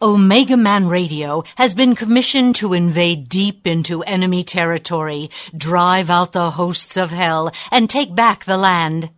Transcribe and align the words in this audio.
Omega 0.00 0.56
Man 0.56 0.86
Radio 0.86 1.42
has 1.56 1.74
been 1.74 1.96
commissioned 1.96 2.54
to 2.56 2.72
invade 2.72 3.28
deep 3.28 3.66
into 3.66 4.04
enemy 4.04 4.44
territory, 4.44 5.28
drive 5.56 6.08
out 6.08 6.32
the 6.32 6.52
hosts 6.52 6.96
of 6.96 7.10
hell, 7.10 7.50
and 7.72 7.90
take 7.90 8.14
back 8.14 8.44
the 8.44 8.56
land. 8.56 9.10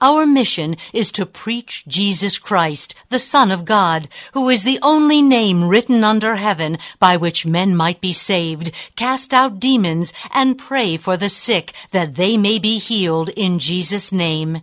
Our 0.00 0.26
mission 0.26 0.76
is 0.92 1.10
to 1.12 1.26
preach 1.26 1.84
Jesus 1.88 2.38
Christ, 2.38 2.94
the 3.08 3.18
Son 3.18 3.50
of 3.50 3.64
God, 3.64 4.08
who 4.32 4.48
is 4.48 4.62
the 4.62 4.78
only 4.82 5.20
name 5.20 5.68
written 5.68 6.04
under 6.04 6.36
heaven 6.36 6.78
by 7.00 7.16
which 7.16 7.44
men 7.44 7.74
might 7.74 8.00
be 8.00 8.12
saved, 8.12 8.70
cast 8.94 9.34
out 9.34 9.58
demons, 9.58 10.12
and 10.32 10.56
pray 10.56 10.96
for 10.96 11.16
the 11.16 11.28
sick 11.28 11.72
that 11.90 12.14
they 12.14 12.36
may 12.36 12.60
be 12.60 12.78
healed 12.78 13.30
in 13.30 13.58
Jesus' 13.58 14.12
name. 14.12 14.62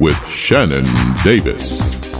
with 0.00 0.16
Shannon 0.28 0.84
Davis. 1.22 2.13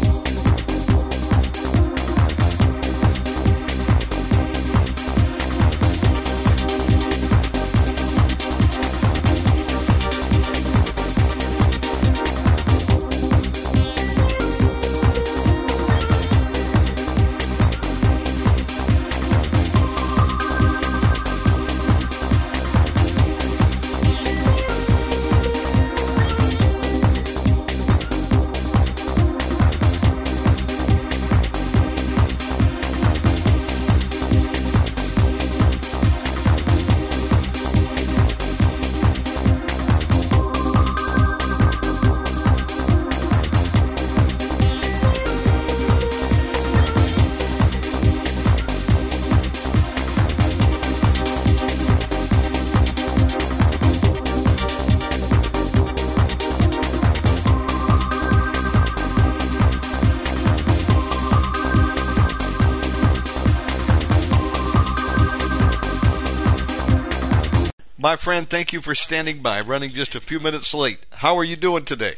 Friend, 68.24 68.48
thank 68.48 68.72
you 68.72 68.80
for 68.80 68.94
standing 68.94 69.42
by, 69.42 69.60
running 69.60 69.92
just 69.92 70.14
a 70.14 70.20
few 70.20 70.40
minutes 70.40 70.72
late. 70.72 71.04
How 71.12 71.36
are 71.36 71.44
you 71.44 71.56
doing 71.56 71.84
today? 71.84 72.14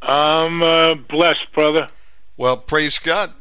I'm 0.00 0.62
uh, 0.62 0.94
blessed, 0.94 1.52
brother. 1.52 1.90
Well, 2.38 2.56
praise 2.56 2.98
God. 2.98 3.34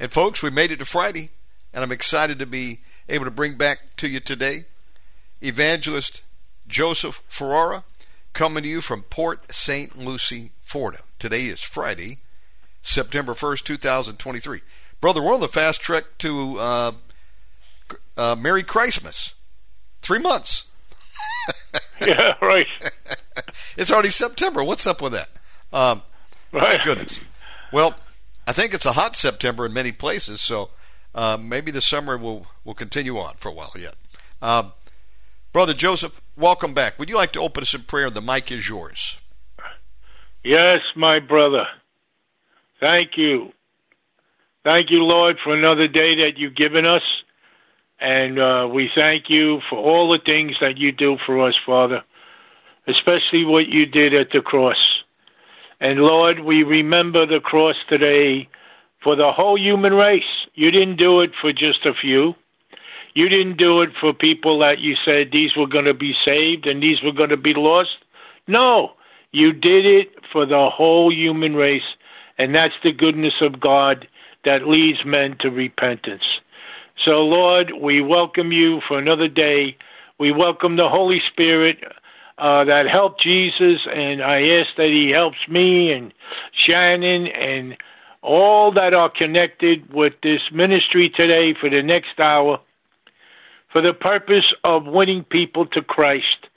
And 0.00 0.10
folks, 0.10 0.42
we 0.42 0.50
made 0.50 0.72
it 0.72 0.80
to 0.80 0.84
Friday, 0.84 1.30
and 1.72 1.84
I'm 1.84 1.92
excited 1.92 2.40
to 2.40 2.46
be 2.46 2.80
able 3.08 3.26
to 3.26 3.30
bring 3.30 3.54
back 3.54 3.78
to 3.98 4.08
you 4.08 4.18
today 4.18 4.64
Evangelist 5.40 6.22
Joseph 6.66 7.22
Ferrara 7.28 7.84
coming 8.32 8.64
to 8.64 8.68
you 8.68 8.80
from 8.80 9.02
Port 9.02 9.52
St. 9.52 9.96
Lucie, 9.96 10.50
Florida. 10.62 10.98
Today 11.20 11.42
is 11.42 11.62
Friday, 11.62 12.18
September 12.82 13.34
1st, 13.34 13.62
2023. 13.66 14.62
Brother, 15.00 15.22
we're 15.22 15.34
on 15.34 15.40
the 15.40 15.46
fast 15.46 15.80
track 15.80 16.06
to 16.18 16.58
uh, 16.58 16.92
uh, 18.16 18.34
Merry 18.36 18.64
Christmas. 18.64 19.34
Three 20.00 20.18
months. 20.18 20.68
yeah, 22.06 22.34
right. 22.40 22.66
it's 23.76 23.90
already 23.90 24.10
September. 24.10 24.62
What's 24.64 24.86
up 24.86 25.02
with 25.02 25.12
that? 25.12 25.28
Um, 25.72 26.02
right. 26.52 26.78
My 26.78 26.84
goodness. 26.84 27.20
Well, 27.72 27.94
I 28.46 28.52
think 28.52 28.74
it's 28.74 28.86
a 28.86 28.92
hot 28.92 29.16
September 29.16 29.66
in 29.66 29.72
many 29.72 29.92
places, 29.92 30.40
so 30.40 30.70
uh, 31.14 31.38
maybe 31.40 31.70
the 31.70 31.80
summer 31.80 32.16
will 32.16 32.46
will 32.64 32.74
continue 32.74 33.18
on 33.18 33.34
for 33.36 33.48
a 33.48 33.52
while 33.52 33.72
yet. 33.78 33.94
Um, 34.42 34.72
Brother 35.52 35.74
Joseph, 35.74 36.20
welcome 36.36 36.74
back. 36.74 36.98
Would 36.98 37.08
you 37.08 37.16
like 37.16 37.32
to 37.32 37.40
open 37.40 37.62
us 37.62 37.74
in 37.74 37.82
prayer? 37.82 38.08
The 38.08 38.22
mic 38.22 38.52
is 38.52 38.68
yours. 38.68 39.18
Yes, 40.44 40.80
my 40.94 41.18
brother. 41.18 41.66
Thank 42.78 43.16
you. 43.16 43.52
Thank 44.64 44.90
you, 44.90 45.04
Lord, 45.04 45.38
for 45.42 45.54
another 45.54 45.88
day 45.88 46.16
that 46.16 46.38
you've 46.38 46.54
given 46.54 46.86
us. 46.86 47.02
And 48.00 48.38
uh, 48.38 48.68
we 48.72 48.90
thank 48.94 49.28
you 49.28 49.60
for 49.68 49.78
all 49.78 50.10
the 50.10 50.18
things 50.24 50.56
that 50.60 50.78
you 50.78 50.90
do 50.90 51.18
for 51.26 51.46
us, 51.46 51.54
Father, 51.66 52.02
especially 52.86 53.44
what 53.44 53.68
you 53.68 53.84
did 53.84 54.14
at 54.14 54.30
the 54.32 54.40
cross. 54.40 55.02
And 55.80 56.00
Lord, 56.00 56.40
we 56.40 56.62
remember 56.62 57.26
the 57.26 57.40
cross 57.40 57.76
today 57.88 58.48
for 59.02 59.16
the 59.16 59.32
whole 59.32 59.58
human 59.58 59.94
race. 59.94 60.24
You 60.54 60.70
didn't 60.70 60.96
do 60.96 61.20
it 61.20 61.32
for 61.40 61.52
just 61.52 61.84
a 61.84 61.94
few. 61.94 62.34
You 63.14 63.28
didn't 63.28 63.58
do 63.58 63.82
it 63.82 63.90
for 64.00 64.14
people 64.14 64.60
that 64.60 64.78
you 64.78 64.96
said 65.04 65.30
these 65.30 65.56
were 65.56 65.66
going 65.66 65.86
to 65.86 65.94
be 65.94 66.14
saved 66.24 66.66
and 66.66 66.82
these 66.82 67.02
were 67.02 67.12
going 67.12 67.30
to 67.30 67.36
be 67.36 67.54
lost. 67.54 67.98
No, 68.46 68.92
you 69.32 69.52
did 69.52 69.84
it 69.84 70.12
for 70.32 70.46
the 70.46 70.70
whole 70.70 71.12
human 71.12 71.54
race. 71.54 71.82
And 72.38 72.54
that's 72.54 72.74
the 72.82 72.92
goodness 72.92 73.34
of 73.40 73.60
God 73.60 74.08
that 74.44 74.66
leads 74.66 75.04
men 75.04 75.36
to 75.38 75.50
repentance. 75.50 76.24
So, 77.04 77.24
Lord, 77.24 77.72
we 77.80 78.02
welcome 78.02 78.52
you 78.52 78.82
for 78.86 78.98
another 78.98 79.26
day. 79.26 79.78
We 80.18 80.32
welcome 80.32 80.76
the 80.76 80.90
Holy 80.90 81.20
Spirit 81.20 81.78
uh, 82.36 82.64
that 82.64 82.88
helped 82.88 83.22
Jesus, 83.22 83.80
and 83.90 84.22
I 84.22 84.58
ask 84.58 84.68
that 84.76 84.88
he 84.88 85.08
helps 85.08 85.48
me 85.48 85.92
and 85.92 86.12
Shannon 86.52 87.26
and 87.28 87.78
all 88.20 88.70
that 88.72 88.92
are 88.92 89.08
connected 89.08 89.90
with 89.94 90.12
this 90.22 90.42
ministry 90.52 91.08
today 91.08 91.54
for 91.54 91.70
the 91.70 91.82
next 91.82 92.20
hour 92.20 92.60
for 93.70 93.80
the 93.80 93.94
purpose 93.94 94.52
of 94.62 94.86
winning 94.86 95.24
people 95.24 95.64
to 95.68 95.80
Christ. 95.80 96.48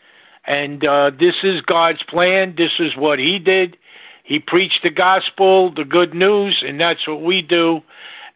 And 0.43 0.85
uh, 0.85 1.11
this 1.17 1.35
is 1.43 1.61
God's 1.61 2.03
plan. 2.03 2.55
This 2.57 2.73
is 2.79 2.97
what 2.97 3.19
he 3.19 3.39
did. 3.39 3.77
He 4.25 4.39
preached 4.39 4.83
the 4.83 4.89
gospel, 4.89 5.71
the 5.71 5.85
good 5.85 6.13
news, 6.13 6.61
and 6.67 6.81
that's 6.81 7.07
what 7.07 7.21
we 7.21 7.41
do. 7.41 7.81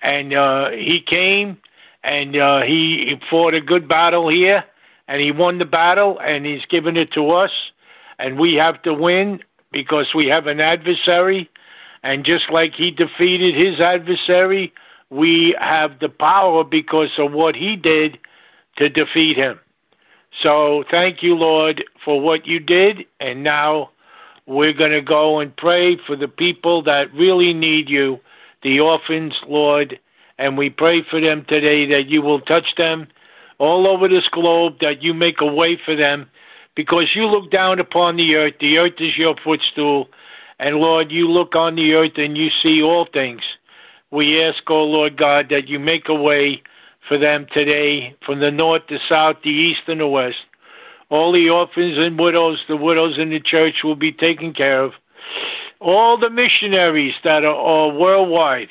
And 0.01 0.33
uh, 0.33 0.69
he 0.71 1.01
came 1.01 1.57
and 2.07 2.35
uh, 2.37 2.61
he, 2.61 3.05
he 3.05 3.21
fought 3.29 3.53
a 3.53 3.61
good 3.61 3.87
battle 3.87 4.29
here, 4.29 4.63
and 5.07 5.21
he 5.21 5.31
won 5.31 5.57
the 5.57 5.65
battle, 5.65 6.17
and 6.19 6.45
he's 6.45 6.65
given 6.65 6.95
it 6.95 7.11
to 7.11 7.29
us, 7.31 7.51
and 8.17 8.39
we 8.39 8.55
have 8.55 8.81
to 8.83 8.93
win 8.93 9.43
because 9.71 10.07
we 10.15 10.27
have 10.27 10.47
an 10.47 10.61
adversary, 10.61 11.49
and 12.01 12.25
just 12.25 12.49
like 12.49 12.73
he 12.75 12.91
defeated 12.91 13.55
his 13.55 13.81
adversary, 13.81 14.73
we 15.09 15.53
have 15.59 15.99
the 15.99 16.09
power 16.09 16.63
because 16.63 17.11
of 17.17 17.33
what 17.33 17.55
he 17.55 17.75
did 17.75 18.17
to 18.77 18.87
defeat 18.87 19.37
him. 19.37 19.59
So 20.43 20.83
thank 20.89 21.23
you, 21.23 21.35
Lord, 21.35 21.83
for 22.05 22.21
what 22.21 22.47
you 22.47 22.59
did. 22.59 23.05
And 23.19 23.43
now 23.43 23.91
we're 24.45 24.73
going 24.73 24.91
to 24.91 25.01
go 25.01 25.39
and 25.39 25.55
pray 25.55 25.97
for 25.97 26.15
the 26.15 26.27
people 26.27 26.83
that 26.83 27.13
really 27.13 27.53
need 27.53 27.89
you, 27.89 28.19
the 28.61 28.79
orphans, 28.79 29.33
Lord. 29.47 29.99
And 30.37 30.57
we 30.57 30.69
pray 30.69 31.03
for 31.03 31.19
them 31.19 31.45
today 31.45 31.85
that 31.87 32.07
you 32.07 32.21
will 32.21 32.41
touch 32.41 32.75
them 32.75 33.07
all 33.57 33.87
over 33.87 34.07
this 34.07 34.27
globe, 34.29 34.79
that 34.81 35.01
you 35.01 35.13
make 35.13 35.41
a 35.41 35.51
way 35.51 35.77
for 35.83 35.95
them 35.95 36.29
because 36.75 37.15
you 37.15 37.25
look 37.27 37.49
down 37.49 37.79
upon 37.79 38.17
the 38.17 38.35
earth. 38.35 38.53
The 38.59 38.77
earth 38.77 38.99
is 38.99 39.17
your 39.17 39.35
footstool. 39.43 40.09
And 40.59 40.77
Lord, 40.77 41.11
you 41.11 41.27
look 41.29 41.55
on 41.55 41.75
the 41.75 41.95
earth 41.95 42.17
and 42.17 42.37
you 42.37 42.49
see 42.63 42.83
all 42.83 43.05
things. 43.05 43.41
We 44.11 44.41
ask, 44.43 44.61
oh 44.69 44.85
Lord 44.85 45.17
God, 45.17 45.49
that 45.49 45.67
you 45.67 45.79
make 45.79 46.07
a 46.07 46.15
way 46.15 46.61
for 47.07 47.17
them 47.17 47.47
today 47.51 48.15
from 48.25 48.39
the 48.39 48.51
north, 48.51 48.83
the 48.89 48.99
south, 49.09 49.37
the 49.43 49.49
east, 49.49 49.81
and 49.87 49.99
the 49.99 50.07
west. 50.07 50.37
All 51.09 51.31
the 51.31 51.49
orphans 51.49 51.97
and 51.97 52.19
widows, 52.19 52.63
the 52.67 52.77
widows 52.77 53.17
in 53.17 53.29
the 53.29 53.39
church 53.39 53.83
will 53.83 53.95
be 53.95 54.11
taken 54.11 54.53
care 54.53 54.83
of. 54.83 54.93
All 55.79 56.17
the 56.17 56.29
missionaries 56.29 57.13
that 57.23 57.45
are, 57.45 57.55
are 57.55 57.89
worldwide, 57.89 58.69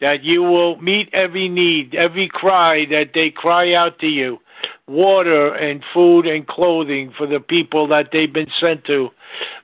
that 0.00 0.22
you 0.24 0.42
will 0.42 0.80
meet 0.80 1.08
every 1.12 1.48
need, 1.48 1.94
every 1.94 2.28
cry 2.28 2.84
that 2.86 3.12
they 3.14 3.30
cry 3.30 3.74
out 3.74 3.98
to 4.00 4.08
you 4.08 4.40
water 4.86 5.54
and 5.54 5.82
food 5.92 6.26
and 6.26 6.46
clothing 6.46 7.12
for 7.16 7.26
the 7.26 7.40
people 7.40 7.86
that 7.88 8.10
they've 8.12 8.32
been 8.32 8.50
sent 8.60 8.84
to, 8.84 9.10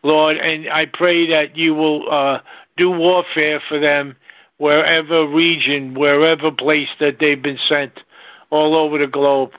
Lord. 0.03 0.39
And 0.39 0.69
I 0.69 0.87
pray 0.87 1.31
that 1.31 1.57
you 1.57 1.75
will 1.75 2.11
uh, 2.11 2.41
do 2.77 2.91
warfare 2.91 3.61
for 3.69 3.79
them 3.79 4.17
wherever 4.57 5.27
region, 5.27 5.95
wherever 5.95 6.51
place 6.51 6.89
that 7.01 7.19
they've 7.19 7.41
been 7.41 7.59
sent 7.69 7.93
all 8.51 8.75
over 8.75 8.99
the 8.99 9.07
globe. 9.07 9.53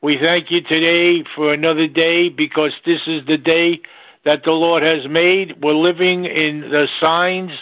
We 0.00 0.16
thank 0.16 0.50
you 0.50 0.60
today 0.62 1.24
for 1.34 1.52
another 1.52 1.86
day 1.86 2.30
because 2.30 2.72
this 2.86 3.02
is 3.06 3.26
the 3.26 3.36
day 3.36 3.82
that 4.24 4.44
the 4.44 4.52
Lord 4.52 4.82
has 4.82 5.06
made. 5.08 5.62
We're 5.62 5.74
living 5.74 6.24
in 6.24 6.60
the 6.60 6.88
signs 7.00 7.52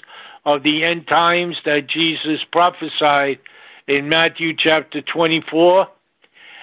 of 0.45 0.63
the 0.63 0.85
end 0.85 1.07
times 1.07 1.57
that 1.65 1.87
Jesus 1.87 2.45
prophesied 2.45 3.39
in 3.87 4.09
Matthew 4.09 4.55
chapter 4.55 5.01
24. 5.01 5.89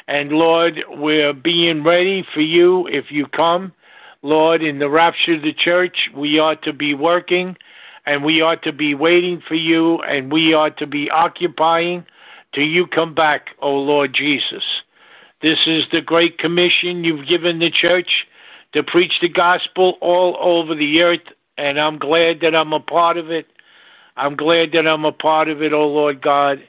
And 0.07 0.31
Lord, 0.31 0.83
we're 0.89 1.33
being 1.33 1.83
ready 1.83 2.25
for 2.33 2.41
you 2.41 2.87
if 2.87 3.11
you 3.11 3.25
come. 3.25 3.73
Lord, 4.21 4.63
in 4.63 4.79
the 4.79 4.89
rapture 4.89 5.33
of 5.33 5.41
the 5.41 5.53
church, 5.53 6.09
we 6.15 6.39
ought 6.39 6.63
to 6.63 6.73
be 6.73 6.93
working 6.93 7.57
and 8.05 8.23
we 8.23 8.41
ought 8.41 8.63
to 8.63 8.73
be 8.73 8.93
waiting 8.93 9.41
for 9.47 9.55
you 9.55 10.01
and 10.01 10.31
we 10.31 10.53
ought 10.53 10.77
to 10.77 10.87
be 10.87 11.09
occupying 11.09 12.05
till 12.53 12.65
you 12.65 12.87
come 12.87 13.13
back, 13.13 13.49
O 13.61 13.75
Lord 13.75 14.13
Jesus. 14.13 14.63
This 15.41 15.59
is 15.67 15.83
the 15.91 16.01
great 16.01 16.37
commission 16.37 17.03
you've 17.03 17.27
given 17.27 17.59
the 17.59 17.69
church 17.69 18.25
to 18.73 18.83
preach 18.83 19.19
the 19.21 19.29
gospel 19.29 19.97
all 20.01 20.37
over 20.39 20.75
the 20.75 21.01
earth, 21.03 21.27
and 21.57 21.79
I'm 21.79 21.97
glad 21.97 22.41
that 22.41 22.55
I'm 22.55 22.73
a 22.73 22.79
part 22.79 23.17
of 23.17 23.31
it. 23.31 23.47
I'm 24.17 24.35
glad 24.35 24.71
that 24.73 24.87
I'm 24.87 25.05
a 25.05 25.11
part 25.11 25.49
of 25.49 25.61
it, 25.61 25.73
O 25.73 25.87
Lord 25.87 26.21
God. 26.21 26.63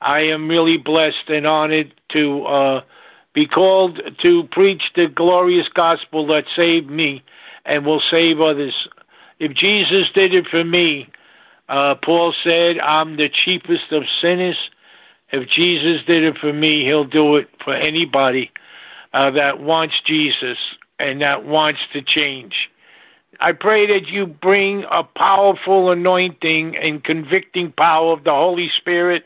I 0.00 0.24
am 0.24 0.48
really 0.48 0.76
blessed 0.76 1.28
and 1.28 1.46
honored 1.46 1.94
to 2.10 2.44
uh, 2.44 2.80
be 3.32 3.46
called 3.46 4.00
to 4.22 4.44
preach 4.44 4.82
the 4.94 5.06
glorious 5.06 5.68
gospel 5.68 6.26
that 6.28 6.44
saved 6.56 6.90
me 6.90 7.22
and 7.64 7.86
will 7.86 8.02
save 8.10 8.40
others. 8.40 8.88
If 9.38 9.54
Jesus 9.54 10.10
did 10.14 10.34
it 10.34 10.46
for 10.48 10.64
me, 10.64 11.08
uh, 11.68 11.94
Paul 11.94 12.34
said, 12.44 12.78
I'm 12.78 13.16
the 13.16 13.28
chiefest 13.28 13.92
of 13.92 14.04
sinners. 14.20 14.58
If 15.32 15.48
Jesus 15.48 16.02
did 16.06 16.24
it 16.24 16.38
for 16.38 16.52
me, 16.52 16.84
he'll 16.84 17.04
do 17.04 17.36
it 17.36 17.48
for 17.64 17.72
anybody 17.72 18.50
uh, 19.12 19.30
that 19.30 19.60
wants 19.60 19.94
Jesus 20.04 20.58
and 20.98 21.22
that 21.22 21.44
wants 21.44 21.80
to 21.92 22.02
change. 22.02 22.70
I 23.42 23.52
pray 23.52 23.86
that 23.86 24.08
you 24.08 24.26
bring 24.26 24.84
a 24.90 25.02
powerful 25.02 25.90
anointing 25.90 26.76
and 26.76 27.02
convicting 27.02 27.72
power 27.72 28.12
of 28.12 28.22
the 28.22 28.34
Holy 28.34 28.68
Spirit 28.76 29.24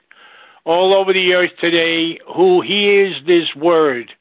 all 0.64 0.94
over 0.94 1.12
the 1.12 1.34
earth 1.34 1.56
today 1.60 2.20
who 2.32 2.60
hears 2.60 3.16
this 3.26 3.52
word, 3.56 4.12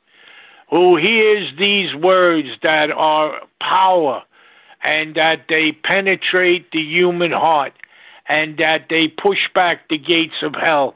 who 0.71 0.95
hears 0.95 1.53
these 1.59 1.93
words 1.93 2.49
that 2.63 2.89
are 2.89 3.41
power 3.61 4.23
and 4.81 5.13
that 5.13 5.45
they 5.47 5.71
penetrate 5.71 6.71
the 6.71 6.81
human 6.81 7.31
heart 7.31 7.73
and 8.25 8.57
that 8.57 8.87
they 8.89 9.07
push 9.07 9.41
back 9.53 9.89
the 9.89 9.99
gates 9.99 10.41
of 10.41 10.55
hell. 10.55 10.95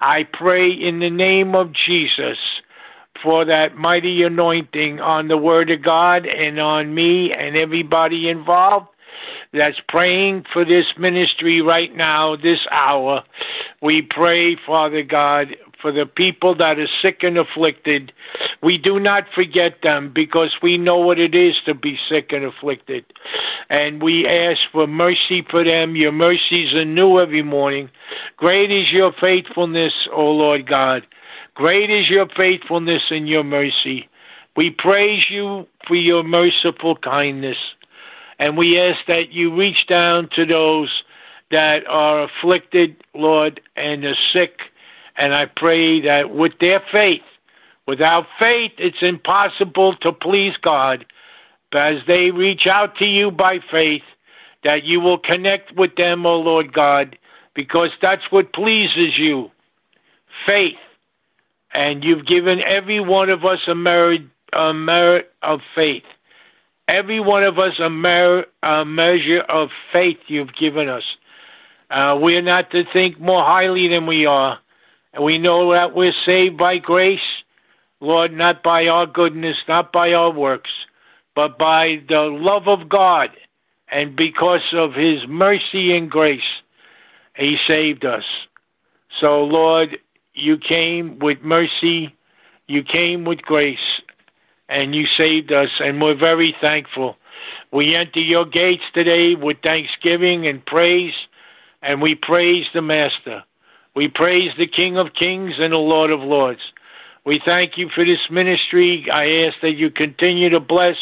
I 0.00 0.22
pray 0.24 0.70
in 0.70 1.00
the 1.00 1.10
name 1.10 1.54
of 1.54 1.74
Jesus 1.74 2.38
for 3.22 3.44
that 3.44 3.76
mighty 3.76 4.22
anointing 4.22 5.00
on 5.00 5.28
the 5.28 5.38
Word 5.38 5.70
of 5.70 5.82
God 5.82 6.26
and 6.26 6.58
on 6.58 6.94
me 6.94 7.32
and 7.32 7.56
everybody 7.56 8.28
involved 8.28 8.88
that's 9.52 9.80
praying 9.88 10.44
for 10.52 10.64
this 10.64 10.86
ministry 10.98 11.60
right 11.62 11.94
now, 11.94 12.36
this 12.36 12.60
hour. 12.70 13.24
We 13.80 14.02
pray, 14.02 14.56
Father 14.56 15.02
God, 15.02 15.56
for 15.80 15.92
the 15.92 16.06
people 16.06 16.54
that 16.56 16.78
are 16.78 16.88
sick 17.02 17.22
and 17.22 17.38
afflicted. 17.38 18.12
We 18.62 18.78
do 18.78 19.00
not 19.00 19.26
forget 19.34 19.82
them 19.82 20.12
because 20.12 20.54
we 20.62 20.76
know 20.76 20.98
what 20.98 21.18
it 21.18 21.34
is 21.34 21.54
to 21.66 21.74
be 21.74 21.98
sick 22.08 22.32
and 22.32 22.44
afflicted. 22.44 23.04
And 23.70 24.02
we 24.02 24.26
ask 24.26 24.60
for 24.72 24.86
mercy 24.86 25.42
for 25.48 25.64
them. 25.64 25.96
Your 25.96 26.12
mercies 26.12 26.74
are 26.74 26.84
new 26.84 27.18
every 27.18 27.42
morning. 27.42 27.90
Great 28.36 28.70
is 28.70 28.92
your 28.92 29.12
faithfulness, 29.12 29.92
O 30.12 30.32
Lord 30.32 30.66
God. 30.66 31.06
Great 31.58 31.90
is 31.90 32.08
your 32.08 32.28
faithfulness 32.28 33.02
and 33.10 33.28
your 33.28 33.42
mercy. 33.42 34.08
We 34.56 34.70
praise 34.70 35.28
you 35.28 35.66
for 35.88 35.96
your 35.96 36.22
merciful 36.22 36.94
kindness. 36.94 37.56
And 38.38 38.56
we 38.56 38.78
ask 38.78 39.00
that 39.08 39.32
you 39.32 39.56
reach 39.56 39.88
down 39.88 40.28
to 40.36 40.46
those 40.46 41.02
that 41.50 41.84
are 41.88 42.22
afflicted, 42.22 43.02
Lord, 43.12 43.60
and 43.74 44.04
are 44.04 44.14
sick. 44.32 44.60
And 45.16 45.34
I 45.34 45.46
pray 45.46 46.02
that 46.02 46.30
with 46.30 46.52
their 46.60 46.80
faith, 46.92 47.26
without 47.88 48.26
faith, 48.38 48.74
it's 48.78 49.02
impossible 49.02 49.96
to 49.96 50.12
please 50.12 50.56
God. 50.58 51.06
But 51.72 51.96
as 51.96 52.02
they 52.06 52.30
reach 52.30 52.68
out 52.68 52.98
to 52.98 53.08
you 53.08 53.32
by 53.32 53.58
faith, 53.68 54.04
that 54.62 54.84
you 54.84 55.00
will 55.00 55.18
connect 55.18 55.74
with 55.74 55.96
them, 55.96 56.24
O 56.24 56.34
oh 56.34 56.40
Lord 56.40 56.72
God, 56.72 57.18
because 57.54 57.90
that's 58.00 58.30
what 58.30 58.52
pleases 58.52 59.18
you. 59.18 59.50
Faith. 60.46 60.76
And 61.72 62.04
you've 62.04 62.26
given 62.26 62.62
every 62.64 63.00
one 63.00 63.30
of 63.30 63.44
us 63.44 63.60
a 63.66 63.74
merit, 63.74 64.22
a 64.52 64.72
merit 64.72 65.32
of 65.42 65.60
faith. 65.74 66.04
Every 66.86 67.20
one 67.20 67.44
of 67.44 67.58
us 67.58 67.78
a, 67.78 67.90
mer- 67.90 68.46
a 68.62 68.84
measure 68.84 69.40
of 69.40 69.70
faith 69.92 70.18
you've 70.26 70.54
given 70.54 70.88
us. 70.88 71.04
Uh, 71.90 72.18
we're 72.20 72.42
not 72.42 72.70
to 72.70 72.84
think 72.84 73.20
more 73.20 73.44
highly 73.44 73.88
than 73.88 74.06
we 74.06 74.26
are. 74.26 74.58
And 75.12 75.24
we 75.24 75.38
know 75.38 75.72
that 75.72 75.94
we're 75.94 76.14
saved 76.24 76.56
by 76.56 76.78
grace, 76.78 77.20
Lord, 78.00 78.32
not 78.32 78.62
by 78.62 78.88
our 78.88 79.06
goodness, 79.06 79.56
not 79.66 79.92
by 79.92 80.12
our 80.12 80.30
works, 80.30 80.70
but 81.34 81.58
by 81.58 82.02
the 82.08 82.22
love 82.22 82.68
of 82.68 82.88
God. 82.88 83.30
And 83.90 84.16
because 84.16 84.62
of 84.72 84.94
his 84.94 85.26
mercy 85.26 85.96
and 85.96 86.10
grace, 86.10 86.42
he 87.36 87.58
saved 87.66 88.04
us. 88.04 88.24
So, 89.20 89.44
Lord, 89.44 89.98
you 90.40 90.58
came 90.58 91.18
with 91.18 91.42
mercy, 91.42 92.14
you 92.66 92.82
came 92.82 93.24
with 93.24 93.42
grace, 93.42 94.00
and 94.68 94.94
you 94.94 95.06
saved 95.16 95.52
us, 95.52 95.70
and 95.80 96.00
we're 96.00 96.14
very 96.14 96.54
thankful. 96.60 97.16
We 97.70 97.94
enter 97.94 98.20
your 98.20 98.44
gates 98.44 98.84
today 98.94 99.34
with 99.34 99.58
thanksgiving 99.62 100.46
and 100.46 100.64
praise, 100.64 101.14
and 101.82 102.02
we 102.02 102.14
praise 102.14 102.66
the 102.72 102.82
Master. 102.82 103.44
We 103.94 104.08
praise 104.08 104.52
the 104.56 104.66
King 104.66 104.96
of 104.96 105.14
Kings 105.14 105.54
and 105.58 105.72
the 105.72 105.78
Lord 105.78 106.10
of 106.10 106.20
Lords. 106.20 106.60
We 107.24 107.40
thank 107.44 107.76
you 107.76 107.88
for 107.90 108.04
this 108.04 108.30
ministry. 108.30 109.10
I 109.10 109.44
ask 109.46 109.60
that 109.60 109.74
you 109.74 109.90
continue 109.90 110.50
to 110.50 110.60
bless 110.60 110.96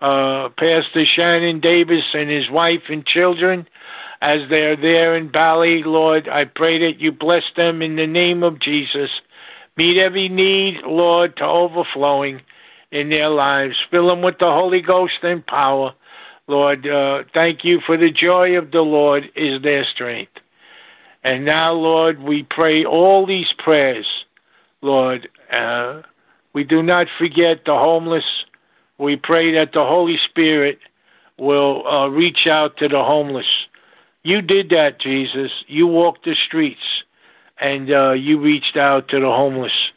uh, 0.00 0.50
Pastor 0.50 1.06
Shannon 1.06 1.60
Davis 1.60 2.04
and 2.14 2.28
his 2.28 2.50
wife 2.50 2.82
and 2.88 3.06
children 3.06 3.66
as 4.26 4.40
they 4.50 4.64
are 4.66 4.76
there 4.76 5.14
in 5.14 5.28
Bali. 5.28 5.84
Lord, 5.84 6.28
I 6.28 6.46
pray 6.46 6.78
that 6.80 6.98
you 7.00 7.12
bless 7.12 7.44
them 7.56 7.80
in 7.80 7.94
the 7.94 8.08
name 8.08 8.42
of 8.42 8.58
Jesus. 8.58 9.08
Meet 9.76 9.98
every 9.98 10.28
need, 10.28 10.82
Lord, 10.82 11.36
to 11.36 11.44
overflowing 11.44 12.40
in 12.90 13.08
their 13.08 13.28
lives. 13.28 13.76
Fill 13.88 14.08
them 14.08 14.22
with 14.22 14.38
the 14.40 14.50
Holy 14.50 14.80
Ghost 14.80 15.18
and 15.22 15.46
power. 15.46 15.94
Lord, 16.48 16.88
uh, 16.88 17.22
thank 17.32 17.64
you 17.64 17.80
for 17.86 17.96
the 17.96 18.10
joy 18.10 18.58
of 18.58 18.72
the 18.72 18.82
Lord 18.82 19.30
is 19.36 19.62
their 19.62 19.84
strength. 19.84 20.32
And 21.22 21.44
now, 21.44 21.74
Lord, 21.74 22.20
we 22.20 22.42
pray 22.42 22.84
all 22.84 23.26
these 23.26 23.52
prayers, 23.58 24.08
Lord. 24.82 25.28
Uh, 25.52 26.02
we 26.52 26.64
do 26.64 26.82
not 26.82 27.06
forget 27.16 27.64
the 27.64 27.76
homeless. 27.76 28.24
We 28.98 29.14
pray 29.14 29.52
that 29.52 29.72
the 29.72 29.84
Holy 29.84 30.18
Spirit 30.18 30.80
will 31.38 31.86
uh, 31.86 32.08
reach 32.08 32.48
out 32.48 32.78
to 32.78 32.88
the 32.88 33.04
homeless. 33.04 33.46
You 34.26 34.42
did 34.42 34.70
that, 34.70 34.98
Jesus. 34.98 35.52
You 35.68 35.86
walked 35.86 36.24
the 36.24 36.34
streets 36.34 36.82
and 37.60 37.88
uh, 37.88 38.10
you 38.10 38.40
reached 38.40 38.76
out 38.76 39.06
to 39.10 39.20
the 39.20 39.30
homeless. 39.30 39.92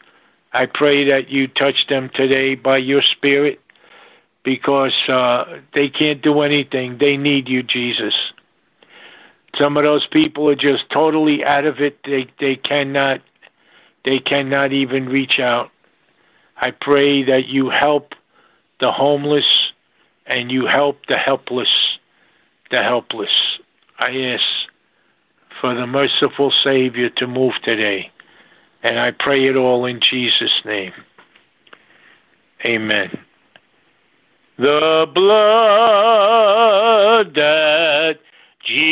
I 0.53 0.67
pray 0.67 1.05
that 1.05 1.29
you 1.29 1.47
touch 1.47 1.87
them 1.87 2.11
today 2.13 2.53
by 2.53 2.77
your 2.77 3.01
Spirit 3.01 3.59
because 4.43 4.93
uh, 5.07 5.61
they 5.73 5.89
can't 5.89 6.21
do 6.21 6.41
anything. 6.41 6.99
They 6.99 7.17
need 7.17 7.49
you, 7.49 7.63
Jesus. 7.63 8.13
Some 9.57 9.77
of 9.77 9.83
those 9.83 10.05
people 10.05 10.47
are 10.49 10.55
just 10.55 10.87
totally 10.91 11.43
out 11.43 11.65
of 11.65 11.79
it. 11.79 11.97
They 12.03 12.27
they 12.39 12.55
cannot 12.55 13.21
they 14.05 14.19
cannot 14.19 14.73
even 14.73 15.09
reach 15.09 15.39
out. 15.39 15.71
I 16.55 16.69
pray 16.69 17.23
that 17.23 17.47
you 17.47 17.71
help 17.71 18.13
the 18.79 18.91
homeless 18.91 19.71
and 20.27 20.51
you 20.51 20.67
help 20.67 21.07
the 21.07 21.17
helpless, 21.17 21.97
the 22.69 22.83
helpless. 22.83 23.58
I 23.99 24.17
ask 24.33 24.43
for 25.59 25.73
the 25.75 25.85
merciful 25.85 26.51
Savior 26.63 27.09
to 27.17 27.27
move 27.27 27.53
today. 27.63 28.11
And 28.81 28.97
I 28.97 29.11
pray 29.11 29.45
it 29.45 29.57
all 29.57 29.85
in 29.85 29.99
Jesus' 29.99 30.61
name. 30.63 30.93
Amen. 32.65 33.19
The 34.57 35.05
blood 35.13 35.75
that 37.35 38.19
Jesus 38.63 38.89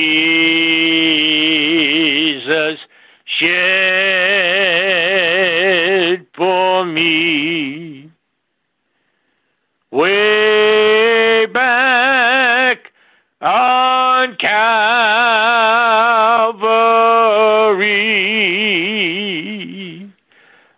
shed 3.25 3.47
for 6.35 6.85
me 6.85 8.11
way 9.91 11.45
back 11.45 12.91
on 13.41 14.35
Calvary. 14.35 14.66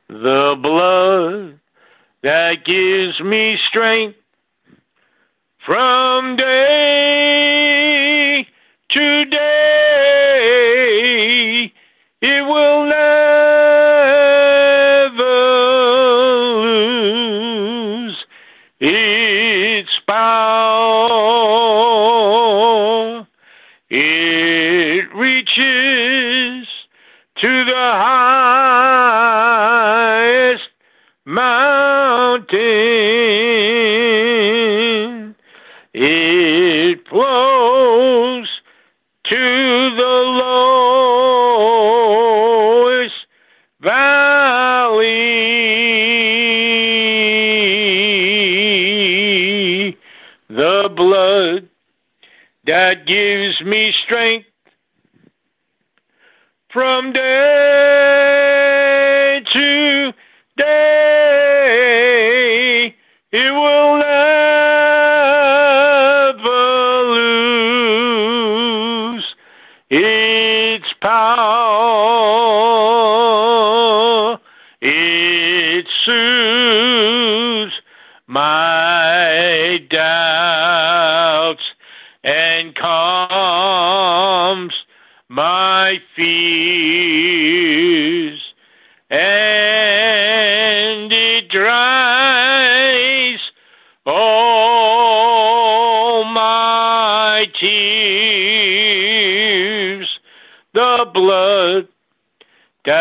The 0.07 0.57
blood 0.62 1.59
that 2.21 2.65
gives 2.65 3.21
me 3.21 3.57
strength 3.63 4.17
from 5.65 6.36
day 6.36 6.98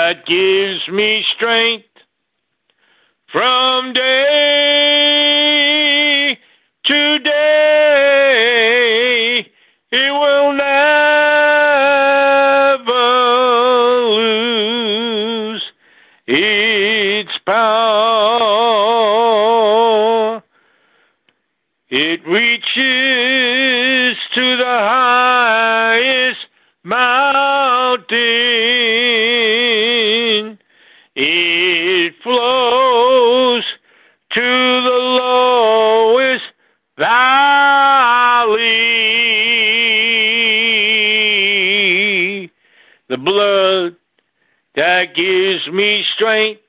that 0.09 0.25
gives 0.25 0.89
me 0.89 1.23
strength 1.37 1.88
strength 46.19 46.61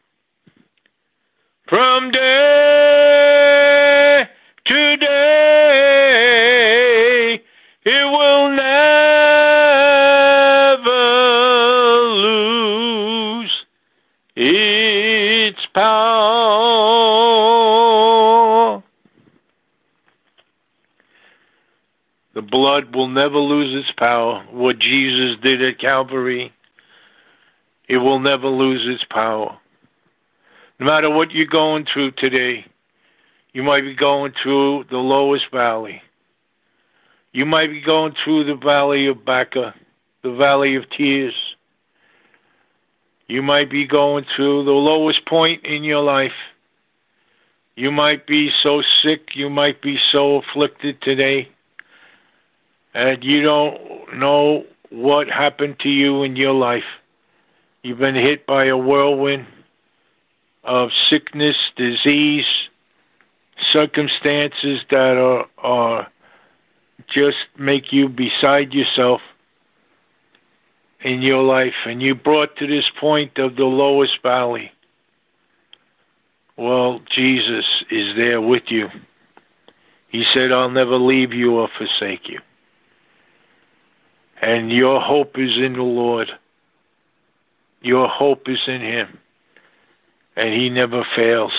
from 1.67 2.11
day 2.11 3.49
to 4.65 4.97
day. 4.97 6.29
It 7.83 8.05
will 8.11 8.49
never 8.51 8.61
lose 12.11 13.65
its 14.35 15.65
power. 15.73 16.03
The 22.35 22.43
blood 22.43 22.93
will 22.93 23.07
never 23.07 23.39
lose 23.39 23.73
its 23.83 23.91
power. 23.93 24.43
What 24.51 24.77
Jesus 24.77 25.39
did 25.41 25.63
at 25.63 25.79
Calvary, 25.79 26.53
it 27.89 27.97
will 27.97 28.19
never 28.19 28.47
lose 28.47 28.87
its 28.87 29.03
power. 29.03 29.57
No 30.79 30.85
matter 30.85 31.09
what 31.09 31.31
you're 31.31 31.45
going 31.47 31.85
through 31.85 32.11
today, 32.11 32.65
you 33.51 33.63
might 33.63 33.81
be 33.81 33.95
going 33.95 34.33
through 34.41 34.85
the 34.91 34.99
lowest 34.99 35.51
valley. 35.51 36.03
You 37.33 37.47
might 37.47 37.71
be 37.71 37.81
going 37.81 38.15
through 38.23 38.45
the 38.45 38.55
valley 38.55 39.07
of 39.07 39.25
Baca, 39.25 39.73
the 40.21 40.31
valley 40.31 40.75
of 40.75 40.89
tears. 40.91 41.33
You 43.27 43.41
might 43.41 43.69
be 43.69 43.85
going 43.85 44.25
through 44.35 44.65
the 44.65 44.71
lowest 44.71 45.25
point 45.25 45.65
in 45.65 45.83
your 45.83 46.03
life. 46.03 46.33
You 47.75 47.91
might 47.91 48.27
be 48.27 48.51
so 48.63 48.81
sick, 48.81 49.35
you 49.35 49.49
might 49.49 49.81
be 49.81 49.99
so 50.11 50.37
afflicted 50.37 51.01
today, 51.01 51.49
and 52.93 53.23
you 53.23 53.41
don't 53.41 54.17
know 54.17 54.65
what 54.89 55.29
happened 55.29 55.79
to 55.79 55.89
you 55.89 56.23
in 56.23 56.35
your 56.35 56.53
life. 56.53 56.98
You've 57.81 57.99
been 57.99 58.15
hit 58.15 58.45
by 58.45 58.65
a 58.65 58.77
whirlwind 58.77 59.47
of 60.65 60.89
sickness, 61.09 61.55
disease, 61.77 62.45
circumstances 63.71 64.81
that 64.91 65.15
are, 65.17 65.47
are 65.57 66.11
just 67.07 67.37
make 67.57 67.93
you 67.93 68.09
beside 68.09 68.73
yourself 68.73 69.21
in 71.01 71.21
your 71.21 71.41
life, 71.41 71.75
and 71.85 72.01
you 72.01 72.15
brought 72.15 72.57
to 72.57 72.67
this 72.67 72.83
point 72.99 73.37
of 73.37 73.55
the 73.55 73.63
lowest 73.63 74.21
valley. 74.21 74.73
Well, 76.57 76.99
Jesus 77.09 77.65
is 77.89 78.17
there 78.17 78.41
with 78.41 78.63
you. 78.69 78.89
He 80.09 80.25
said, 80.33 80.51
I'll 80.51 80.69
never 80.69 80.97
leave 80.97 81.33
you 81.33 81.59
or 81.59 81.69
forsake 81.77 82.27
you. 82.27 82.41
And 84.41 84.69
your 84.69 84.99
hope 84.99 85.37
is 85.37 85.55
in 85.55 85.73
the 85.73 85.83
Lord. 85.83 86.37
Your 87.81 88.07
hope 88.07 88.49
is 88.49 88.59
in 88.67 88.81
Him. 88.81 89.19
And 90.35 90.53
he 90.53 90.69
never 90.69 91.03
fails. 91.15 91.53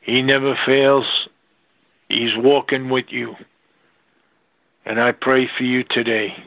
He 0.00 0.22
never 0.22 0.56
fails. 0.64 1.28
He's 2.08 2.36
walking 2.36 2.88
with 2.88 3.06
you. 3.10 3.36
And 4.84 5.00
I 5.00 5.12
pray 5.12 5.48
for 5.48 5.64
you 5.64 5.82
today. 5.84 6.44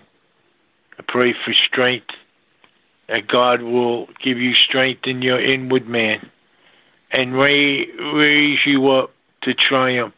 I 0.98 1.04
pray 1.04 1.34
for 1.34 1.54
strength, 1.54 2.12
that 3.08 3.28
God 3.28 3.62
will 3.62 4.08
give 4.24 4.38
you 4.38 4.56
strength 4.56 5.08
in 5.08 5.22
your 5.22 5.40
inward 5.40 5.88
man 5.88 6.30
and 7.12 7.36
raise 7.36 8.66
you 8.66 8.92
up 8.92 9.12
to 9.42 9.54
triumph, 9.54 10.16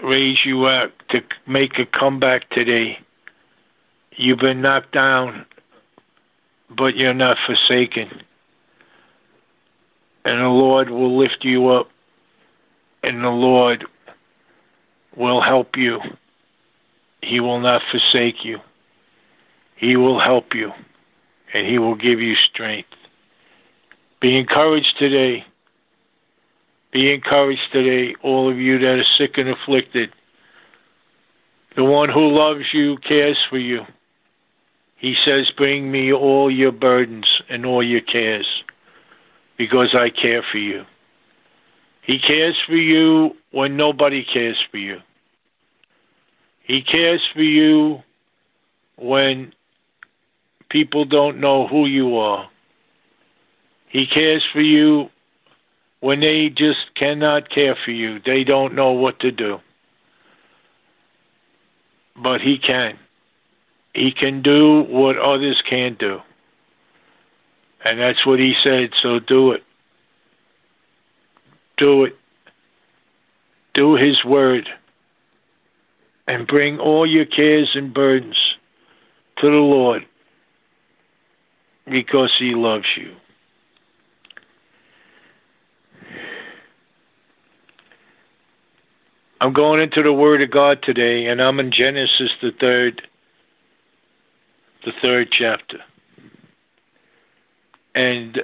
raise 0.00 0.44
you 0.44 0.66
up 0.66 0.92
to 1.08 1.22
make 1.46 1.78
a 1.78 1.86
comeback 1.86 2.48
today. 2.50 3.00
You've 4.16 4.38
been 4.38 4.60
knocked 4.60 4.92
down, 4.92 5.46
but 6.70 6.96
you're 6.96 7.14
not 7.14 7.38
forsaken. 7.46 8.22
And 10.24 10.40
the 10.40 10.48
Lord 10.48 10.90
will 10.90 11.16
lift 11.16 11.44
you 11.44 11.68
up, 11.68 11.90
and 13.02 13.22
the 13.24 13.30
Lord 13.30 13.84
will 15.16 15.40
help 15.40 15.76
you. 15.76 16.00
He 17.22 17.40
will 17.40 17.60
not 17.60 17.82
forsake 17.90 18.44
you. 18.44 18.60
He 19.76 19.96
will 19.96 20.20
help 20.20 20.54
you, 20.54 20.72
and 21.52 21.66
He 21.66 21.78
will 21.78 21.96
give 21.96 22.20
you 22.20 22.36
strength. 22.36 22.88
Be 24.20 24.36
encouraged 24.36 24.98
today. 24.98 25.44
Be 26.92 27.14
encouraged 27.14 27.72
today, 27.72 28.14
all 28.22 28.50
of 28.50 28.58
you 28.58 28.78
that 28.78 28.98
are 28.98 29.04
sick 29.04 29.38
and 29.38 29.48
afflicted. 29.48 30.12
The 31.76 31.84
one 31.84 32.08
who 32.08 32.30
loves 32.30 32.74
you 32.74 32.98
cares 32.98 33.38
for 33.48 33.58
you. 33.58 33.86
He 35.00 35.16
says, 35.24 35.50
bring 35.56 35.90
me 35.90 36.12
all 36.12 36.50
your 36.50 36.72
burdens 36.72 37.40
and 37.48 37.64
all 37.64 37.82
your 37.82 38.02
cares 38.02 38.46
because 39.56 39.94
I 39.94 40.10
care 40.10 40.42
for 40.42 40.58
you. 40.58 40.84
He 42.02 42.18
cares 42.18 42.60
for 42.66 42.76
you 42.76 43.34
when 43.50 43.78
nobody 43.78 44.22
cares 44.22 44.62
for 44.70 44.76
you. 44.76 45.00
He 46.62 46.82
cares 46.82 47.26
for 47.32 47.42
you 47.42 48.02
when 48.96 49.54
people 50.68 51.06
don't 51.06 51.38
know 51.38 51.66
who 51.66 51.86
you 51.86 52.18
are. 52.18 52.50
He 53.88 54.06
cares 54.06 54.44
for 54.52 54.60
you 54.60 55.08
when 56.00 56.20
they 56.20 56.50
just 56.50 56.94
cannot 56.94 57.48
care 57.48 57.74
for 57.74 57.90
you. 57.90 58.20
They 58.20 58.44
don't 58.44 58.74
know 58.74 58.92
what 58.92 59.20
to 59.20 59.32
do. 59.32 59.60
But 62.14 62.42
he 62.42 62.58
can. 62.58 62.98
He 63.94 64.12
can 64.12 64.42
do 64.42 64.82
what 64.82 65.18
others 65.18 65.62
can't 65.68 65.98
do. 65.98 66.22
And 67.84 67.98
that's 67.98 68.24
what 68.24 68.38
he 68.38 68.54
said, 68.62 68.90
so 69.00 69.18
do 69.18 69.52
it. 69.52 69.64
Do 71.76 72.04
it. 72.04 72.16
Do 73.74 73.96
his 73.96 74.24
word. 74.24 74.68
And 76.26 76.46
bring 76.46 76.78
all 76.78 77.06
your 77.06 77.24
cares 77.24 77.70
and 77.74 77.92
burdens 77.92 78.38
to 79.38 79.50
the 79.50 79.56
Lord 79.56 80.06
because 81.86 82.34
he 82.38 82.54
loves 82.54 82.86
you. 82.96 83.16
I'm 89.40 89.54
going 89.54 89.80
into 89.80 90.02
the 90.02 90.12
Word 90.12 90.42
of 90.42 90.50
God 90.50 90.82
today, 90.82 91.26
and 91.26 91.40
I'm 91.40 91.60
in 91.60 91.70
Genesis, 91.70 92.30
the 92.42 92.52
third, 92.52 93.08
the 94.84 94.92
third 95.02 95.30
chapter. 95.30 95.80
And 97.94 98.42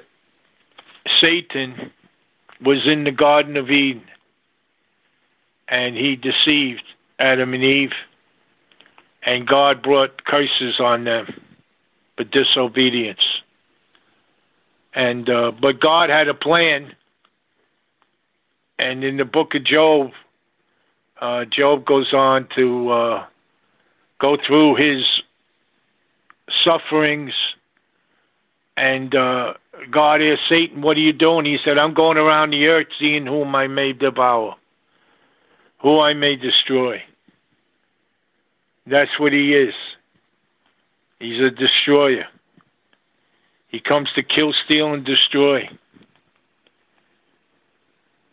Satan 1.19 1.93
was 2.61 2.87
in 2.87 3.05
the 3.05 3.13
Garden 3.13 3.57
of 3.57 3.71
Eden, 3.71 4.03
and 5.69 5.97
he 5.97 6.17
deceived 6.17 6.83
Adam 7.19 7.55
and 7.55 7.63
Eve, 7.63 7.93
and 9.23 9.47
God 9.47 9.83
brought 9.83 10.25
curses 10.25 10.81
on 10.81 11.05
them 11.05 11.41
for 12.17 12.25
disobedience. 12.25 13.25
And 14.95 15.29
uh, 15.29 15.53
but 15.53 15.81
God 15.81 16.11
had 16.11 16.29
a 16.29 16.35
plan, 16.35 16.95
and 18.79 19.05
in 19.05 19.17
the 19.17 19.25
book 19.25 19.55
of 19.55 19.65
Job, 19.65 20.13
uh, 21.21 21.45
Job 21.45 21.85
goes 21.85 22.13
on 22.13 22.49
to 22.57 22.89
uh, 22.91 23.27
go 24.19 24.37
through 24.37 24.77
his 24.77 25.07
sufferings, 26.67 27.33
and 28.77 29.15
uh, 29.15 29.55
God 29.91 30.21
asked 30.21 30.49
Satan, 30.49 30.83
"What 30.83 30.97
are 30.97 31.01
you 31.01 31.13
doing?" 31.13 31.45
He 31.47 31.59
said, 31.65 31.79
"I'm 31.79 31.95
going 31.95 32.19
around 32.19 32.51
the 32.51 32.69
earth, 32.69 32.89
seeing 32.99 33.27
whom 33.27 33.55
I 33.55 33.69
may 33.69 33.93
devour, 33.93 34.57
who 35.79 36.01
I 36.01 36.15
may 36.15 36.37
destroy." 36.37 37.03
That's 38.87 39.19
what 39.19 39.33
he 39.33 39.55
is. 39.55 39.75
He's 41.19 41.41
a 41.41 41.51
destroyer. 41.51 42.27
He 43.69 43.81
comes 43.81 44.13
to 44.15 44.23
kill, 44.23 44.53
steal, 44.53 44.93
and 44.95 45.05
destroy. 45.05 45.69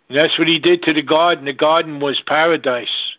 And 0.09 0.17
that's 0.17 0.37
what 0.37 0.47
he 0.47 0.59
did 0.59 0.83
to 0.83 0.93
the 0.93 1.01
garden. 1.01 1.45
The 1.45 1.53
garden 1.53 1.99
was 1.99 2.21
paradise. 2.21 3.12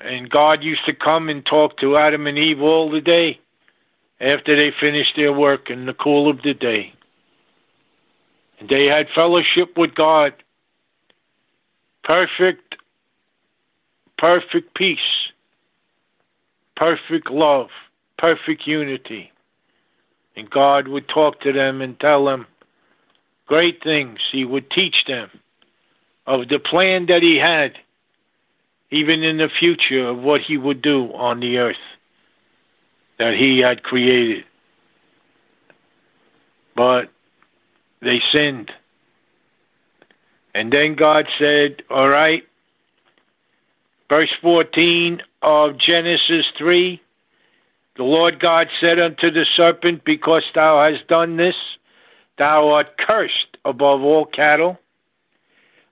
And 0.00 0.30
God 0.30 0.64
used 0.64 0.86
to 0.86 0.94
come 0.94 1.28
and 1.28 1.44
talk 1.44 1.76
to 1.78 1.96
Adam 1.96 2.26
and 2.26 2.38
Eve 2.38 2.62
all 2.62 2.90
the 2.90 3.02
day 3.02 3.38
after 4.18 4.56
they 4.56 4.70
finished 4.70 5.14
their 5.16 5.32
work 5.32 5.70
in 5.70 5.86
the 5.86 5.94
cool 5.94 6.28
of 6.28 6.42
the 6.42 6.54
day. 6.54 6.94
And 8.58 8.68
they 8.68 8.86
had 8.86 9.08
fellowship 9.10 9.76
with 9.76 9.94
God. 9.94 10.34
Perfect, 12.02 12.76
perfect 14.16 14.74
peace, 14.74 15.30
perfect 16.76 17.30
love, 17.30 17.68
perfect 18.16 18.66
unity. 18.66 19.32
And 20.34 20.48
God 20.48 20.88
would 20.88 21.08
talk 21.08 21.40
to 21.40 21.52
them 21.52 21.82
and 21.82 21.98
tell 22.00 22.24
them 22.24 22.46
great 23.46 23.82
things. 23.82 24.20
He 24.32 24.44
would 24.44 24.70
teach 24.70 25.04
them 25.04 25.30
of 26.26 26.48
the 26.48 26.58
plan 26.58 27.06
that 27.06 27.22
he 27.22 27.36
had, 27.36 27.78
even 28.90 29.22
in 29.22 29.38
the 29.38 29.48
future, 29.48 30.08
of 30.08 30.18
what 30.18 30.40
he 30.40 30.56
would 30.56 30.82
do 30.82 31.12
on 31.12 31.40
the 31.40 31.58
earth 31.58 31.76
that 33.18 33.34
he 33.34 33.58
had 33.60 33.82
created. 33.82 34.44
But 36.74 37.10
they 38.00 38.22
sinned. 38.32 38.72
And 40.54 40.72
then 40.72 40.94
God 40.94 41.28
said, 41.38 41.82
all 41.90 42.08
right, 42.08 42.46
verse 44.08 44.32
14 44.40 45.22
of 45.42 45.78
Genesis 45.78 46.46
3, 46.58 47.00
the 47.96 48.02
Lord 48.04 48.40
God 48.40 48.68
said 48.80 48.98
unto 48.98 49.30
the 49.30 49.46
serpent, 49.56 50.04
because 50.04 50.44
thou 50.54 50.90
hast 50.90 51.06
done 51.06 51.36
this, 51.36 51.54
Thou 52.40 52.68
art 52.70 52.96
cursed 52.96 53.58
above 53.66 54.02
all 54.02 54.24
cattle, 54.24 54.78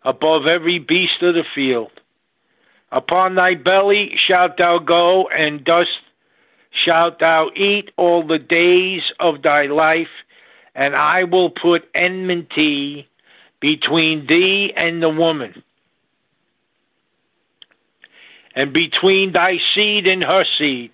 above 0.02 0.46
every 0.46 0.78
beast 0.78 1.20
of 1.20 1.34
the 1.34 1.44
field. 1.54 1.90
Upon 2.90 3.34
thy 3.34 3.54
belly 3.54 4.16
shalt 4.16 4.56
thou 4.56 4.78
go, 4.78 5.28
and 5.28 5.62
dust 5.64 5.90
shalt 6.70 7.18
thou 7.18 7.50
eat 7.54 7.90
all 7.96 8.22
the 8.22 8.38
days 8.38 9.02
of 9.20 9.42
thy 9.42 9.66
life, 9.66 10.08
and 10.74 10.96
I 10.96 11.24
will 11.24 11.50
put 11.50 11.88
enmity 11.94 13.08
between 13.60 14.26
thee 14.26 14.72
and 14.74 15.02
the 15.02 15.10
woman, 15.10 15.62
and 18.54 18.72
between 18.72 19.32
thy 19.32 19.58
seed 19.74 20.06
and 20.06 20.24
her 20.24 20.44
seed. 20.56 20.92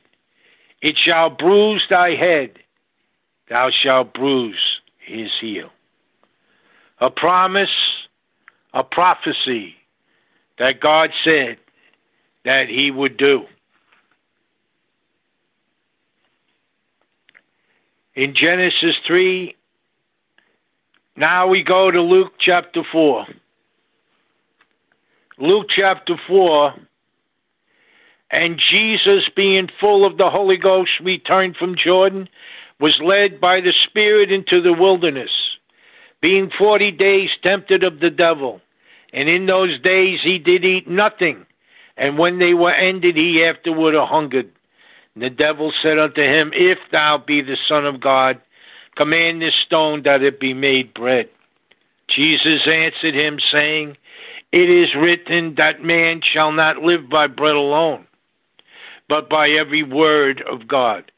It 0.81 0.99
shall 0.99 1.31
bruise 1.31 1.85
thy 1.89 2.15
head, 2.15 2.59
thou 3.49 3.71
shalt 3.71 4.15
bruise 4.15 4.81
his 4.99 5.31
heel. 5.41 5.71
A 6.99 7.11
promise, 7.11 7.77
a 8.73 8.83
prophecy 8.83 9.77
that 10.59 10.81
God 10.81 11.13
said 11.23 11.59
that 12.45 12.69
he 12.69 12.91
would 12.91 13.17
do. 13.17 13.47
In 18.15 18.35
Genesis 18.35 18.95
3, 19.07 19.57
now 21.17 21.49
we 21.49 21.63
go 21.63 21.91
to 21.91 22.01
Luke 22.01 22.35
chapter 22.39 22.85
4. 22.85 23.27
Luke 25.39 25.67
chapter 25.69 26.17
4, 26.29 26.75
and 28.31 28.59
Jesus, 28.59 29.29
being 29.35 29.69
full 29.81 30.05
of 30.05 30.17
the 30.17 30.31
Holy 30.31 30.57
Ghost, 30.57 30.93
returned 31.01 31.57
from 31.57 31.77
Jordan 31.77 32.29
was 32.81 33.01
led 33.01 33.41
by 33.41 33.61
the 33.61 33.73
Spirit 33.73 34.33
into 34.33 34.61
the 34.61 34.73
wilderness, 34.73 35.31
being 36.21 36.51
forty 36.51 36.91
days 36.91 37.31
tempted 37.43 37.85
of 37.85 38.01
the 38.01 38.11
devil. 38.11 38.61
And 39.13 39.29
in 39.29 39.47
those 39.47 39.79
days 39.81 40.21
he 40.23 40.39
did 40.39 40.65
eat 40.65 40.89
nothing. 40.89 41.47
And 41.97 42.19
when 42.19 42.39
they 42.39 42.55
were 42.55 42.73
ended, 42.73 43.17
he 43.17 43.45
afterward 43.45 43.95
hungered. 43.95 44.51
And 45.15 45.23
the 45.23 45.31
devil 45.31 45.73
said 45.83 45.99
unto 45.99 46.23
him, 46.23 46.53
If 46.55 46.79
thou 46.91 47.19
be 47.19 47.41
the 47.41 47.57
Son 47.69 47.87
of 47.87 48.01
God, 48.01 48.41
command 48.97 49.43
this 49.43 49.55
stone 49.67 50.03
that 50.03 50.23
it 50.23 50.41
be 50.41 50.55
made 50.55 50.95
bread. 50.95 51.29
Jesus 52.09 52.67
answered 52.67 53.15
him, 53.15 53.39
saying, 53.53 53.97
It 54.53 54.69
is 54.69 54.95
written 54.95 55.55
that 55.57 55.83
man 55.83 56.21
shall 56.23 56.53
not 56.53 56.83
live 56.83 57.09
by 57.09 57.29
bread 57.29 57.57
alone, 57.57 58.07
but 59.09 59.31
by 59.31 59.51
every 59.51 59.83
word 59.83 60.43
of 60.43 60.67
God. 60.67 61.11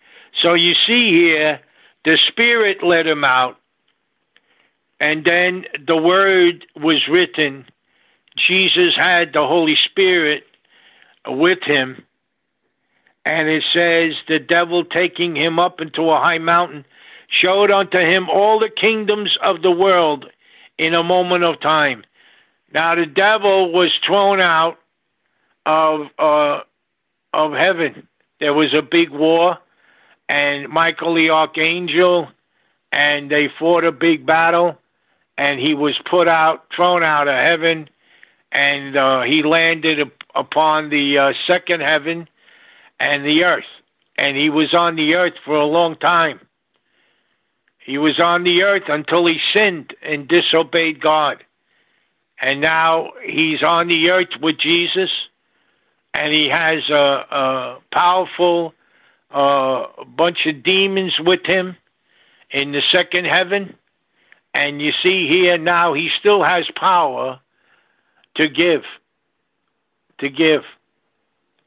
So 0.42 0.54
you 0.54 0.74
see 0.86 1.10
here, 1.10 1.60
the 2.04 2.18
Spirit 2.28 2.82
led 2.82 3.06
him 3.06 3.24
out, 3.24 3.56
and 5.00 5.24
then 5.24 5.64
the 5.86 5.96
word 5.96 6.66
was 6.76 7.08
written. 7.08 7.66
Jesus 8.36 8.94
had 8.94 9.32
the 9.32 9.46
Holy 9.46 9.76
Spirit 9.76 10.45
with 11.26 11.62
him, 11.62 12.04
and 13.24 13.48
it 13.48 13.64
says, 13.72 14.14
the 14.28 14.38
devil 14.38 14.84
taking 14.84 15.34
him 15.34 15.58
up 15.58 15.80
into 15.80 16.08
a 16.08 16.16
high 16.16 16.38
mountain 16.38 16.84
showed 17.28 17.70
unto 17.72 17.98
him 17.98 18.30
all 18.30 18.60
the 18.60 18.70
kingdoms 18.70 19.36
of 19.42 19.62
the 19.62 19.70
world 19.70 20.26
in 20.78 20.94
a 20.94 21.02
moment 21.02 21.44
of 21.44 21.60
time. 21.60 22.04
Now 22.72 22.94
the 22.94 23.06
devil 23.06 23.72
was 23.72 23.92
thrown 24.04 24.40
out 24.40 24.78
of 25.64 26.08
uh, 26.18 26.60
of 27.32 27.52
heaven. 27.52 28.06
There 28.38 28.54
was 28.54 28.74
a 28.74 28.82
big 28.82 29.10
war, 29.10 29.58
and 30.28 30.68
Michael 30.68 31.14
the 31.14 31.30
archangel, 31.30 32.28
and 32.92 33.30
they 33.30 33.48
fought 33.48 33.84
a 33.84 33.92
big 33.92 34.26
battle, 34.26 34.78
and 35.38 35.58
he 35.58 35.74
was 35.74 35.98
put 36.04 36.28
out, 36.28 36.66
thrown 36.74 37.02
out 37.02 37.28
of 37.28 37.34
heaven, 37.34 37.88
and 38.52 38.96
uh, 38.96 39.22
he 39.22 39.42
landed 39.42 39.98
upon 40.37 40.90
the 40.90 41.18
uh, 41.18 41.33
second 41.46 41.81
heaven 41.81 42.29
and 43.01 43.25
the 43.25 43.44
earth. 43.44 43.64
And 44.18 44.37
he 44.37 44.51
was 44.51 44.75
on 44.75 44.96
the 44.96 45.16
earth 45.16 45.35
for 45.44 45.57
a 45.57 45.66
long 45.66 45.96
time. 45.96 46.40
He 47.79 47.99
was 47.99 48.18
on 48.18 48.42
the 48.42 48.64
earth 48.64 48.88
until 48.88 49.27
he 49.27 49.40
sinned 49.55 49.94
and 50.03 50.27
disobeyed 50.27 51.01
God. 51.01 51.44
And 52.40 52.61
now 52.61 53.12
he's 53.25 53.62
on 53.62 53.88
the 53.88 54.11
earth 54.11 54.37
with 54.40 54.59
Jesus, 54.59 55.11
and 56.12 56.33
he 56.33 56.49
has 56.49 56.88
a, 56.90 56.94
a 56.94 57.79
powerful 57.92 58.75
uh, 59.31 59.87
bunch 60.05 60.46
of 60.46 60.62
demons 60.62 61.18
with 61.18 61.46
him 61.46 61.77
in 62.51 62.72
the 62.72 62.83
second 62.92 63.27
heaven. 63.27 63.77
And 64.53 64.83
you 64.83 64.92
see 65.03 65.29
here 65.29 65.59
now 65.59 65.92
he 65.92 66.11
still 66.18 66.42
has 66.42 66.64
power 66.75 67.40
to 68.35 68.49
give, 68.49 68.83
to 70.18 70.29
give. 70.29 70.62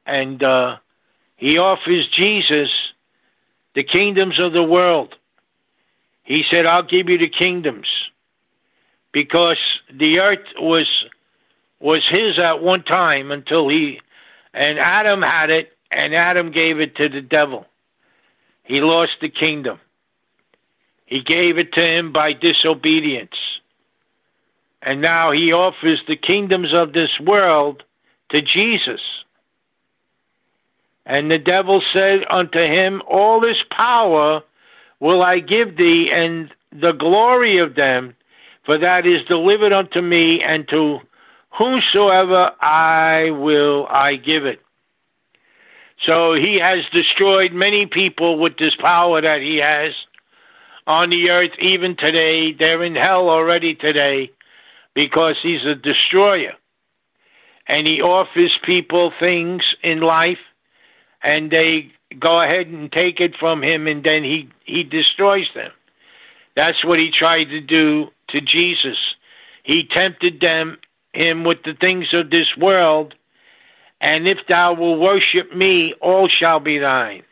And 0.05 0.41
uh, 0.43 0.77
he 1.37 1.57
offers 1.57 2.07
Jesus 2.09 2.69
the 3.75 3.83
kingdoms 3.83 4.39
of 4.39 4.53
the 4.53 4.63
world. 4.63 5.15
He 6.23 6.43
said, 6.49 6.65
I'll 6.65 6.83
give 6.83 7.09
you 7.09 7.17
the 7.17 7.29
kingdoms 7.29 7.87
because 9.11 9.57
the 9.91 10.19
earth 10.19 10.45
was 10.57 10.87
was 11.79 12.05
his 12.09 12.37
at 12.37 12.61
one 12.61 12.83
time 12.83 13.31
until 13.31 13.69
he 13.69 14.01
and 14.53 14.77
Adam 14.77 15.21
had 15.21 15.49
it 15.49 15.75
and 15.91 16.13
Adam 16.13 16.51
gave 16.51 16.79
it 16.79 16.95
to 16.97 17.09
the 17.09 17.21
devil. 17.21 17.65
He 18.63 18.81
lost 18.81 19.13
the 19.21 19.29
kingdom. 19.29 19.79
He 21.05 21.21
gave 21.21 21.57
it 21.57 21.73
to 21.73 21.81
him 21.83 22.11
by 22.11 22.33
disobedience. 22.33 23.35
And 24.81 25.01
now 25.01 25.31
he 25.31 25.53
offers 25.53 25.99
the 26.07 26.15
kingdoms 26.15 26.73
of 26.73 26.93
this 26.93 27.19
world 27.19 27.83
to 28.29 28.41
Jesus. 28.41 29.01
And 31.05 31.31
the 31.31 31.39
devil 31.39 31.81
said 31.93 32.23
unto 32.29 32.59
him, 32.59 33.01
All 33.07 33.39
this 33.39 33.63
power 33.71 34.43
will 34.99 35.21
I 35.23 35.39
give 35.39 35.75
thee, 35.75 36.11
and 36.11 36.53
the 36.71 36.91
glory 36.91 37.57
of 37.57 37.75
them, 37.75 38.15
for 38.63 38.77
that 38.77 39.07
is 39.07 39.23
delivered 39.23 39.73
unto 39.73 40.01
me, 40.01 40.41
and 40.41 40.67
to 40.69 40.99
whomsoever 41.49 42.51
I 42.61 43.31
will 43.31 43.87
I 43.89 44.15
give 44.15 44.45
it. 44.45 44.61
So 46.01 46.33
he 46.33 46.59
has 46.59 46.85
destroyed 46.93 47.53
many 47.53 47.85
people 47.85 48.37
with 48.37 48.57
this 48.57 48.75
power 48.75 49.21
that 49.21 49.41
he 49.41 49.57
has 49.57 49.93
on 50.87 51.09
the 51.09 51.31
earth 51.31 51.51
even 51.59 51.95
today. 51.95 52.53
They're 52.53 52.83
in 52.83 52.95
hell 52.95 53.29
already 53.29 53.75
today 53.75 54.31
because 54.93 55.35
he's 55.41 55.63
a 55.65 55.75
destroyer. 55.75 56.55
And 57.69 57.87
he 57.87 58.01
offers 58.01 58.57
people 58.63 59.13
things 59.21 59.63
in 59.83 60.01
life 60.01 60.39
and 61.21 61.51
they 61.51 61.91
go 62.17 62.41
ahead 62.41 62.67
and 62.67 62.91
take 62.91 63.21
it 63.21 63.37
from 63.37 63.61
him 63.61 63.87
and 63.87 64.03
then 64.03 64.23
he, 64.23 64.49
he 64.65 64.83
destroys 64.83 65.47
them. 65.53 65.71
That's 66.55 66.83
what 66.83 66.99
he 66.99 67.11
tried 67.11 67.45
to 67.45 67.61
do 67.61 68.09
to 68.29 68.41
Jesus. 68.41 68.97
He 69.63 69.85
tempted 69.85 70.41
them, 70.41 70.79
him 71.13 71.43
with 71.43 71.63
the 71.63 71.75
things 71.75 72.07
of 72.13 72.31
this 72.31 72.57
world, 72.57 73.13
and 74.01 74.27
if 74.27 74.39
thou 74.47 74.73
will 74.73 74.99
worship 74.99 75.55
me, 75.55 75.93
all 76.01 76.27
shall 76.27 76.59
be 76.59 76.79
thine. 76.79 77.23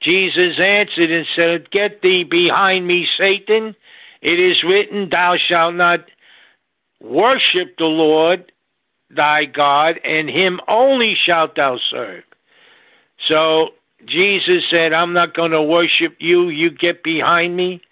Jesus 0.00 0.58
answered 0.60 1.10
and 1.10 1.26
said, 1.34 1.70
Get 1.70 2.02
thee 2.02 2.24
behind 2.24 2.86
me, 2.86 3.08
Satan. 3.18 3.74
It 4.20 4.38
is 4.38 4.62
written, 4.62 5.08
Thou 5.08 5.36
shalt 5.38 5.74
not 5.74 6.04
worship 7.00 7.78
the 7.78 7.86
Lord 7.86 8.52
thy 9.16 9.44
God, 9.44 10.00
and 10.04 10.28
him 10.28 10.60
only 10.68 11.14
shalt 11.14 11.56
thou 11.56 11.78
serve. 11.90 12.24
So 13.28 13.70
Jesus 14.04 14.64
said, 14.70 14.92
I'm 14.92 15.12
not 15.12 15.34
going 15.34 15.50
to 15.50 15.62
worship 15.62 16.16
you. 16.20 16.48
You 16.48 16.70
get 16.70 17.02
behind 17.02 17.56
me. 17.56 17.82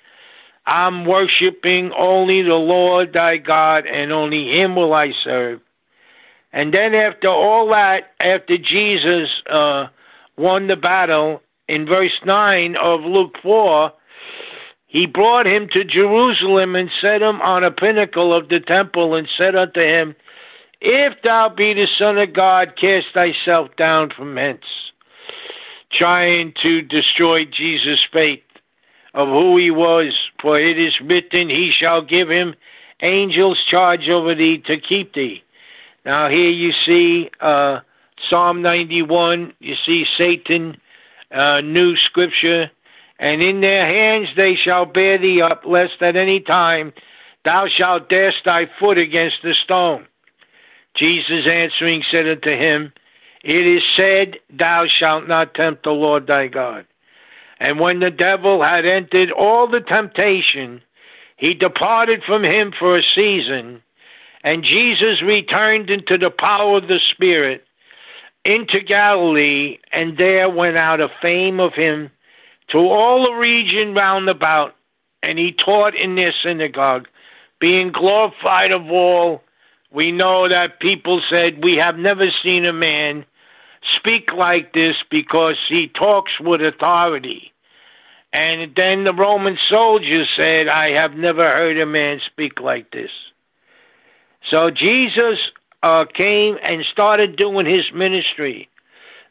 I'm 0.66 1.04
worshiping 1.04 1.92
only 1.92 2.42
the 2.42 2.54
Lord 2.54 3.12
thy 3.12 3.36
God, 3.36 3.86
and 3.86 4.12
only 4.12 4.50
him 4.50 4.76
will 4.76 4.94
I 4.94 5.12
serve. 5.22 5.60
And 6.52 6.72
then 6.72 6.94
after 6.94 7.28
all 7.28 7.68
that, 7.70 8.12
after 8.20 8.56
Jesus 8.56 9.28
uh, 9.50 9.88
won 10.36 10.68
the 10.68 10.76
battle, 10.76 11.42
in 11.68 11.86
verse 11.86 12.18
9 12.24 12.76
of 12.76 13.00
Luke 13.00 13.36
4, 13.42 13.92
he 14.86 15.06
brought 15.06 15.46
him 15.46 15.68
to 15.70 15.84
Jerusalem 15.84 16.76
and 16.76 16.90
set 17.00 17.20
him 17.20 17.40
on 17.40 17.64
a 17.64 17.70
pinnacle 17.70 18.32
of 18.32 18.48
the 18.48 18.60
temple 18.60 19.14
and 19.14 19.28
said 19.36 19.56
unto 19.56 19.80
him, 19.80 20.14
If 20.86 21.22
thou 21.22 21.48
be 21.48 21.72
the 21.72 21.88
Son 21.98 22.18
of 22.18 22.34
God, 22.34 22.74
cast 22.76 23.06
thyself 23.14 23.74
down 23.74 24.10
from 24.10 24.36
hence 24.36 24.66
trying 25.90 26.52
to 26.62 26.82
destroy 26.82 27.46
Jesus' 27.46 28.04
faith 28.12 28.42
of 29.14 29.28
who 29.28 29.56
he 29.56 29.70
was. 29.70 30.12
For 30.42 30.58
it 30.58 30.78
is 30.78 31.00
written, 31.00 31.48
He 31.48 31.70
shall 31.70 32.02
give 32.02 32.28
him 32.28 32.54
angels 33.00 33.64
charge 33.64 34.10
over 34.10 34.34
thee 34.34 34.58
to 34.58 34.76
keep 34.76 35.14
thee. 35.14 35.42
Now 36.04 36.28
here 36.28 36.50
you 36.50 36.74
see 36.86 37.30
uh, 37.40 37.80
Psalm 38.28 38.60
91, 38.60 39.54
you 39.60 39.76
see 39.86 40.04
Satan, 40.18 40.76
uh, 41.30 41.62
knew 41.62 41.96
scripture, 41.96 42.70
and 43.18 43.40
in 43.40 43.62
their 43.62 43.86
hands 43.86 44.28
they 44.36 44.54
shall 44.54 44.84
bear 44.84 45.16
thee 45.16 45.40
up, 45.40 45.64
lest 45.64 46.02
at 46.02 46.14
any 46.14 46.40
time 46.40 46.92
thou 47.42 47.68
shalt 47.68 48.10
dash 48.10 48.34
thy 48.44 48.68
foot 48.78 48.98
against 48.98 49.38
the 49.42 49.54
stone. 49.54 50.06
Jesus 50.94 51.46
answering 51.46 52.02
said 52.10 52.28
unto 52.28 52.50
him, 52.50 52.92
it 53.44 53.66
is 53.66 53.82
said, 53.94 54.38
Thou 54.48 54.86
shalt 54.86 55.28
not 55.28 55.54
tempt 55.54 55.84
the 55.84 55.90
Lord 55.90 56.26
thy 56.26 56.48
God. 56.48 56.86
And 57.60 57.78
when 57.78 58.00
the 58.00 58.10
devil 58.10 58.62
had 58.62 58.86
entered 58.86 59.30
all 59.30 59.66
the 59.66 59.82
temptation, 59.82 60.80
he 61.36 61.52
departed 61.52 62.24
from 62.24 62.42
him 62.42 62.72
for 62.78 62.96
a 62.96 63.02
season, 63.14 63.82
and 64.42 64.64
Jesus 64.64 65.20
returned 65.22 65.90
into 65.90 66.16
the 66.16 66.30
power 66.30 66.78
of 66.78 66.88
the 66.88 67.00
Spirit 67.12 67.66
into 68.44 68.80
Galilee, 68.80 69.78
and 69.92 70.18
there 70.18 70.48
went 70.48 70.76
out 70.76 71.00
a 71.00 71.08
fame 71.22 71.60
of 71.60 71.74
him 71.74 72.10
to 72.68 72.78
all 72.78 73.24
the 73.24 73.34
region 73.34 73.94
round 73.94 74.28
about, 74.28 74.74
and 75.22 75.38
he 75.38 75.52
taught 75.52 75.94
in 75.94 76.14
their 76.14 76.34
synagogue, 76.42 77.08
being 77.58 77.92
glorified 77.92 78.72
of 78.72 78.90
all. 78.90 79.43
We 79.94 80.10
know 80.10 80.48
that 80.48 80.80
people 80.80 81.22
said, 81.30 81.62
We 81.62 81.76
have 81.76 81.96
never 81.96 82.26
seen 82.42 82.64
a 82.64 82.72
man 82.72 83.24
speak 83.96 84.32
like 84.32 84.72
this 84.72 84.96
because 85.08 85.56
he 85.68 85.86
talks 85.86 86.32
with 86.40 86.60
authority. 86.60 87.52
And 88.32 88.74
then 88.74 89.04
the 89.04 89.14
Roman 89.14 89.56
soldiers 89.68 90.28
said, 90.36 90.66
I 90.66 90.90
have 90.90 91.14
never 91.14 91.48
heard 91.48 91.78
a 91.78 91.86
man 91.86 92.20
speak 92.26 92.60
like 92.60 92.90
this. 92.90 93.12
So 94.50 94.72
Jesus 94.72 95.38
uh, 95.80 96.06
came 96.06 96.58
and 96.60 96.84
started 96.84 97.36
doing 97.36 97.66
his 97.66 97.92
ministry 97.94 98.68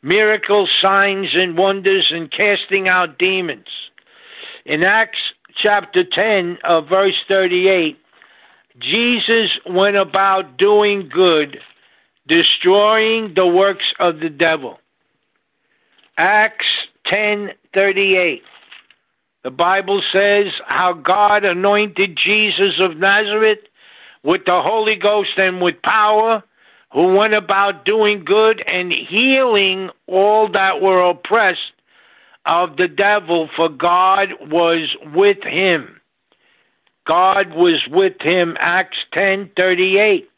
miracles, 0.02 0.70
signs, 0.82 1.30
and 1.34 1.58
wonders, 1.58 2.12
and 2.12 2.30
casting 2.30 2.90
out 2.90 3.18
demons. 3.18 3.68
In 4.66 4.84
Acts 4.84 5.20
chapter 5.56 6.04
10, 6.04 6.60
uh, 6.64 6.82
verse 6.82 7.16
38, 7.28 7.98
Jesus 8.80 9.52
went 9.66 9.96
about 9.96 10.58
doing 10.58 11.10
good 11.10 11.60
destroying 12.28 13.34
the 13.34 13.46
works 13.46 13.86
of 14.00 14.20
the 14.20 14.30
devil. 14.30 14.80
Acts 16.18 16.66
10:38. 17.06 18.44
The 19.44 19.52
Bible 19.52 20.02
says 20.14 20.54
how 20.68 20.94
God 20.94 21.44
anointed 21.44 22.16
Jesus 22.16 22.80
of 22.80 22.98
Nazareth 22.98 23.60
with 24.24 24.46
the 24.46 24.62
Holy 24.62 24.96
Ghost 24.96 25.38
and 25.38 25.62
with 25.62 25.82
power, 25.82 26.44
who 26.94 27.18
went 27.18 27.34
about 27.34 27.84
doing 27.84 28.24
good 28.24 28.62
and 28.62 28.94
healing 28.94 29.90
all 30.08 30.48
that 30.50 30.80
were 30.80 31.10
oppressed 31.10 31.74
of 32.46 32.78
the 32.78 32.88
devil, 32.88 33.50
for 33.56 33.68
God 33.68 34.34
was 34.50 34.96
with 35.14 35.44
him. 35.44 36.00
God 37.06 37.54
was 37.54 37.86
with 37.88 38.22
him, 38.22 38.56
Acts 38.60 38.98
10:38. 39.14 40.30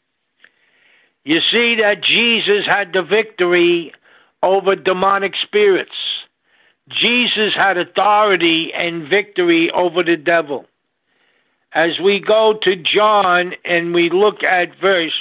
You 1.24 1.40
see 1.52 1.76
that 1.76 2.02
Jesus 2.02 2.66
had 2.66 2.92
the 2.92 3.02
victory 3.02 3.92
over 4.42 4.76
demonic 4.76 5.34
spirits. 5.36 5.96
Jesus 6.88 7.54
had 7.54 7.78
authority 7.78 8.72
and 8.72 9.08
victory 9.08 9.70
over 9.70 10.02
the 10.02 10.16
devil. 10.16 10.66
As 11.72 11.98
we 11.98 12.20
go 12.20 12.54
to 12.54 12.76
John 12.76 13.54
and 13.64 13.92
we 13.92 14.08
look 14.08 14.44
at 14.44 14.78
verse 14.80 15.20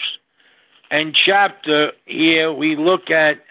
and 0.92 1.16
chapter 1.16 1.92
here, 2.06 2.52
we 2.54 2.76
look 2.76 3.10
at 3.10 3.44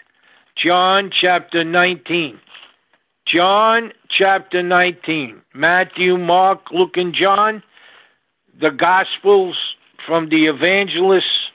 John 0.55 1.11
chapter 1.11 1.63
19. 1.65 2.39
John 3.25 3.91
chapter 4.07 4.63
19. 4.63 5.41
Matthew, 5.53 6.17
Mark, 6.17 6.71
Luke, 6.71 6.95
and 6.95 7.13
John, 7.13 7.61
the 8.59 8.71
Gospels 8.71 9.57
from 10.05 10.29
the 10.29 10.45
evangelists, 10.47 11.49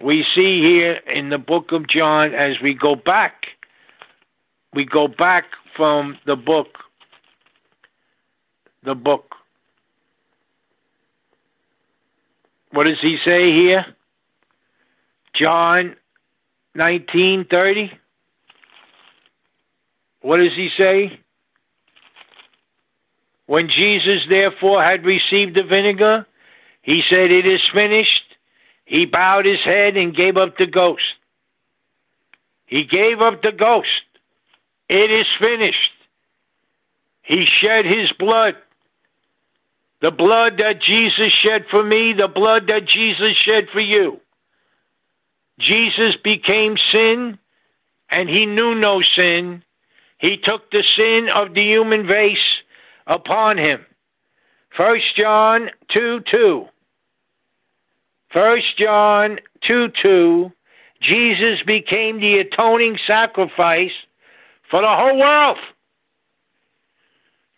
we 0.00 0.24
see 0.34 0.62
here 0.62 1.00
in 1.06 1.30
the 1.30 1.38
book 1.38 1.72
of 1.72 1.86
John 1.86 2.34
as 2.34 2.60
we 2.60 2.74
go 2.74 2.94
back. 2.94 3.46
We 4.72 4.84
go 4.84 5.08
back 5.08 5.46
from 5.76 6.18
the 6.24 6.36
book. 6.36 6.78
The 8.82 8.94
book. 8.94 9.34
What 12.70 12.86
does 12.86 13.00
he 13.00 13.18
say 13.24 13.52
here? 13.52 13.86
John 15.32 15.96
1930. 16.74 17.92
What 20.20 20.38
does 20.38 20.54
he 20.54 20.70
say? 20.76 21.20
When 23.48 23.70
Jesus 23.70 24.26
therefore 24.28 24.82
had 24.82 25.06
received 25.06 25.56
the 25.56 25.62
vinegar, 25.62 26.26
he 26.82 27.02
said, 27.08 27.32
It 27.32 27.46
is 27.46 27.62
finished. 27.72 28.36
He 28.84 29.06
bowed 29.06 29.46
his 29.46 29.60
head 29.64 29.96
and 29.96 30.14
gave 30.14 30.36
up 30.36 30.58
the 30.58 30.66
ghost. 30.66 31.14
He 32.66 32.84
gave 32.84 33.22
up 33.22 33.40
the 33.40 33.52
ghost. 33.52 34.04
It 34.90 35.10
is 35.10 35.26
finished. 35.40 35.92
He 37.22 37.46
shed 37.46 37.86
his 37.86 38.12
blood. 38.12 38.56
The 40.02 40.10
blood 40.10 40.58
that 40.58 40.82
Jesus 40.82 41.32
shed 41.32 41.64
for 41.70 41.82
me, 41.82 42.12
the 42.12 42.28
blood 42.28 42.68
that 42.68 42.84
Jesus 42.84 43.34
shed 43.34 43.68
for 43.72 43.80
you. 43.80 44.20
Jesus 45.58 46.16
became 46.22 46.76
sin 46.92 47.38
and 48.10 48.28
he 48.28 48.44
knew 48.44 48.74
no 48.74 49.00
sin 49.00 49.64
he 50.18 50.36
took 50.36 50.70
the 50.70 50.82
sin 50.82 51.28
of 51.28 51.54
the 51.54 51.62
human 51.62 52.06
race 52.06 52.62
upon 53.08 53.56
him. 53.56 53.84
First 54.70 55.16
John 55.16 55.70
2 55.88 56.20
2. 56.20 56.68
First 58.30 58.78
John 58.78 59.40
2 59.62 59.88
2. 59.88 60.52
Jesus 61.00 61.62
became 61.62 62.20
the 62.20 62.38
atoning 62.38 62.98
sacrifice 63.06 63.92
for 64.70 64.82
the 64.82 64.88
whole 64.88 65.18
world. 65.18 65.58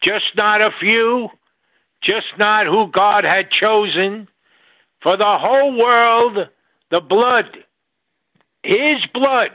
Just 0.03 0.37
not 0.37 0.63
a 0.63 0.71
few, 0.79 1.31
just 2.01 2.27
not 2.39 2.67
who 2.67 2.89
God 2.89 3.25
had 3.25 3.51
chosen. 3.51 4.29
For 5.03 5.17
the 5.17 5.39
whole 5.39 5.77
world, 5.77 6.49
the 6.91 7.01
blood, 7.01 7.65
His 8.63 9.05
blood, 9.07 9.53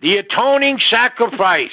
the 0.00 0.18
atoning 0.18 0.78
sacrifice 0.78 1.70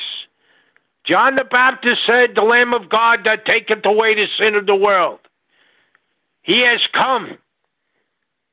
John 1.09 1.35
the 1.35 1.43
Baptist 1.43 2.01
said, 2.05 2.35
the 2.35 2.43
Lamb 2.43 2.75
of 2.75 2.87
God 2.87 3.21
that 3.25 3.45
taketh 3.45 3.83
away 3.83 4.13
the 4.13 4.27
sin 4.39 4.53
of 4.53 4.67
the 4.67 4.75
world. 4.75 5.19
He 6.43 6.61
has 6.63 6.79
come 6.93 7.39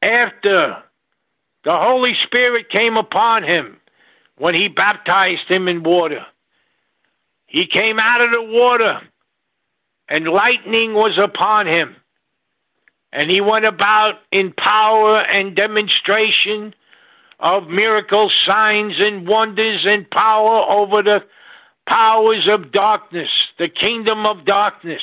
after 0.01 0.83
the 1.65 1.75
Holy 1.75 2.15
Spirit 2.23 2.71
came 2.71 2.97
upon 2.97 3.43
him 3.43 3.77
when 4.39 4.55
he 4.55 4.69
baptized 4.69 5.49
him 5.49 5.69
in 5.69 5.83
water. 5.83 6.25
He 7.45 7.67
came 7.67 7.99
out 7.99 8.23
of 8.23 8.31
the 8.31 8.43
water 8.43 9.03
and 10.09 10.27
lightning 10.27 10.95
was 10.95 11.19
upon 11.19 11.67
him. 11.67 11.95
And 13.13 13.31
he 13.31 13.43
went 13.43 13.67
about 13.67 14.15
in 14.33 14.53
power 14.53 15.19
and 15.19 15.55
demonstration 15.55 16.75
of 17.39 17.69
miracles, 17.69 18.39
signs, 18.47 18.95
and 18.99 19.29
wonders 19.29 19.85
and 19.87 20.11
power 20.11 20.71
over 20.71 21.03
the 21.03 21.25
powers 21.87 22.49
of 22.49 22.73
darkness, 22.73 23.31
the 23.59 23.69
kingdom 23.69 24.27
of 24.27 24.45
darkness. 24.45 25.03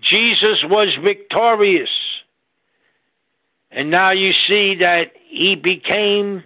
Jesus 0.00 0.64
was 0.64 0.88
victorious. 1.02 1.90
And 3.70 3.90
now 3.90 4.10
you 4.10 4.32
see 4.48 4.76
that 4.76 5.12
he 5.28 5.54
became 5.54 6.42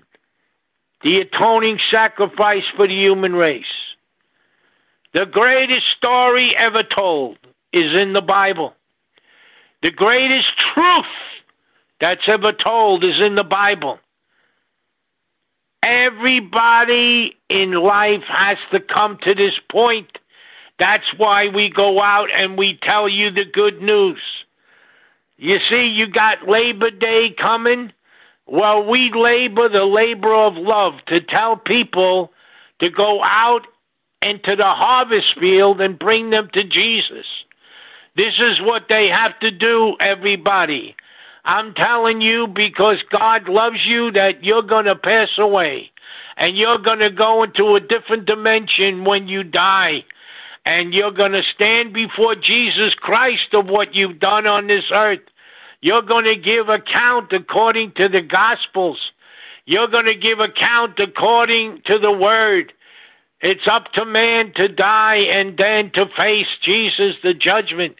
the 1.02 1.20
atoning 1.20 1.78
sacrifice 1.90 2.64
for 2.76 2.86
the 2.86 2.94
human 2.94 3.34
race. 3.34 3.64
The 5.12 5.26
greatest 5.26 5.84
story 5.96 6.54
ever 6.56 6.82
told 6.82 7.38
is 7.72 7.98
in 7.98 8.12
the 8.12 8.22
Bible. 8.22 8.74
The 9.82 9.90
greatest 9.90 10.48
truth 10.74 11.04
that's 12.00 12.26
ever 12.26 12.52
told 12.52 13.04
is 13.04 13.20
in 13.20 13.34
the 13.34 13.44
Bible. 13.44 14.00
Everybody 15.86 17.36
in 17.50 17.72
life 17.72 18.22
has 18.26 18.56
to 18.72 18.80
come 18.80 19.18
to 19.24 19.34
this 19.34 19.52
point. 19.70 20.08
That's 20.78 21.04
why 21.18 21.48
we 21.48 21.68
go 21.68 22.00
out 22.00 22.30
and 22.32 22.56
we 22.56 22.78
tell 22.82 23.06
you 23.06 23.30
the 23.30 23.44
good 23.44 23.82
news. 23.82 24.20
You 25.36 25.58
see, 25.70 25.88
you 25.88 26.06
got 26.06 26.48
Labor 26.48 26.90
Day 26.90 27.30
coming. 27.30 27.92
Well, 28.46 28.88
we 28.88 29.12
labor 29.12 29.68
the 29.68 29.84
labor 29.84 30.32
of 30.32 30.56
love 30.56 30.94
to 31.08 31.20
tell 31.20 31.58
people 31.58 32.32
to 32.78 32.88
go 32.88 33.22
out 33.22 33.66
into 34.22 34.56
the 34.56 34.64
harvest 34.64 35.38
field 35.38 35.82
and 35.82 35.98
bring 35.98 36.30
them 36.30 36.48
to 36.54 36.64
Jesus. 36.64 37.26
This 38.16 38.34
is 38.38 38.58
what 38.58 38.88
they 38.88 39.10
have 39.10 39.38
to 39.40 39.50
do, 39.50 39.96
everybody. 40.00 40.96
I'm 41.44 41.74
telling 41.74 42.20
you 42.20 42.46
because 42.46 43.02
God 43.10 43.48
loves 43.48 43.84
you 43.84 44.12
that 44.12 44.44
you're 44.44 44.62
going 44.62 44.86
to 44.86 44.96
pass 44.96 45.28
away 45.36 45.90
and 46.36 46.56
you're 46.56 46.78
going 46.78 47.00
to 47.00 47.10
go 47.10 47.42
into 47.42 47.76
a 47.76 47.80
different 47.80 48.26
dimension 48.26 49.04
when 49.04 49.28
you 49.28 49.44
die 49.44 50.04
and 50.64 50.94
you're 50.94 51.10
going 51.10 51.32
to 51.32 51.42
stand 51.54 51.92
before 51.92 52.34
Jesus 52.34 52.94
Christ 52.94 53.52
of 53.52 53.66
what 53.66 53.94
you've 53.94 54.18
done 54.18 54.46
on 54.46 54.66
this 54.66 54.84
earth. 54.90 55.20
You're 55.82 56.02
going 56.02 56.24
to 56.24 56.36
give 56.36 56.70
account 56.70 57.32
according 57.32 57.92
to 57.92 58.08
the 58.08 58.22
Gospels. 58.22 58.98
You're 59.66 59.88
going 59.88 60.06
to 60.06 60.14
give 60.14 60.40
account 60.40 60.98
according 60.98 61.82
to 61.86 61.98
the 61.98 62.12
Word. 62.12 62.72
It's 63.42 63.66
up 63.66 63.92
to 63.92 64.06
man 64.06 64.54
to 64.54 64.68
die 64.68 65.16
and 65.16 65.58
then 65.58 65.90
to 65.92 66.06
face 66.16 66.46
Jesus, 66.62 67.16
the 67.22 67.34
judgment 67.34 67.96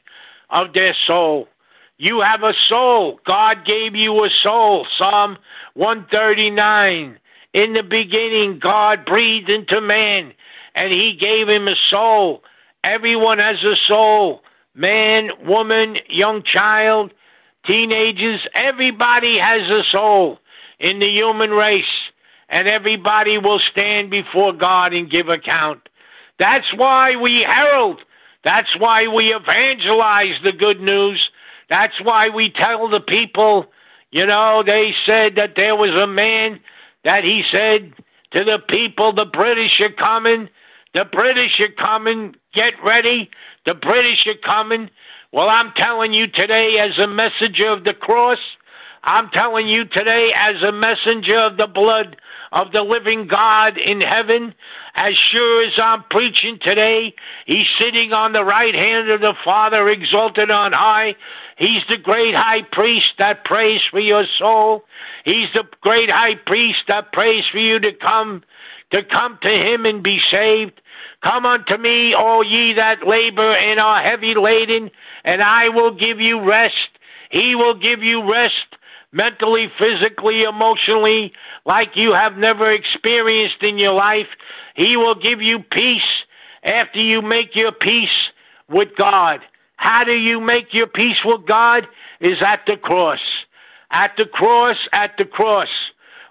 of 0.48 0.72
their 0.72 0.96
soul. 1.06 1.48
You 1.96 2.22
have 2.22 2.42
a 2.42 2.54
soul. 2.68 3.20
God 3.24 3.64
gave 3.64 3.94
you 3.94 4.24
a 4.24 4.30
soul. 4.30 4.86
Psalm 4.98 5.38
139. 5.74 7.18
In 7.52 7.72
the 7.72 7.84
beginning, 7.84 8.58
God 8.58 9.04
breathed 9.04 9.48
into 9.48 9.80
man 9.80 10.32
and 10.74 10.92
he 10.92 11.14
gave 11.14 11.48
him 11.48 11.68
a 11.68 11.76
soul. 11.88 12.42
Everyone 12.82 13.38
has 13.38 13.62
a 13.62 13.76
soul. 13.86 14.42
Man, 14.74 15.30
woman, 15.46 15.98
young 16.08 16.42
child, 16.42 17.14
teenagers, 17.64 18.40
everybody 18.54 19.38
has 19.38 19.70
a 19.70 19.84
soul 19.84 20.40
in 20.80 20.98
the 20.98 21.08
human 21.08 21.50
race. 21.50 21.84
And 22.48 22.68
everybody 22.68 23.38
will 23.38 23.60
stand 23.70 24.10
before 24.10 24.52
God 24.52 24.92
and 24.92 25.10
give 25.10 25.28
account. 25.28 25.88
That's 26.38 26.66
why 26.74 27.16
we 27.16 27.42
herald. 27.42 28.00
That's 28.42 28.68
why 28.78 29.06
we 29.06 29.32
evangelize 29.32 30.34
the 30.42 30.52
good 30.52 30.80
news 30.80 31.30
that's 31.68 32.00
why 32.02 32.28
we 32.28 32.50
tell 32.50 32.88
the 32.88 33.00
people, 33.00 33.66
you 34.10 34.26
know, 34.26 34.62
they 34.64 34.94
said 35.06 35.36
that 35.36 35.54
there 35.56 35.76
was 35.76 35.90
a 35.90 36.06
man 36.06 36.60
that 37.04 37.24
he 37.24 37.44
said 37.52 37.92
to 38.32 38.44
the 38.44 38.58
people, 38.58 39.12
the 39.12 39.26
British 39.26 39.80
are 39.80 39.90
coming, 39.90 40.48
the 40.94 41.04
British 41.04 41.60
are 41.60 41.68
coming, 41.68 42.34
get 42.52 42.74
ready, 42.84 43.30
the 43.66 43.74
British 43.74 44.26
are 44.26 44.34
coming. 44.34 44.90
Well, 45.32 45.48
I'm 45.48 45.72
telling 45.76 46.14
you 46.14 46.28
today, 46.28 46.78
as 46.78 46.98
a 46.98 47.08
messenger 47.08 47.68
of 47.68 47.84
the 47.84 47.94
cross, 47.94 48.38
I'm 49.02 49.30
telling 49.30 49.68
you 49.68 49.84
today 49.84 50.32
as 50.34 50.62
a 50.62 50.72
messenger 50.72 51.38
of 51.38 51.56
the 51.56 51.66
blood 51.66 52.16
of 52.52 52.72
the 52.72 52.82
living 52.82 53.26
God 53.26 53.76
in 53.76 54.00
heaven, 54.00 54.54
as 54.94 55.14
sure 55.16 55.66
as 55.66 55.72
I'm 55.76 56.04
preaching 56.04 56.58
today, 56.62 57.14
He's 57.46 57.66
sitting 57.80 58.12
on 58.12 58.32
the 58.32 58.44
right 58.44 58.74
hand 58.74 59.10
of 59.10 59.20
the 59.20 59.34
Father 59.44 59.88
exalted 59.88 60.50
on 60.50 60.72
high. 60.72 61.16
He's 61.56 61.82
the 61.88 61.96
great 61.96 62.34
high 62.34 62.62
priest 62.62 63.12
that 63.18 63.44
prays 63.44 63.80
for 63.90 64.00
your 64.00 64.26
soul. 64.38 64.84
He's 65.24 65.48
the 65.54 65.64
great 65.80 66.10
high 66.10 66.34
priest 66.34 66.80
that 66.88 67.12
prays 67.12 67.44
for 67.50 67.58
you 67.58 67.78
to 67.78 67.92
come, 67.92 68.42
to 68.90 69.02
come 69.02 69.38
to 69.42 69.50
Him 69.50 69.86
and 69.86 70.02
be 70.02 70.20
saved. 70.30 70.80
Come 71.22 71.46
unto 71.46 71.76
me, 71.76 72.12
all 72.12 72.44
ye 72.44 72.74
that 72.74 73.06
labor 73.06 73.52
and 73.52 73.80
are 73.80 74.02
heavy 74.02 74.34
laden, 74.34 74.90
and 75.24 75.42
I 75.42 75.70
will 75.70 75.92
give 75.92 76.20
you 76.20 76.46
rest. 76.46 76.90
He 77.30 77.54
will 77.54 77.74
give 77.74 78.02
you 78.02 78.30
rest 78.30 78.66
mentally, 79.10 79.72
physically, 79.78 80.42
emotionally, 80.42 81.32
like 81.64 81.96
you 81.96 82.12
have 82.12 82.36
never 82.36 82.70
experienced 82.70 83.62
in 83.62 83.78
your 83.78 83.94
life. 83.94 84.26
He 84.74 84.96
will 84.96 85.14
give 85.14 85.40
you 85.40 85.60
peace 85.60 86.02
after 86.62 86.98
you 86.98 87.22
make 87.22 87.54
your 87.54 87.72
peace 87.72 88.10
with 88.68 88.96
God. 88.96 89.40
How 89.76 90.04
do 90.04 90.16
you 90.16 90.40
make 90.40 90.72
your 90.72 90.86
peace 90.86 91.18
with 91.24 91.46
God? 91.46 91.86
Is 92.20 92.40
at 92.42 92.66
the 92.66 92.76
cross. 92.76 93.20
At 93.90 94.16
the 94.16 94.26
cross, 94.26 94.76
at 94.92 95.16
the 95.18 95.24
cross, 95.24 95.68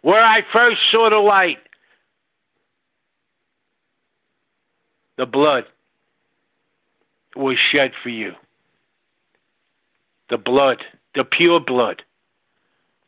where 0.01 0.23
I 0.23 0.43
first 0.51 0.81
saw 0.91 1.09
the 1.09 1.19
light. 1.19 1.59
The 5.17 5.25
blood 5.25 5.65
was 7.35 7.57
shed 7.57 7.93
for 8.01 8.09
you. 8.09 8.33
The 10.29 10.37
blood, 10.37 10.83
the 11.15 11.23
pure 11.23 11.59
blood. 11.59 12.01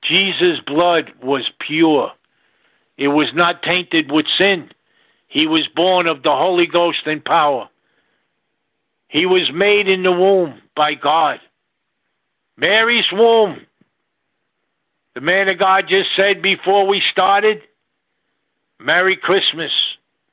Jesus' 0.03 0.59
blood 0.59 1.11
was 1.21 1.49
pure. 1.59 2.11
It 2.97 3.07
was 3.07 3.33
not 3.33 3.63
tainted 3.63 4.11
with 4.11 4.27
sin. 4.37 4.71
He 5.27 5.47
was 5.47 5.67
born 5.67 6.07
of 6.07 6.23
the 6.23 6.35
Holy 6.35 6.67
Ghost 6.67 7.01
and 7.05 7.25
power. 7.25 7.67
He 9.07 9.25
was 9.25 9.51
made 9.51 9.87
in 9.87 10.03
the 10.03 10.11
womb 10.11 10.61
by 10.75 10.95
God. 10.95 11.39
Mary's 12.57 13.11
womb. 13.11 13.61
The 15.13 15.21
man 15.21 15.47
of 15.47 15.57
God 15.57 15.87
just 15.87 16.09
said 16.15 16.41
before 16.41 16.87
we 16.87 17.01
started, 17.01 17.61
Merry 18.79 19.15
Christmas. 19.15 19.71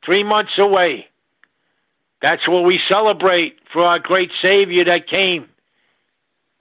Three 0.05 0.25
months 0.25 0.59
away. 0.59 1.07
That's 2.21 2.47
what 2.49 2.65
we 2.65 2.81
celebrate 2.89 3.59
for 3.73 3.85
our 3.85 3.99
great 3.99 4.31
Savior 4.41 4.85
that 4.85 5.07
came. 5.07 5.49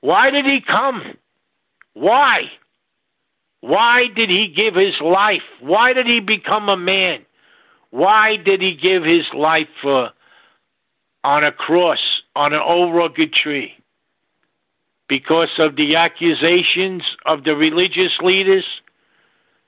Why 0.01 0.29
did 0.29 0.45
he 0.45 0.61
come? 0.61 1.17
Why? 1.93 2.51
Why 3.61 4.07
did 4.07 4.29
he 4.29 4.47
give 4.47 4.75
his 4.75 4.99
life? 4.99 5.43
Why 5.59 5.93
did 5.93 6.07
he 6.07 6.19
become 6.19 6.69
a 6.69 6.77
man? 6.77 7.25
Why 7.91 8.37
did 8.37 8.61
he 8.61 8.73
give 8.73 9.03
his 9.03 9.25
life 9.33 9.67
for, 9.81 10.11
on 11.23 11.43
a 11.43 11.51
cross, 11.51 11.99
on 12.35 12.53
an 12.53 12.59
old 12.59 12.93
rugged 12.93 13.33
tree? 13.33 13.75
Because 15.07 15.49
of 15.59 15.75
the 15.75 15.97
accusations 15.97 17.03
of 17.25 17.43
the 17.43 17.55
religious 17.55 18.17
leaders 18.19 18.65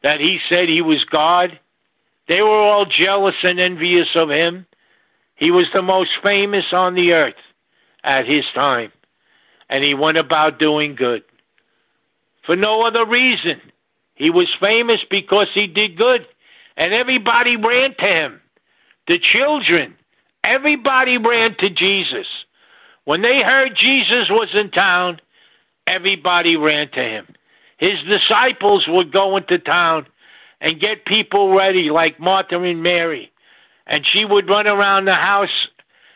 that 0.01 0.19
he 0.19 0.39
said 0.49 0.69
he 0.69 0.81
was 0.81 1.03
God. 1.05 1.59
They 2.27 2.41
were 2.41 2.49
all 2.49 2.85
jealous 2.85 3.35
and 3.43 3.59
envious 3.59 4.09
of 4.15 4.29
him. 4.29 4.65
He 5.35 5.51
was 5.51 5.67
the 5.73 5.81
most 5.81 6.11
famous 6.23 6.65
on 6.71 6.93
the 6.93 7.13
earth 7.13 7.35
at 8.03 8.27
his 8.27 8.45
time, 8.53 8.91
and 9.69 9.83
he 9.83 9.93
went 9.93 10.17
about 10.17 10.59
doing 10.59 10.95
good. 10.95 11.23
For 12.45 12.55
no 12.55 12.85
other 12.85 13.05
reason. 13.05 13.61
He 14.15 14.29
was 14.29 14.47
famous 14.61 14.99
because 15.09 15.47
he 15.53 15.67
did 15.67 15.97
good, 15.97 16.27
and 16.77 16.93
everybody 16.93 17.57
ran 17.57 17.95
to 17.95 18.05
him. 18.05 18.41
The 19.07 19.19
children, 19.19 19.95
everybody 20.43 21.17
ran 21.17 21.56
to 21.58 21.69
Jesus. 21.69 22.27
When 23.06 23.21
they 23.21 23.41
heard 23.41 23.75
Jesus 23.75 24.29
was 24.29 24.49
in 24.53 24.71
town, 24.71 25.19
everybody 25.88 26.56
ran 26.56 26.89
to 26.91 27.03
him. 27.03 27.27
His 27.77 27.97
disciples 28.08 28.88
would 28.88 29.12
go 29.12 29.38
into 29.38 29.60
town 29.60 30.08
and 30.62 30.79
get 30.79 31.06
people 31.06 31.56
ready, 31.56 31.89
like 31.89 32.19
Martha 32.19 32.60
and 32.62 32.82
Mary 32.82 33.34
and 33.86 34.06
she 34.06 34.25
would 34.25 34.49
run 34.49 34.67
around 34.67 35.06
the 35.06 35.13
house 35.13 35.67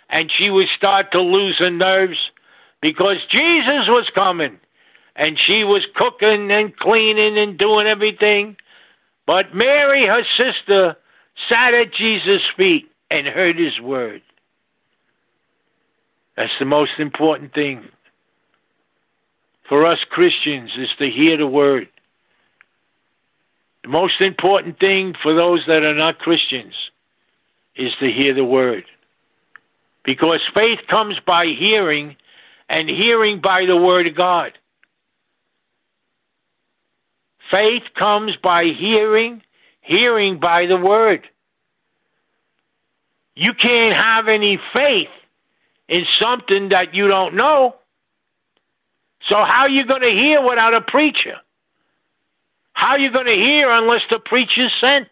and 0.10 0.32
she 0.32 0.50
would 0.50 0.68
start 0.76 1.12
to 1.12 1.22
lose 1.22 1.58
her 1.60 1.70
nerves 1.70 2.18
because 2.82 3.18
Jesus 3.30 3.88
was 3.88 4.10
coming 4.16 4.60
and 5.16 5.38
she 5.38 5.64
was 5.64 5.86
cooking 5.96 6.52
and 6.52 6.76
cleaning 6.76 7.38
and 7.38 7.58
doing 7.58 7.88
everything. 7.88 8.56
But 9.26 9.54
Mary, 9.54 10.06
her 10.06 10.24
sister, 10.38 10.96
sat 11.50 11.74
at 11.74 11.94
Jesus' 11.94 12.44
feet 12.56 12.90
and 13.10 13.28
heard 13.28 13.58
his 13.58 13.80
word. 13.80 14.22
That's 16.36 16.58
the 16.60 16.66
most 16.66 17.00
important 17.00 17.54
thing 17.54 17.90
for 19.68 19.86
us 19.86 20.00
Christians 20.10 20.72
is 20.78 20.90
to 21.00 21.10
hear 21.10 21.38
the 21.38 21.48
word. 21.48 21.90
The 23.84 23.90
most 23.90 24.22
important 24.22 24.80
thing 24.80 25.16
for 25.22 25.34
those 25.34 25.66
that 25.68 25.84
are 25.84 25.96
not 25.96 26.20
Christians 26.20 26.74
is 27.76 27.94
to 28.00 28.12
hear 28.12 28.34
the 28.34 28.46
word. 28.46 28.86
Because 30.04 30.42
faith 30.54 30.80
comes 30.88 31.20
by 31.26 31.48
hearing, 31.48 32.16
and 32.70 32.90
hearing 32.90 33.40
by 33.42 33.66
the 33.66 33.76
word 33.76 34.08
of 34.08 34.16
God. 34.16 34.54
Faith 37.52 37.84
comes 37.94 38.36
by 38.38 38.66
hearing, 38.66 39.42
hearing 39.82 40.40
by 40.40 40.66
the 40.66 40.78
word. 40.78 41.28
You 43.38 43.54
can't 43.54 43.94
have 43.94 44.28
any 44.30 44.60
faith 44.74 45.10
in 45.88 46.08
something 46.20 46.70
that 46.70 46.96
you 46.96 47.08
don't 47.08 47.36
know. 47.36 47.76
So 49.30 49.36
how 49.36 49.62
are 49.62 49.70
you 49.70 49.86
going 49.86 50.02
to 50.02 50.10
hear 50.10 50.42
without 50.42 50.74
a 50.74 50.82
preacher? 50.82 51.36
How 52.74 52.94
are 52.94 53.00
you 53.00 53.12
going 53.12 53.28
to 53.28 53.40
hear 53.40 53.70
unless 53.70 54.02
the 54.10 54.18
preacher 54.18 54.70
sent? 54.82 55.10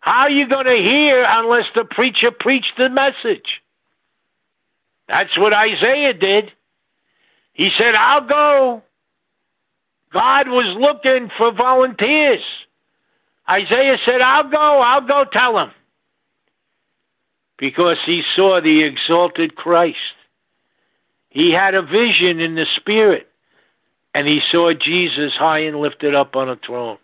How 0.00 0.24
are 0.24 0.30
you 0.30 0.46
going 0.46 0.66
to 0.66 0.76
hear 0.76 1.24
unless 1.26 1.64
the 1.74 1.86
preacher 1.86 2.30
preached 2.30 2.74
the 2.76 2.90
message? 2.90 3.62
That's 5.08 5.38
what 5.38 5.54
Isaiah 5.54 6.12
did. 6.12 6.52
He 7.54 7.70
said, 7.78 7.94
I'll 7.94 8.26
go. 8.26 8.82
God 10.12 10.48
was 10.48 10.76
looking 10.78 11.30
for 11.38 11.50
volunteers. 11.50 12.44
Isaiah 13.48 13.96
said, 14.04 14.20
I'll 14.20 14.50
go, 14.50 14.80
I'll 14.82 15.00
go 15.00 15.24
tell 15.24 15.58
him. 15.58 15.70
Because 17.64 17.96
he 18.04 18.22
saw 18.36 18.60
the 18.60 18.82
exalted 18.82 19.56
Christ. 19.56 19.96
He 21.30 21.50
had 21.50 21.74
a 21.74 21.80
vision 21.80 22.38
in 22.38 22.56
the 22.56 22.66
spirit, 22.76 23.26
and 24.12 24.28
he 24.28 24.42
saw 24.52 24.74
Jesus 24.74 25.32
high 25.34 25.60
and 25.60 25.80
lifted 25.80 26.14
up 26.14 26.36
on 26.36 26.50
a 26.50 26.56
throne 26.56 26.98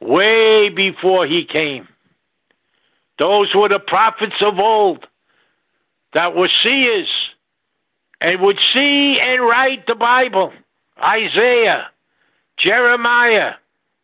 way 0.00 0.68
before 0.68 1.26
he 1.26 1.44
came. 1.44 1.86
Those 3.20 3.54
were 3.54 3.68
the 3.68 3.78
prophets 3.78 4.42
of 4.44 4.58
old 4.58 5.06
that 6.12 6.34
were 6.34 6.50
seers 6.64 7.08
and 8.20 8.40
would 8.40 8.58
see 8.74 9.20
and 9.20 9.40
write 9.40 9.86
the 9.86 9.94
Bible. 9.94 10.52
Isaiah, 11.00 11.88
Jeremiah, 12.56 13.52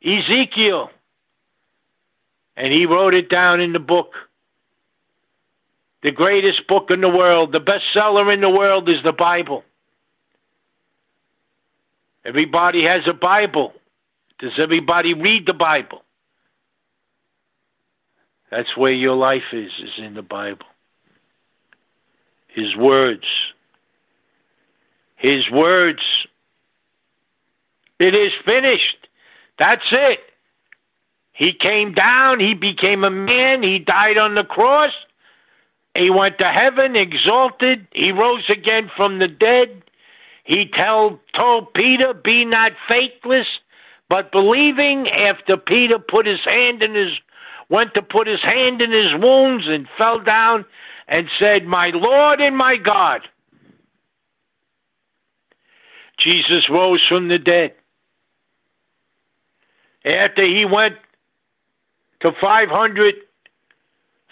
Ezekiel. 0.05 0.93
And 2.57 2.73
he 2.73 2.87
wrote 2.87 3.15
it 3.15 3.29
down 3.29 3.61
in 3.61 3.73
the 3.73 3.81
book. 3.81 4.15
The 6.07 6.12
greatest 6.12 6.69
book 6.69 6.92
in 6.92 7.01
the 7.01 7.09
world, 7.09 7.51
the 7.51 7.61
bestseller 7.61 8.33
in 8.33 8.40
the 8.40 8.49
world 8.49 8.88
is 8.88 9.03
the 9.03 9.12
Bible. 9.12 9.64
Everybody 12.25 12.85
has 12.85 13.09
a 13.09 13.12
Bible. 13.12 13.73
Does 14.38 14.53
everybody 14.57 15.14
read 15.14 15.49
the 15.49 15.53
Bible? 15.53 16.05
That's 18.53 18.77
where 18.77 18.92
your 18.92 19.16
life 19.16 19.53
is, 19.53 19.73
is 19.83 19.99
in 19.99 20.14
the 20.14 20.23
Bible. 20.23 20.66
His 22.46 22.77
words. 22.77 23.27
His 25.17 25.50
words. 25.50 26.02
It 27.98 28.15
is 28.15 28.31
finished. 28.44 29.09
That's 29.59 29.83
it. 29.90 30.21
He 31.33 31.52
came 31.52 31.94
down. 31.94 32.38
He 32.38 32.54
became 32.54 33.02
a 33.02 33.11
man. 33.11 33.65
He 33.65 33.81
died 33.81 34.19
on 34.19 34.37
the 34.37 34.44
cross. 34.44 34.92
He 35.97 36.11
went 36.11 36.38
to 36.38 36.47
heaven 36.47 36.94
exalted. 36.94 37.87
He 37.92 38.13
rose 38.13 38.49
again 38.51 38.90
from 38.97 39.19
the 39.19 39.29
dead. 39.29 39.83
He 40.44 40.67
tell, 40.67 41.21
told 41.37 41.75
Peter, 41.75 42.13
be 42.15 42.44
not 42.44 42.73
faithless, 42.88 43.47
but 44.09 44.31
believing 44.31 45.09
after 45.11 45.57
Peter 45.57 45.99
put 45.99 46.27
his 46.27 46.40
hand 46.44 46.83
in 46.83 46.94
his, 46.94 47.19
went 47.69 47.94
to 47.94 48.03
put 48.03 48.27
his 48.27 48.42
hand 48.42 48.83
in 48.83 48.92
his 48.92 49.15
wounds 49.15 49.67
and 49.67 49.88
fell 49.99 50.21
down 50.21 50.65
and 51.09 51.29
said, 51.38 51.67
My 51.67 51.88
Lord 51.88 52.40
and 52.40 52.57
my 52.57 52.77
God. 52.77 53.23
Jesus 56.19 56.69
rose 56.69 57.05
from 57.07 57.29
the 57.29 57.38
dead. 57.38 57.75
After 60.05 60.44
he 60.44 60.65
went 60.65 60.97
to 62.21 62.33
500 62.40 63.15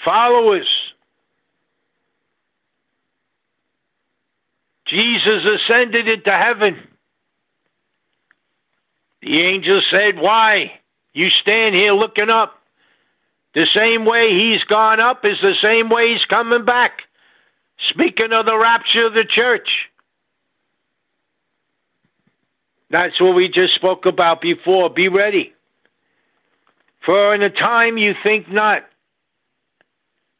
followers, 0.05 0.94
Jesus 4.87 5.45
ascended 5.45 6.09
into 6.09 6.33
heaven. 6.33 6.89
The 9.23 9.43
angel 9.43 9.81
said, 9.91 10.19
Why? 10.19 10.81
You 11.13 11.31
stand 11.31 11.75
here 11.75 11.93
looking 11.93 12.29
up. 12.29 12.61
The 13.55 13.67
same 13.67 14.05
way 14.05 14.33
he's 14.33 14.65
gone 14.65 15.01
up 15.01 15.25
is 15.25 15.41
the 15.41 15.55
same 15.63 15.89
way 15.89 16.13
he's 16.13 16.25
coming 16.27 16.65
back. 16.65 17.03
Speaking 17.89 18.33
of 18.33 18.47
the 18.47 18.59
rapture 18.59 19.07
of 19.07 19.15
the 19.15 19.25
church. 19.25 19.91
That's 22.91 23.19
what 23.21 23.35
we 23.35 23.49
just 23.49 23.75
spoke 23.75 24.07
about 24.07 24.41
before. 24.41 24.91
Be 24.91 25.09
ready. 25.09 25.55
For 27.05 27.35
in 27.35 27.43
a 27.43 27.51
time 27.51 27.97
you 27.99 28.15
think 28.23 28.51
not, 28.51 28.85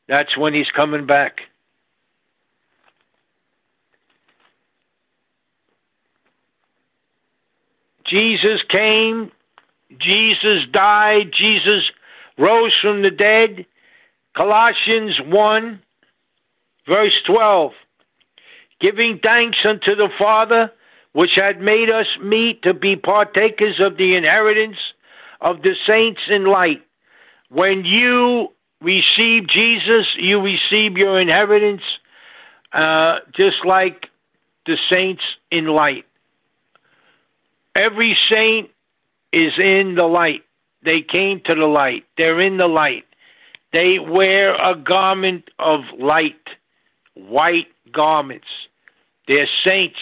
that's 0.07 0.37
when 0.37 0.55
he's 0.55 0.71
coming 0.71 1.07
back. 1.07 1.43
Jesus 8.07 8.63
came, 8.69 9.33
Jesus 9.99 10.67
died, 10.71 11.33
Jesus 11.33 11.91
rose 12.37 12.77
from 12.79 13.03
the 13.03 13.11
dead. 13.11 13.67
Colossians 14.37 15.21
1, 15.21 15.81
verse 16.87 17.21
12. 17.27 17.73
Giving 18.81 19.19
thanks 19.19 19.59
unto 19.65 19.95
the 19.95 20.11
Father, 20.19 20.73
which 21.13 21.37
had 21.37 21.61
made 21.61 21.91
us 21.91 22.07
meet 22.21 22.63
to 22.63 22.75
be 22.75 22.97
partakers 22.97 23.81
of 23.81 23.97
the 23.97 24.17
inheritance 24.17 24.79
of 25.41 25.63
the 25.63 25.77
saints 25.87 26.21
in 26.29 26.45
light. 26.45 26.83
When 27.49 27.85
you 27.85 28.53
receive 28.81 29.47
Jesus, 29.47 30.07
you 30.17 30.41
receive 30.41 30.99
your 30.99 31.21
inheritance, 31.21 31.83
uh, 32.73 33.21
just 33.37 33.65
like 33.65 34.09
the 34.67 34.77
saints 34.91 35.23
in 35.51 35.67
light. 35.67 36.07
Every 37.75 38.17
saint 38.31 38.71
is 39.33 39.53
in 39.59 39.95
the 39.95 40.07
light. 40.07 40.45
They 40.83 41.03
came 41.03 41.41
to 41.41 41.55
the 41.55 41.67
light. 41.67 42.05
They're 42.17 42.41
in 42.41 42.57
the 42.57 42.69
light. 42.69 43.05
They 43.73 43.99
wear 43.99 44.55
a 44.55 44.77
garment 44.77 45.51
of 45.59 45.81
light, 45.99 46.47
white 47.15 47.69
garments. 47.91 48.47
They're 49.27 49.49
saints, 49.65 49.99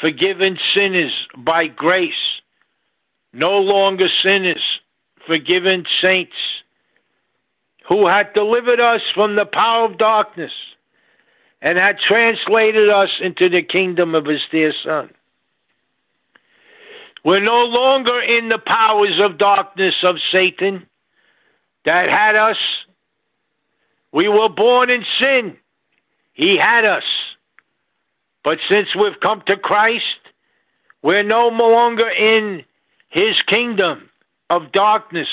forgiven 0.00 0.58
sinners 0.74 1.12
by 1.36 1.68
grace. 1.68 2.12
No 3.32 3.60
longer 3.60 4.08
sinners, 4.22 4.62
forgiven 5.26 5.86
saints 6.02 6.36
who 7.88 8.06
had 8.06 8.32
delivered 8.34 8.80
us 8.80 9.02
from 9.14 9.36
the 9.36 9.46
power 9.46 9.86
of 9.86 9.98
darkness 9.98 10.52
and 11.62 11.78
had 11.78 11.98
translated 11.98 12.90
us 12.90 13.10
into 13.20 13.48
the 13.48 13.62
kingdom 13.62 14.14
of 14.14 14.26
his 14.26 14.42
dear 14.50 14.74
son. 14.84 15.10
We're 17.24 17.40
no 17.40 17.64
longer 17.64 18.20
in 18.20 18.50
the 18.50 18.58
powers 18.58 19.18
of 19.18 19.38
darkness 19.38 19.94
of 20.02 20.16
Satan 20.30 20.86
that 21.84 22.10
had 22.10 22.36
us. 22.36 22.58
We 24.12 24.28
were 24.28 24.50
born 24.50 24.90
in 24.90 25.04
sin. 25.20 25.56
He 26.34 26.56
had 26.58 26.84
us. 26.84 27.04
But 28.42 28.58
since 28.68 28.94
we've 28.94 29.18
come 29.20 29.42
to 29.46 29.56
Christ, 29.56 30.04
we're 31.02 31.22
no 31.22 31.48
longer 31.48 32.08
in 32.08 32.64
his 33.08 33.40
kingdom 33.42 34.10
of 34.50 34.70
darkness. 34.70 35.28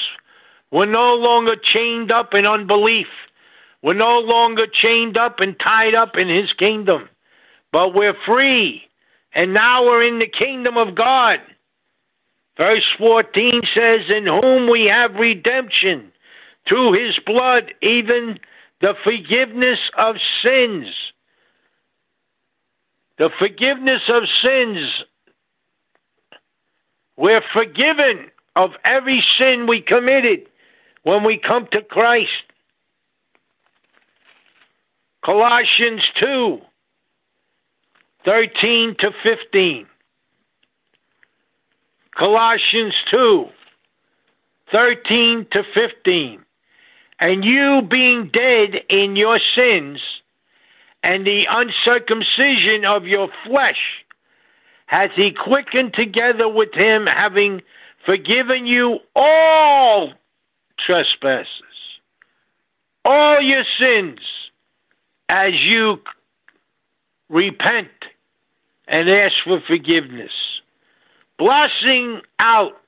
We're 0.72 0.86
no 0.86 1.16
longer 1.16 1.58
chained 1.58 2.12
up 2.12 2.34
in 2.34 2.48
unbelief. 2.48 3.08
We're 3.82 3.94
no 3.96 4.20
longer 4.20 4.66
chained 4.68 5.18
up 5.18 5.42
and 5.42 5.60
tied 5.60 5.96
up 5.96 6.16
in 6.16 6.30
his 6.30 6.54
kingdom. 6.54 7.10
But 7.74 7.94
we're 7.94 8.16
free. 8.26 8.84
And 9.34 9.54
now 9.54 9.86
we're 9.86 10.04
in 10.04 10.20
the 10.20 10.28
kingdom 10.28 10.78
of 10.78 10.96
God. 10.96 11.42
Verse 12.62 12.86
14 13.00 13.62
says, 13.74 14.02
In 14.10 14.28
whom 14.28 14.70
we 14.70 14.86
have 14.86 15.16
redemption 15.16 16.12
through 16.70 16.92
his 16.92 17.18
blood, 17.26 17.74
even 17.82 18.40
the 18.82 18.94
forgiveness 19.04 19.80
of 19.98 20.18
sins. 20.46 20.86
The 23.18 23.32
forgiveness 23.40 24.04
of 24.10 24.26
sins. 24.44 24.78
We're 27.18 27.42
forgiven 27.52 28.30
of 28.56 28.76
every 28.84 29.24
sin 29.40 29.66
we 29.66 29.82
committed 29.82 30.48
when 31.02 31.24
we 31.24 31.40
come 31.40 31.66
to 31.72 31.82
Christ. 31.82 32.44
Colossians 35.26 36.04
2, 36.20 36.62
13 38.24 38.96
to 39.00 39.12
15. 39.24 39.88
Colossians 42.22 42.94
2, 43.12 43.50
13 44.72 45.48
to 45.54 45.64
15. 45.74 46.46
And 47.20 47.44
you 47.44 47.82
being 47.82 48.28
dead 48.28 48.80
in 48.90 49.16
your 49.16 49.40
sins 49.56 50.00
and 51.02 51.26
the 51.26 51.48
uncircumcision 51.50 52.86
of 52.86 53.08
your 53.08 53.30
flesh, 53.44 54.06
hath 54.86 55.14
he 55.14 55.32
quickened 55.32 55.96
together 55.96 56.48
with 56.48 56.76
him, 56.76 57.08
having 57.08 57.64
forgiven 58.06 58.68
you 58.68 59.00
all 59.16 60.14
trespasses, 60.78 61.48
all 63.04 63.42
your 63.42 63.66
sins, 63.80 64.20
as 65.28 65.60
you 65.60 66.00
repent 67.30 67.90
and 68.88 69.10
ask 69.10 69.38
for 69.44 69.60
forgiveness 69.62 70.51
blotting 71.42 72.22
out 72.38 72.80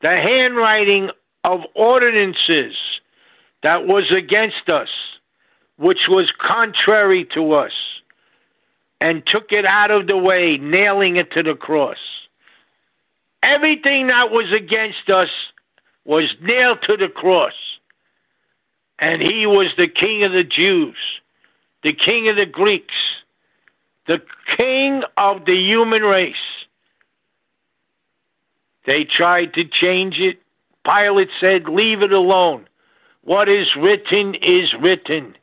the 0.00 0.10
handwriting 0.10 1.08
of 1.44 1.60
ordinances 1.74 2.74
that 3.62 3.86
was 3.86 4.10
against 4.10 4.68
us, 4.68 4.88
which 5.76 6.08
was 6.08 6.32
contrary 6.32 7.24
to 7.26 7.52
us, 7.52 7.70
and 9.00 9.24
took 9.24 9.52
it 9.52 9.64
out 9.64 9.92
of 9.92 10.08
the 10.08 10.16
way, 10.16 10.58
nailing 10.58 11.14
it 11.14 11.30
to 11.30 11.44
the 11.44 11.54
cross. 11.54 11.98
Everything 13.40 14.08
that 14.08 14.32
was 14.32 14.50
against 14.50 15.08
us 15.08 15.30
was 16.04 16.24
nailed 16.40 16.82
to 16.82 16.96
the 16.96 17.08
cross. 17.08 17.54
And 18.98 19.22
he 19.22 19.46
was 19.46 19.68
the 19.76 19.86
king 19.86 20.24
of 20.24 20.32
the 20.32 20.42
Jews, 20.42 20.96
the 21.84 21.92
king 21.92 22.28
of 22.28 22.34
the 22.34 22.46
Greeks, 22.46 22.94
the 24.08 24.22
king 24.58 25.04
of 25.16 25.44
the 25.44 25.54
human 25.56 26.02
race. 26.02 26.34
They 28.84 29.04
tried 29.04 29.54
to 29.54 29.64
change 29.64 30.18
it. 30.18 30.40
Pilate 30.84 31.30
said, 31.40 31.68
leave 31.68 32.02
it 32.02 32.12
alone. 32.12 32.66
What 33.22 33.48
is 33.48 33.74
written 33.76 34.34
is 34.34 34.72
written. 34.74 35.36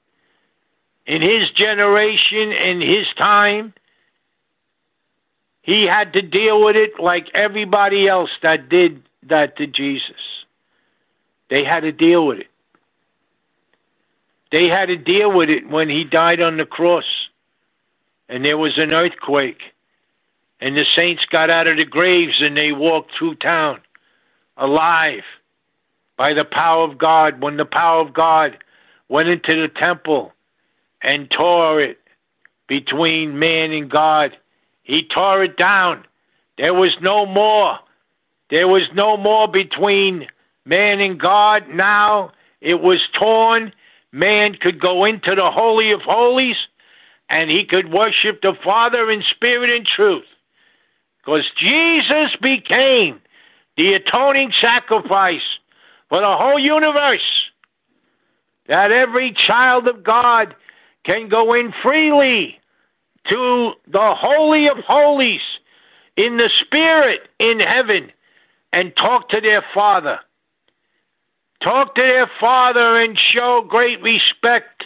In 1.07 1.21
his 1.21 1.49
generation, 1.51 2.51
in 2.51 2.79
his 2.79 3.07
time, 3.17 3.73
he 5.63 5.87
had 5.87 6.13
to 6.13 6.21
deal 6.21 6.63
with 6.63 6.75
it 6.75 6.99
like 6.99 7.27
everybody 7.33 8.07
else 8.07 8.29
that 8.43 8.69
did 8.69 9.03
that 9.23 9.57
to 9.57 9.67
Jesus. 9.67 10.45
They 11.49 11.63
had 11.63 11.81
to 11.81 11.91
deal 11.91 12.25
with 12.25 12.39
it. 12.39 12.47
They 14.51 14.67
had 14.67 14.87
to 14.87 14.97
deal 14.97 15.31
with 15.31 15.49
it 15.49 15.67
when 15.67 15.89
he 15.89 16.03
died 16.03 16.41
on 16.41 16.57
the 16.57 16.65
cross 16.65 17.05
and 18.31 18.45
there 18.45 18.57
was 18.57 18.77
an 18.77 18.93
earthquake 18.93 19.70
and 20.61 20.77
the 20.77 20.85
saints 20.95 21.25
got 21.25 21.49
out 21.49 21.67
of 21.67 21.77
the 21.77 21.85
graves 21.85 22.39
and 22.39 22.55
they 22.55 22.71
walked 22.71 23.11
through 23.17 23.35
town 23.35 23.81
alive 24.55 25.23
by 26.15 26.33
the 26.33 26.45
power 26.45 26.83
of 26.83 26.99
God. 26.99 27.41
When 27.41 27.57
the 27.57 27.65
power 27.65 28.01
of 28.01 28.13
God 28.13 28.59
went 29.09 29.27
into 29.27 29.59
the 29.59 29.67
temple 29.67 30.33
and 31.01 31.29
tore 31.29 31.81
it 31.81 31.99
between 32.67 33.39
man 33.39 33.71
and 33.71 33.89
God, 33.89 34.37
he 34.83 35.07
tore 35.07 35.43
it 35.43 35.57
down. 35.57 36.05
There 36.57 36.75
was 36.75 36.95
no 37.01 37.25
more. 37.25 37.79
There 38.51 38.67
was 38.67 38.83
no 38.93 39.17
more 39.17 39.47
between 39.47 40.27
man 40.63 41.01
and 41.01 41.19
God. 41.19 41.69
Now 41.69 42.33
it 42.59 42.79
was 42.79 43.01
torn. 43.13 43.73
Man 44.11 44.55
could 44.55 44.79
go 44.79 45.05
into 45.05 45.33
the 45.33 45.49
Holy 45.49 45.91
of 45.91 46.01
Holies 46.01 46.57
and 47.29 47.49
he 47.49 47.65
could 47.65 47.91
worship 47.91 48.41
the 48.41 48.53
Father 48.63 49.09
in 49.09 49.23
spirit 49.23 49.71
and 49.71 49.85
truth. 49.85 50.25
Because 51.23 51.49
Jesus 51.55 52.35
became 52.41 53.21
the 53.77 53.93
atoning 53.93 54.51
sacrifice 54.59 55.41
for 56.09 56.19
the 56.19 56.35
whole 56.35 56.59
universe. 56.59 57.49
That 58.67 58.91
every 58.91 59.31
child 59.31 59.87
of 59.87 60.03
God 60.03 60.55
can 61.03 61.29
go 61.29 61.53
in 61.53 61.73
freely 61.81 62.59
to 63.29 63.73
the 63.87 64.15
Holy 64.15 64.67
of 64.69 64.77
Holies 64.77 65.41
in 66.15 66.37
the 66.37 66.49
spirit 66.61 67.27
in 67.39 67.59
heaven 67.59 68.11
and 68.73 68.95
talk 68.95 69.29
to 69.29 69.41
their 69.41 69.63
father. 69.73 70.19
Talk 71.63 71.95
to 71.95 72.01
their 72.01 72.29
father 72.39 72.97
and 72.97 73.17
show 73.17 73.61
great 73.61 74.01
respect 74.01 74.85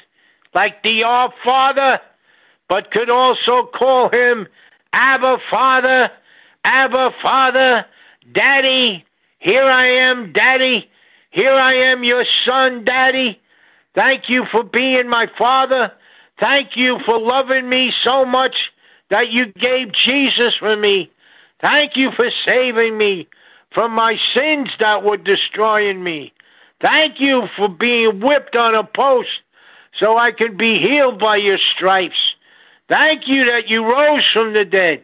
like 0.53 0.83
the 0.83 1.03
Our 1.03 1.33
Father, 1.43 1.99
but 2.67 2.91
could 2.91 3.09
also 3.09 3.63
call 3.63 4.09
him 4.09 4.47
Abba 4.93 5.37
Father, 5.51 6.11
Abba 6.65 7.11
Father, 7.21 7.85
Daddy, 8.33 9.05
here 9.37 9.65
I 9.65 9.85
am, 9.85 10.33
Daddy, 10.33 10.89
here 11.29 11.53
I 11.53 11.75
am, 11.75 12.03
your 12.03 12.25
son, 12.43 12.83
Daddy. 12.83 13.39
Thank 13.93 14.29
you 14.29 14.45
for 14.51 14.63
being 14.63 15.07
my 15.07 15.27
father. 15.37 15.91
Thank 16.39 16.75
you 16.75 16.97
for 17.05 17.19
loving 17.19 17.69
me 17.69 17.93
so 18.03 18.25
much 18.25 18.55
that 19.11 19.29
you 19.29 19.45
gave 19.45 19.93
Jesus 19.93 20.55
for 20.55 20.75
me. 20.75 21.11
Thank 21.61 21.95
you 21.97 22.11
for 22.11 22.31
saving 22.47 22.97
me 22.97 23.27
from 23.71 23.91
my 23.91 24.17
sins 24.33 24.69
that 24.79 25.03
were 25.03 25.17
destroying 25.17 26.03
me. 26.03 26.33
Thank 26.81 27.19
you 27.19 27.47
for 27.55 27.69
being 27.69 28.21
whipped 28.21 28.55
on 28.57 28.73
a 28.73 28.83
post 28.83 29.29
so 29.99 30.17
I 30.17 30.31
could 30.31 30.57
be 30.57 30.79
healed 30.79 31.19
by 31.19 31.35
your 31.35 31.59
stripes. 31.59 32.33
Thank 32.89 33.27
you 33.27 33.45
that 33.45 33.69
you 33.69 33.87
rose 33.87 34.27
from 34.33 34.53
the 34.53 34.65
dead 34.65 35.03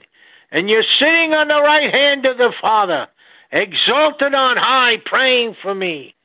and 0.51 0.69
you're 0.69 0.83
sitting 0.99 1.33
on 1.33 1.47
the 1.47 1.61
right 1.61 1.95
hand 1.95 2.25
of 2.25 2.37
the 2.37 2.53
Father, 2.61 3.07
exalted 3.51 4.35
on 4.35 4.57
high, 4.57 4.97
praying 4.97 5.55
for 5.61 5.73
me. 5.73 6.15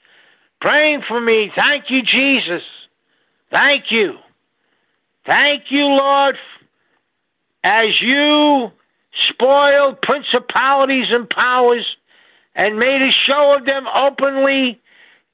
Praying 0.60 1.02
for 1.06 1.20
me. 1.20 1.52
Thank 1.54 1.90
you, 1.90 2.02
Jesus. 2.02 2.62
Thank 3.50 3.90
you. 3.90 4.18
Thank 5.24 5.70
you, 5.70 5.86
Lord, 5.86 6.36
as 7.62 8.00
you 8.00 8.72
spoiled 9.28 10.00
principalities 10.00 11.06
and 11.10 11.28
powers 11.28 11.96
and 12.54 12.78
made 12.78 13.02
a 13.02 13.12
show 13.12 13.56
of 13.56 13.66
them 13.66 13.86
openly, 13.86 14.80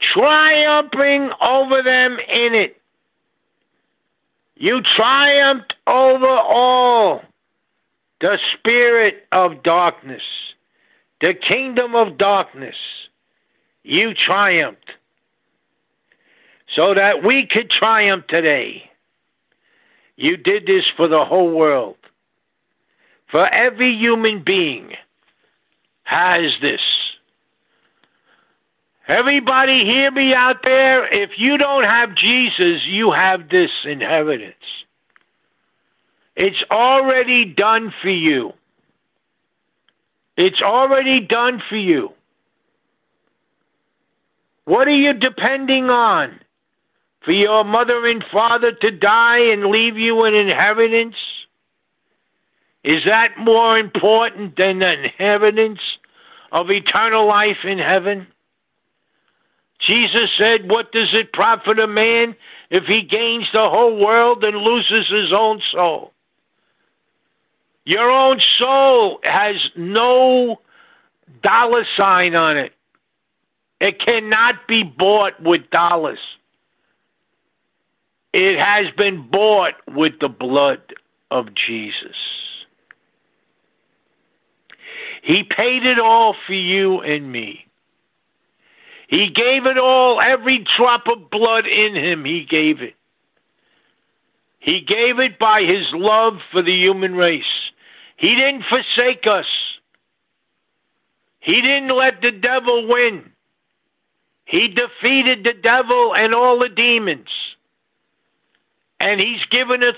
triumphing 0.01 1.31
over 1.41 1.83
them 1.83 2.19
in 2.19 2.55
it. 2.55 2.81
You 4.57 4.83
triumphed 4.83 5.75
over 5.87 6.29
all 6.29 7.23
the 8.23 8.39
spirit 8.55 9.27
of 9.33 9.65
darkness, 9.65 10.23
the 11.21 11.35
kingdom 11.35 11.97
of 11.97 12.17
darkness. 12.17 12.77
You 13.83 14.15
triumphed 14.15 14.93
so 16.75 16.95
that 16.95 17.25
we 17.25 17.47
could 17.47 17.69
triumph 17.69 18.29
today. 18.29 18.89
You 20.17 20.37
did 20.37 20.67
this 20.67 20.85
for 20.97 21.09
the 21.09 21.25
whole 21.25 21.51
world. 21.51 21.97
For 23.27 23.45
every 23.53 23.97
human 23.97 24.45
being 24.45 24.95
has 26.05 26.53
this. 26.61 26.81
Everybody 29.09 29.85
hear 29.85 30.13
me 30.13 30.33
out 30.33 30.63
there. 30.63 31.13
If 31.13 31.39
you 31.39 31.59
don't 31.59 31.85
have 31.85 32.15
Jesus, 32.15 32.87
you 32.87 33.11
have 33.11 33.49
this 33.49 33.71
inheritance. 33.85 34.55
It's 36.35 36.63
already 36.71 37.45
done 37.45 37.93
for 38.01 38.11
you. 38.11 38.55
It's 40.37 40.63
already 40.63 41.21
done 41.21 41.63
for 41.69 41.77
you. 41.77 42.13
What 44.65 44.89
are 44.89 44.95
you 44.95 45.13
depending 45.13 45.91
on? 45.91 46.41
For 47.25 47.33
your 47.33 47.65
mother 47.65 48.07
and 48.07 48.25
father 48.33 48.73
to 48.73 48.91
die 48.91 49.53
and 49.53 49.67
leave 49.67 49.97
you 49.99 50.25
an 50.25 50.35
inheritance? 50.35 51.17
Is 52.83 53.05
that 53.05 53.39
more 53.39 53.79
important 53.79 54.57
than 54.57 54.81
the 54.81 55.05
inheritance 55.05 55.81
of 56.51 56.71
eternal 56.71 57.27
life 57.27 57.65
in 57.65 57.79
heaven? 57.79 58.27
Jesus 59.79 60.31
said, 60.39 60.69
What 60.71 60.93
does 60.93 61.13
it 61.13 61.33
profit 61.33 61.79
a 61.79 61.87
man 61.87 62.35
if 62.71 62.85
he 62.85 63.03
gains 63.03 63.47
the 63.53 63.69
whole 63.69 63.97
world 64.05 64.45
and 64.45 64.57
loses 64.57 65.09
his 65.09 65.33
own 65.33 65.61
soul? 65.73 66.13
Your 67.85 68.11
own 68.11 68.41
soul 68.41 69.19
has 69.25 69.57
no 69.77 70.61
dollar 71.43 71.85
sign 71.97 72.35
on 72.35 72.57
it. 72.57 72.73
It 73.81 73.99
cannot 73.99 74.69
be 74.69 74.85
bought 74.85 75.43
with 75.43 75.69
dollars. 75.71 76.21
It 78.33 78.59
has 78.59 78.91
been 78.93 79.29
bought 79.29 79.75
with 79.89 80.21
the 80.21 80.29
blood 80.29 80.95
of 81.31 81.55
Jesus. 81.55 82.17
He 85.23 85.43
paid 85.43 85.85
it 85.85 85.99
all 85.99 86.35
for 86.47 86.55
you 86.55 87.01
and 87.01 87.31
me. 87.31 87.67
He 89.09 89.29
gave 89.29 89.67
it 89.67 89.79
all, 89.79 90.21
every 90.21 90.59
drop 90.59 91.07
of 91.07 91.29
blood 91.31 91.67
in 91.67 91.95
him, 91.95 92.25
he 92.25 92.45
gave 92.45 92.81
it. 92.81 92.95
He 94.59 94.81
gave 94.81 95.19
it 95.19 95.39
by 95.39 95.63
his 95.63 95.93
love 95.93 96.39
for 96.51 96.63
the 96.63 96.73
human 96.73 97.15
race. 97.15 97.72
He 98.23 98.35
didn't 98.35 98.65
forsake 98.65 99.27
us. 99.27 99.47
He 101.41 101.61
didn't 101.61 101.95
let 101.95 102.23
the 102.23 102.33
devil 102.33 102.89
win. 102.89 103.33
He 104.47 104.69
defeated 104.69 105.45
the 105.45 105.53
devil 105.53 106.15
and 106.15 106.35
all 106.35 106.59
the 106.59 106.71
demons 106.71 107.29
and 109.03 109.21
he's 109.21 109.45
given 109.47 109.83
it 109.83 109.97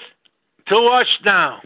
to 0.66 0.76
us 0.76 1.06
now. 1.24 1.60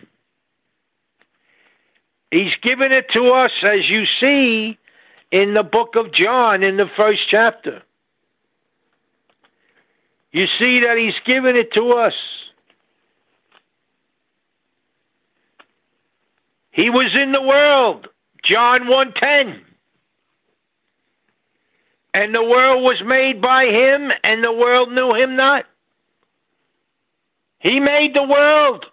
He's 2.32 2.54
given 2.56 2.90
it 2.90 3.08
to 3.12 3.28
us 3.28 3.52
as 3.62 3.88
you 3.88 4.06
see 4.20 4.76
in 5.30 5.54
the 5.54 5.62
book 5.62 5.94
of 5.94 6.12
John 6.12 6.64
in 6.64 6.76
the 6.76 6.90
first 6.96 7.22
chapter. 7.28 7.82
You 10.32 10.48
see 10.58 10.80
that 10.80 10.98
he's 10.98 11.14
given 11.24 11.56
it 11.56 11.72
to 11.74 11.92
us. 11.92 12.14
He 16.78 16.90
was 16.90 17.12
in 17.12 17.32
the 17.32 17.42
world, 17.42 18.06
John 18.44 18.86
1:10. 18.86 19.64
And 22.14 22.32
the 22.32 22.44
world 22.44 22.84
was 22.84 23.02
made 23.02 23.40
by 23.40 23.66
him 23.66 24.12
and 24.22 24.44
the 24.44 24.52
world 24.52 24.92
knew 24.92 25.12
him 25.12 25.34
not. 25.34 25.66
He 27.58 27.80
made 27.80 28.14
the 28.14 28.22
world. 28.22 28.86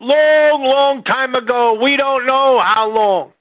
Long, 0.00 0.64
long 0.64 1.04
time 1.04 1.34
ago. 1.34 1.74
We 1.74 1.98
don't 1.98 2.24
know 2.24 2.58
how 2.60 2.90
long. 2.90 3.34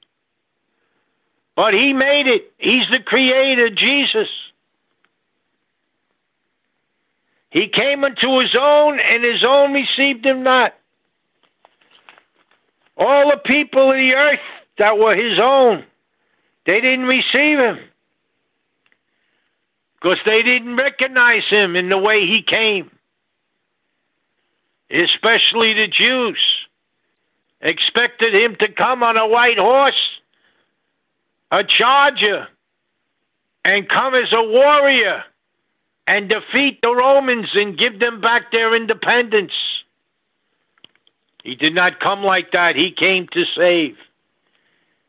But 1.55 1.73
he 1.73 1.93
made 1.93 2.27
it. 2.27 2.51
He's 2.57 2.89
the 2.89 2.99
creator, 2.99 3.69
Jesus. 3.69 4.27
He 7.49 7.69
came 7.69 8.03
unto 8.03 8.39
his 8.39 8.53
own, 8.59 8.99
and 8.99 9.23
his 9.23 9.45
own 9.45 9.71
received 9.71 10.25
him 10.25 10.43
not. 10.43 10.75
All 12.97 13.29
the 13.29 13.37
people 13.37 13.91
of 13.91 13.97
the 13.97 14.13
earth 14.13 14.39
that 14.77 14.97
were 14.97 15.15
his 15.15 15.39
own, 15.39 15.85
they 16.65 16.81
didn't 16.81 17.05
receive 17.05 17.59
him. 17.59 17.79
Because 20.01 20.19
they 20.25 20.43
didn't 20.43 20.75
recognize 20.75 21.43
him 21.49 21.75
in 21.75 21.89
the 21.89 21.97
way 21.97 22.25
he 22.25 22.41
came 22.41 22.91
especially 24.89 25.73
the 25.73 25.87
Jews, 25.87 26.39
expected 27.61 28.33
him 28.33 28.55
to 28.57 28.69
come 28.69 29.03
on 29.03 29.17
a 29.17 29.27
white 29.27 29.59
horse, 29.59 30.01
a 31.51 31.63
charger, 31.63 32.47
and 33.65 33.87
come 33.87 34.15
as 34.15 34.31
a 34.31 34.43
warrior 34.43 35.23
and 36.05 36.29
defeat 36.29 36.79
the 36.81 36.93
Romans 36.93 37.49
and 37.53 37.77
give 37.77 37.99
them 37.99 38.21
back 38.21 38.51
their 38.51 38.75
independence. 38.75 39.51
He 41.47 41.55
did 41.55 41.73
not 41.73 42.01
come 42.01 42.23
like 42.23 42.51
that. 42.51 42.75
He 42.75 42.91
came 42.91 43.25
to 43.29 43.45
save. 43.57 43.95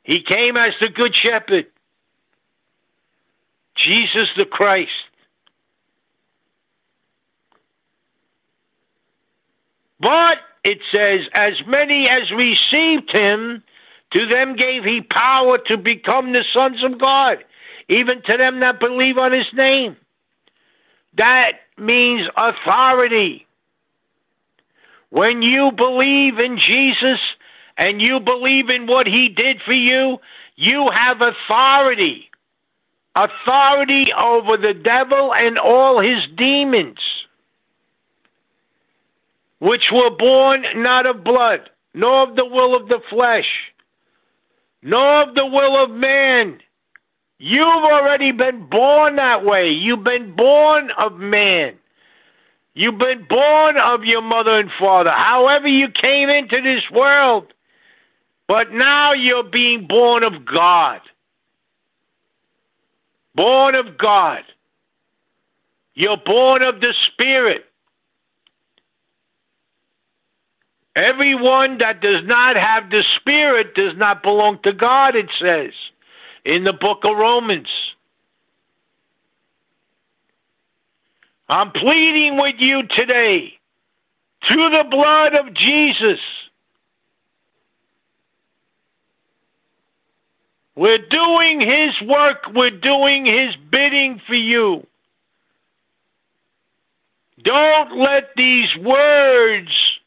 He 0.05 0.22
came 0.22 0.57
as 0.57 0.72
the 0.80 0.89
Good 0.89 1.12
Shepherd, 1.12 1.66
Jesus 3.74 4.28
the 4.36 4.45
Christ. 4.45 4.93
But 9.99 10.39
it 10.62 10.78
says, 10.95 11.22
as 11.34 11.55
many 11.66 12.09
as 12.09 12.30
received 12.30 13.11
him, 13.11 13.64
to 14.12 14.26
them 14.26 14.55
gave 14.55 14.84
he 14.84 15.01
power 15.01 15.59
to 15.66 15.76
become 15.76 16.32
the 16.32 16.45
sons 16.55 16.84
of 16.84 17.01
God, 17.01 17.39
even 17.89 18.22
to 18.22 18.36
them 18.36 18.61
that 18.61 18.78
believe 18.78 19.18
on 19.18 19.32
his 19.32 19.53
name. 19.53 19.97
That 21.14 21.55
means 21.76 22.28
authority. 22.36 23.47
When 25.11 25.42
you 25.42 25.72
believe 25.72 26.38
in 26.38 26.59
Jesus 26.59 27.20
and 27.76 28.00
you 28.00 28.20
believe 28.20 28.68
in 28.70 28.86
what 28.86 29.06
he 29.06 29.28
did 29.28 29.62
for 29.62 29.72
you, 29.72 30.18
you 30.56 30.90
have 30.90 31.20
authority. 31.22 32.30
Authority 33.14 34.12
over 34.12 34.56
the 34.56 34.74
devil 34.74 35.34
and 35.34 35.59
all 35.59 36.00
his 36.00 36.26
demons 36.36 36.98
which 39.59 39.90
were 39.92 40.11
born 40.11 40.64
not 40.76 41.06
of 41.06 41.24
blood, 41.24 41.68
nor 41.94 42.28
of 42.28 42.36
the 42.36 42.44
will 42.44 42.76
of 42.76 42.88
the 42.88 43.00
flesh, 43.11 43.72
nor 44.82 45.22
of 45.22 45.34
the 45.34 45.46
will 45.46 45.84
of 45.84 45.90
man. 45.90 46.61
You've 47.38 47.84
already 47.84 48.32
been 48.32 48.66
born 48.66 49.16
that 49.16 49.44
way. 49.44 49.70
You've 49.70 50.04
been 50.04 50.34
born 50.34 50.90
of 50.90 51.18
man. 51.18 51.78
You've 52.78 52.96
been 52.96 53.24
born 53.28 53.76
of 53.76 54.04
your 54.04 54.22
mother 54.22 54.52
and 54.52 54.70
father. 54.78 55.10
However 55.10 55.66
you 55.66 55.88
came 55.88 56.28
into 56.28 56.60
this 56.62 56.88
world. 56.92 57.52
But 58.46 58.70
now 58.70 59.14
you're 59.14 59.42
being 59.42 59.88
born 59.88 60.22
of 60.22 60.44
God. 60.44 61.00
Born 63.34 63.74
of 63.74 63.98
God. 63.98 64.44
You're 65.94 66.18
born 66.24 66.62
of 66.62 66.80
the 66.80 66.94
Spirit. 67.06 67.64
Everyone 70.94 71.78
that 71.78 72.00
does 72.00 72.22
not 72.26 72.54
have 72.54 72.90
the 72.90 73.02
Spirit 73.16 73.74
does 73.74 73.96
not 73.96 74.22
belong 74.22 74.60
to 74.62 74.72
God, 74.72 75.16
it 75.16 75.30
says 75.40 75.72
in 76.44 76.62
the 76.62 76.72
book 76.72 77.04
of 77.04 77.16
Romans. 77.16 77.68
I'm 81.49 81.72
pleading 81.72 82.36
with 82.36 82.57
you 82.59 82.82
today 82.86 83.59
through 84.46 84.70
the 84.70 84.84
blood 84.84 85.34
of 85.34 85.55
Jesus. 85.55 86.20
We're 90.76 90.99
doing 90.99 91.61
His 91.61 92.01
work. 92.03 92.44
We're 92.55 92.70
doing 92.70 93.26
His 93.26 93.57
bidding 93.57 94.20
for 94.26 94.34
you. 94.34 94.86
Don't 97.42 97.99
let 97.99 98.34
these 98.36 98.76
words 98.76 100.01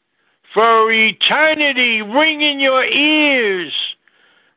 for 0.54 0.92
eternity 0.92 2.02
ring 2.02 2.40
in 2.40 2.60
your 2.60 2.84
ears 2.84 3.74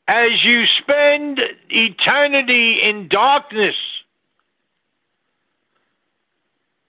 as 0.07 0.43
you 0.43 0.67
spend 0.67 1.41
eternity 1.69 2.81
in 2.83 3.07
darkness. 3.07 3.75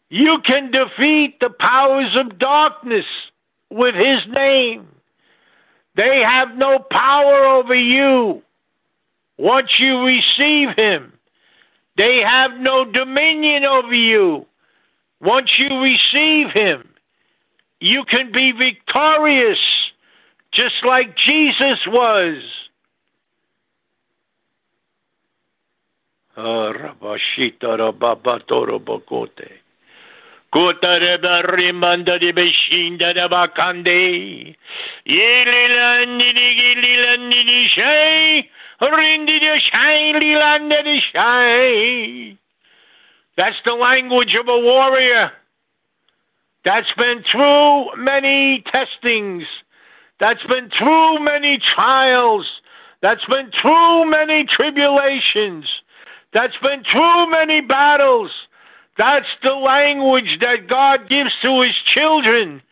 You 0.08 0.38
can 0.40 0.70
defeat 0.70 1.40
the 1.40 1.50
powers 1.50 2.14
of 2.16 2.38
darkness 2.38 3.06
with 3.70 3.94
His 3.94 4.20
name. 4.28 4.86
They 5.96 6.22
have 6.22 6.56
no 6.56 6.78
power 6.78 7.44
over 7.44 7.74
you 7.74 8.42
once 9.38 9.80
you 9.80 10.04
receive 10.06 10.76
Him. 10.76 11.12
They 11.96 12.20
have 12.22 12.58
no 12.58 12.84
dominion 12.84 13.64
over 13.64 13.94
you 13.94 14.46
once 15.20 15.58
you 15.58 15.80
receive 15.82 16.52
Him. 16.52 16.88
You 17.80 18.04
can 18.04 18.32
be 18.32 18.52
victorious 18.52 19.58
just 20.52 20.84
like 20.84 21.16
Jesus 21.16 21.86
was. 21.86 22.42
Ah, 26.36 26.72
Kutare 27.36 27.92
That's 43.36 43.56
the 43.66 43.74
language 43.74 44.34
of 44.34 44.48
a 44.48 44.58
warrior. 44.58 45.30
That's 46.64 46.90
been 46.94 47.22
through 47.30 47.94
many 47.96 48.62
testings. 48.62 49.44
That's 50.20 50.42
been 50.44 50.70
through 50.70 51.18
many 51.18 51.58
trials. 51.58 52.46
That's 53.02 53.26
been 53.26 53.50
through 53.50 54.06
many 54.06 54.44
tribulations. 54.44 55.66
That's 56.32 56.56
been 56.62 56.82
through 56.82 57.30
many 57.30 57.60
battles. 57.60 58.30
That's 58.96 59.28
the 59.42 59.54
language 59.54 60.38
that 60.40 60.68
God 60.68 61.08
gives 61.08 61.32
to 61.42 61.60
his 61.60 61.74
children. 61.84 62.62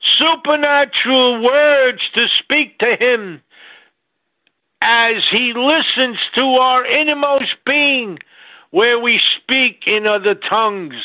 Supernatural 0.00 1.42
words 1.42 2.02
to 2.14 2.28
speak 2.28 2.78
to 2.78 2.96
him 2.96 3.42
as 4.80 5.24
he 5.30 5.52
listens 5.54 6.18
to 6.34 6.42
our 6.42 6.84
innermost 6.84 7.54
being 7.64 8.18
where 8.70 8.98
we 8.98 9.20
speak 9.36 9.84
in 9.86 10.06
other 10.06 10.34
tongues. 10.34 11.02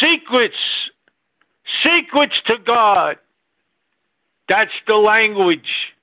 Secrets, 0.00 0.56
secrets 1.82 2.40
to 2.46 2.58
God. 2.58 3.18
That's 4.48 4.72
the 4.86 4.96
language 4.96 5.94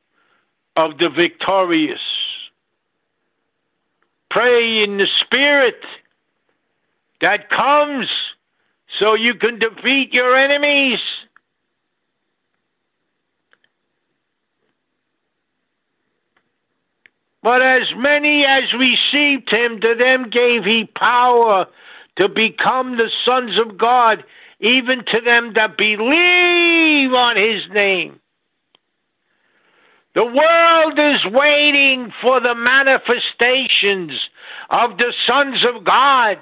of 0.76 0.97
the 0.97 1.10
victorious. 1.10 2.02
Pray 4.30 4.84
in 4.84 4.97
the 4.97 5.08
Spirit 5.20 5.84
that 7.22 7.49
comes 7.49 8.07
so 8.99 9.13
you 9.13 9.36
can 9.36 9.59
defeat 9.59 10.13
your 10.13 10.36
enemies. 10.36 10.99
But 17.43 17.61
as 17.61 17.93
many 17.95 18.45
as 18.45 18.72
received 18.74 19.49
him, 19.49 19.80
to 19.80 19.95
them 19.95 20.30
gave 20.30 20.63
he 20.63 20.86
power 20.86 21.67
to 22.17 22.30
become 22.30 22.97
the 22.97 23.09
sons 23.26 23.57
of 23.59 23.78
God, 23.78 24.24
even 24.59 25.03
to 25.05 25.22
them 25.22 25.53
that 25.53 25.78
believe 25.78 27.13
on 27.13 27.36
his 27.36 27.67
name. 27.69 28.19
The 30.13 30.26
world 30.26 30.99
is 30.99 31.26
waiting 31.26 32.13
for 32.22 32.39
the 32.41 32.53
manifestations 32.53 34.11
of 34.69 34.97
the 34.97 35.13
sons 35.26 35.65
of 35.65 35.84
God 35.84 36.38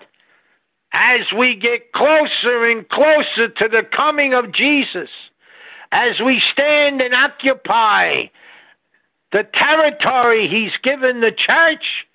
as 0.91 1.31
we 1.31 1.55
get 1.55 1.91
closer 1.91 2.63
and 2.63 2.87
closer 2.89 3.49
to 3.49 3.67
the 3.67 3.83
coming 3.83 4.33
of 4.33 4.51
Jesus, 4.51 5.09
as 5.91 6.19
we 6.19 6.39
stand 6.39 7.01
and 7.01 7.13
occupy 7.13 8.25
the 9.31 9.43
territory 9.43 10.47
he's 10.47 10.75
given 10.81 11.19
the 11.19 11.31
church, 11.31 12.05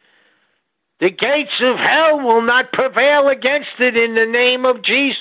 the 1.00 1.10
gates 1.10 1.60
of 1.60 1.78
hell 1.78 2.20
will 2.20 2.42
not 2.42 2.72
prevail 2.72 3.28
against 3.28 3.70
it 3.78 3.96
in 3.96 4.14
the 4.14 4.26
name 4.26 4.64
of 4.64 4.82
Jesus. 4.82 5.18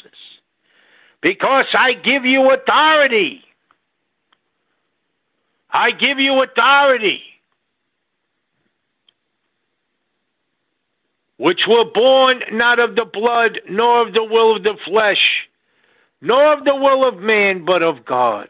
Because 1.21 1.65
I 1.73 1.93
give 1.93 2.25
you 2.25 2.51
authority. 2.51 3.43
I 5.69 5.91
give 5.91 6.19
you 6.19 6.43
authority. 6.43 7.21
Which 11.43 11.67
were 11.67 11.83
born 11.83 12.41
not 12.53 12.79
of 12.79 12.95
the 12.95 13.03
blood, 13.03 13.59
nor 13.67 14.07
of 14.07 14.13
the 14.13 14.23
will 14.23 14.55
of 14.55 14.63
the 14.63 14.77
flesh, 14.85 15.49
nor 16.21 16.53
of 16.53 16.63
the 16.63 16.73
will 16.73 17.05
of 17.05 17.17
man, 17.17 17.65
but 17.65 17.83
of 17.83 18.05
God. 18.05 18.47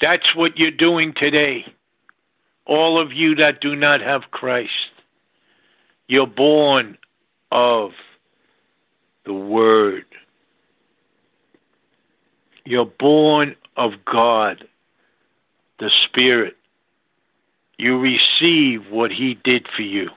That's 0.00 0.36
what 0.36 0.56
you're 0.56 0.70
doing 0.70 1.14
today. 1.14 1.66
All 2.64 3.00
of 3.00 3.12
you 3.12 3.34
that 3.34 3.60
do 3.60 3.74
not 3.74 4.00
have 4.00 4.30
Christ. 4.30 4.92
You're 6.06 6.28
born 6.28 6.96
of 7.50 7.90
the 9.24 9.34
Word. 9.34 10.04
You're 12.64 12.84
born 12.84 13.56
of 13.76 14.04
God, 14.04 14.68
the 15.80 15.90
Spirit. 15.90 16.56
You 17.78 17.98
receive 17.98 18.88
what 18.92 19.10
He 19.10 19.34
did 19.34 19.66
for 19.74 19.82
you 19.82 20.10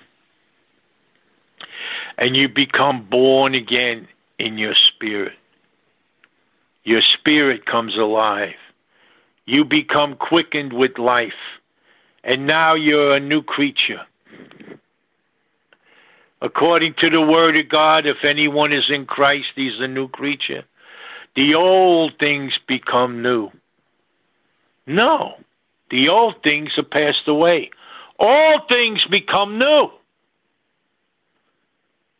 and 2.19 2.35
you 2.35 2.49
become 2.49 3.07
born 3.09 3.55
again 3.55 4.07
in 4.37 4.57
your 4.57 4.75
spirit. 4.75 5.37
Your 6.83 7.01
spirit 7.01 7.65
comes 7.65 7.95
alive. 7.95 8.55
You 9.45 9.63
become 9.63 10.15
quickened 10.15 10.73
with 10.73 10.99
life. 10.99 11.41
And 12.21 12.45
now 12.45 12.75
you're 12.75 13.15
a 13.15 13.21
new 13.21 13.41
creature. 13.41 14.05
According 16.41 16.95
to 16.95 17.09
the 17.09 17.21
word 17.21 17.57
of 17.57 17.69
God, 17.69 18.05
if 18.05 18.25
anyone 18.25 18.73
is 18.73 18.89
in 18.89 19.05
Christ, 19.05 19.47
he's 19.55 19.79
a 19.79 19.87
new 19.87 20.09
creature. 20.09 20.65
The 21.35 21.55
old 21.55 22.19
things 22.19 22.53
become 22.67 23.21
new. 23.21 23.49
No, 24.85 25.35
the 25.89 26.09
old 26.09 26.43
things 26.43 26.77
are 26.77 26.83
passed 26.83 27.27
away. 27.27 27.71
All 28.19 28.59
things 28.67 29.05
become 29.05 29.57
new. 29.57 29.91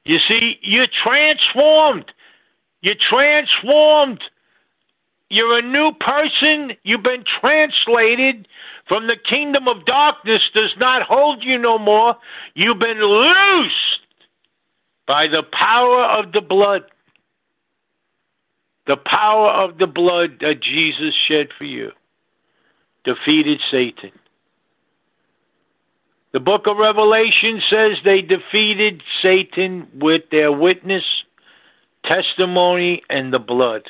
You 0.05 0.19
see, 0.19 0.59
you're 0.61 0.87
transformed. 0.87 2.11
You're 2.81 2.95
transformed. 2.95 4.23
You're 5.29 5.59
a 5.59 5.61
new 5.61 5.91
person. 5.93 6.73
You've 6.83 7.03
been 7.03 7.23
translated 7.23 8.47
from 8.87 9.05
the 9.05 9.15
kingdom 9.15 9.67
of 9.67 9.85
darkness 9.85 10.41
does 10.53 10.75
not 10.77 11.03
hold 11.03 11.43
you 11.43 11.59
no 11.59 11.77
more. 11.77 12.17
You've 12.55 12.79
been 12.79 12.99
loosed 12.99 14.01
by 15.05 15.27
the 15.27 15.43
power 15.43 16.05
of 16.05 16.31
the 16.31 16.41
blood. 16.41 16.85
The 18.87 18.97
power 18.97 19.49
of 19.49 19.77
the 19.77 19.85
blood 19.85 20.39
that 20.41 20.61
Jesus 20.61 21.13
shed 21.13 21.49
for 21.55 21.65
you 21.65 21.91
defeated 23.03 23.59
Satan. 23.69 24.11
The 26.31 26.39
book 26.39 26.67
of 26.67 26.77
Revelation 26.77 27.61
says 27.71 27.97
they 28.03 28.21
defeated 28.21 29.01
Satan 29.21 29.87
with 29.95 30.29
their 30.29 30.51
witness, 30.51 31.03
testimony, 32.03 33.01
and 33.09 33.33
the 33.33 33.39
blood. 33.39 33.89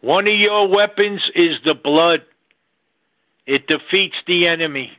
One 0.00 0.26
of 0.26 0.34
your 0.34 0.68
weapons 0.68 1.22
is 1.34 1.58
the 1.64 1.74
blood. 1.74 2.22
It 3.46 3.66
defeats 3.66 4.16
the 4.26 4.48
enemy. 4.48 4.98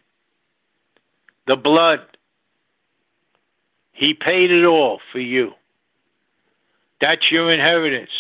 The 1.48 1.58
blood. 1.58 2.02
He 3.94 4.14
paid 4.14 4.52
it 4.52 4.66
all 4.66 5.00
for 5.12 5.20
you. 5.20 5.54
That's 7.02 7.32
your 7.32 7.52
inheritance. 7.52 8.12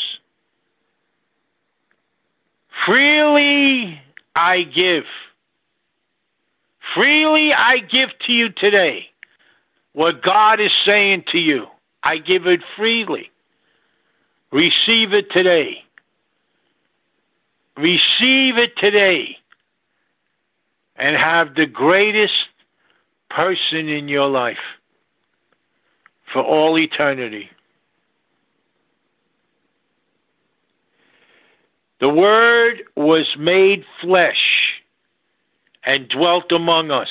Freely 2.86 3.99
I 4.36 4.64
give. 4.64 5.06
Freely 6.95 7.53
I 7.53 7.79
give 7.79 8.09
to 8.25 8.33
you 8.33 8.49
today 8.49 9.09
what 9.91 10.23
God 10.23 10.61
is 10.61 10.71
saying 10.85 11.25
to 11.33 11.37
you. 11.37 11.67
I 12.01 12.17
give 12.17 12.47
it 12.47 12.61
freely. 12.77 13.31
Receive 14.51 15.11
it 15.11 15.29
today. 15.31 15.83
Receive 17.75 18.57
it 18.57 18.77
today 18.77 19.37
and 20.95 21.17
have 21.17 21.53
the 21.53 21.65
greatest 21.65 22.33
person 23.29 23.89
in 23.89 24.07
your 24.07 24.29
life 24.29 24.57
for 26.31 26.41
all 26.41 26.79
eternity. 26.79 27.49
The 31.99 32.09
Word 32.09 32.83
was 32.95 33.25
made 33.37 33.83
flesh 34.01 34.55
and 35.86 36.09
dwelt 36.09 36.51
among 36.51 36.91
us, 36.91 37.09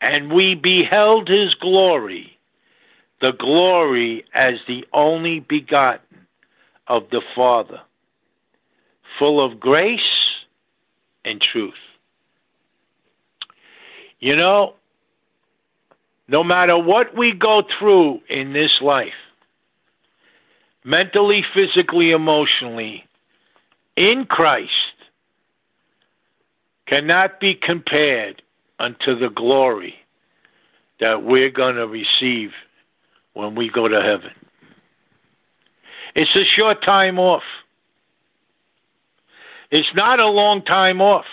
and 0.00 0.32
we 0.32 0.54
beheld 0.54 1.28
his 1.28 1.54
glory, 1.54 2.36
the 3.20 3.32
glory 3.32 4.24
as 4.34 4.54
the 4.66 4.86
only 4.92 5.40
begotten 5.40 6.26
of 6.88 7.08
the 7.10 7.22
Father, 7.36 7.80
full 9.18 9.40
of 9.40 9.60
grace 9.60 10.00
and 11.24 11.40
truth. 11.40 11.74
You 14.18 14.36
know, 14.36 14.74
no 16.26 16.42
matter 16.42 16.78
what 16.78 17.16
we 17.16 17.32
go 17.32 17.62
through 17.62 18.20
in 18.28 18.52
this 18.52 18.80
life, 18.80 19.14
mentally, 20.84 21.44
physically, 21.54 22.10
emotionally, 22.10 23.06
in 23.96 24.26
Christ, 24.26 24.89
cannot 26.90 27.38
be 27.38 27.54
compared 27.54 28.42
unto 28.80 29.16
the 29.16 29.30
glory 29.30 29.94
that 30.98 31.22
we're 31.22 31.50
going 31.50 31.76
to 31.76 31.86
receive 31.86 32.50
when 33.32 33.54
we 33.54 33.68
go 33.68 33.86
to 33.86 34.02
heaven. 34.02 34.32
It's 36.16 36.34
a 36.34 36.44
short 36.44 36.82
time 36.82 37.20
off. 37.20 37.44
It's 39.70 39.94
not 39.94 40.18
a 40.18 40.26
long 40.26 40.62
time 40.62 41.00
off 41.00 41.26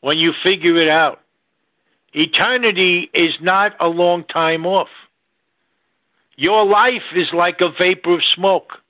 when 0.00 0.18
you 0.18 0.32
figure 0.42 0.74
it 0.74 0.88
out. 0.88 1.20
Eternity 2.12 3.08
is 3.14 3.34
not 3.40 3.76
a 3.78 3.86
long 3.86 4.24
time 4.24 4.66
off. 4.66 4.88
Your 6.36 6.66
life 6.66 7.04
is 7.14 7.32
like 7.32 7.60
a 7.60 7.70
vapor 7.70 8.14
of 8.14 8.24
smoke. 8.24 8.82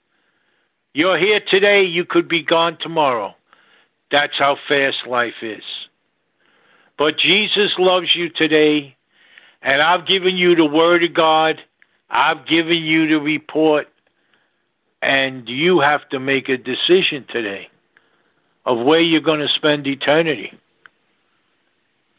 You're 0.94 1.18
here 1.18 1.40
today, 1.40 1.84
you 1.84 2.06
could 2.06 2.26
be 2.26 2.42
gone 2.42 2.78
tomorrow. 2.78 3.34
That's 4.10 4.38
how 4.38 4.56
fast 4.68 5.06
life 5.06 5.42
is. 5.42 5.64
But 6.96 7.18
Jesus 7.18 7.72
loves 7.78 8.14
you 8.14 8.30
today, 8.30 8.96
and 9.60 9.82
I've 9.82 10.06
given 10.06 10.36
you 10.36 10.54
the 10.54 10.64
Word 10.64 11.02
of 11.02 11.12
God. 11.12 11.60
I've 12.08 12.46
given 12.46 12.82
you 12.82 13.08
the 13.08 13.20
report, 13.20 13.88
and 15.02 15.48
you 15.48 15.80
have 15.80 16.08
to 16.10 16.20
make 16.20 16.48
a 16.48 16.56
decision 16.56 17.26
today 17.28 17.68
of 18.64 18.78
where 18.78 19.00
you're 19.00 19.20
going 19.20 19.40
to 19.40 19.48
spend 19.48 19.86
eternity. 19.86 20.52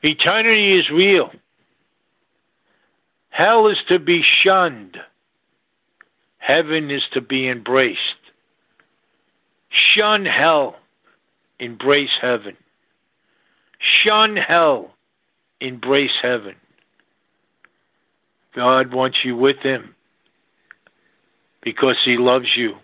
Eternity 0.04 0.78
is 0.78 0.90
real. 0.90 1.32
Hell 3.30 3.68
is 3.68 3.78
to 3.90 4.00
be 4.00 4.22
shunned. 4.22 4.98
Heaven 6.38 6.92
is 6.92 7.04
to 7.14 7.22
be 7.22 7.48
embraced. 7.48 8.00
Shun 9.70 10.26
hell 10.26 10.78
embrace 11.60 12.12
heaven. 12.22 12.58
Shun 13.80 14.36
hell, 14.36 14.92
embrace 15.60 16.12
heaven. 16.22 16.56
God 18.54 18.92
wants 18.92 19.24
you 19.24 19.36
with 19.36 19.60
him 19.60 19.96
because 21.62 21.98
he 22.04 22.18
loves 22.18 22.56
you. 22.56 22.78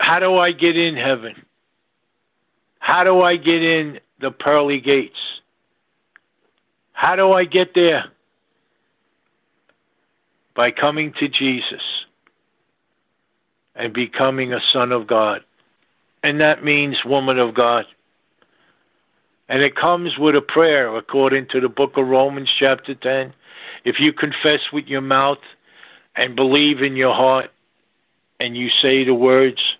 How 0.00 0.18
do 0.18 0.36
I 0.36 0.52
get 0.52 0.76
in 0.76 0.96
heaven? 0.96 1.44
How 2.78 3.04
do 3.04 3.20
I 3.20 3.36
get 3.36 3.62
in 3.62 4.00
the 4.18 4.30
pearly 4.30 4.80
gates? 4.80 5.18
How 6.92 7.16
do 7.16 7.32
I 7.32 7.44
get 7.44 7.74
there? 7.74 8.06
By 10.54 10.70
coming 10.70 11.12
to 11.14 11.28
Jesus 11.28 11.82
and 13.74 13.92
becoming 13.92 14.52
a 14.52 14.60
son 14.72 14.92
of 14.92 15.06
God. 15.06 15.42
And 16.22 16.40
that 16.40 16.64
means 16.64 17.04
woman 17.04 17.38
of 17.38 17.54
God. 17.54 17.86
And 19.48 19.62
it 19.62 19.74
comes 19.74 20.16
with 20.16 20.36
a 20.36 20.42
prayer 20.42 20.94
according 20.94 21.46
to 21.48 21.60
the 21.60 21.68
book 21.68 21.96
of 21.96 22.06
Romans 22.06 22.50
chapter 22.58 22.94
10. 22.94 23.34
If 23.84 23.98
you 23.98 24.12
confess 24.12 24.60
with 24.72 24.86
your 24.86 25.00
mouth 25.00 25.40
and 26.14 26.36
believe 26.36 26.80
in 26.82 26.96
your 26.96 27.14
heart 27.14 27.50
and 28.38 28.56
you 28.56 28.70
say 28.70 29.04
the 29.04 29.14
words 29.14 29.76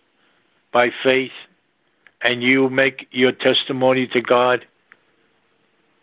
by 0.72 0.90
faith 1.02 1.32
and 2.20 2.42
you 2.42 2.70
make 2.70 3.08
your 3.12 3.32
testimony 3.32 4.06
to 4.08 4.20
God 4.20 4.66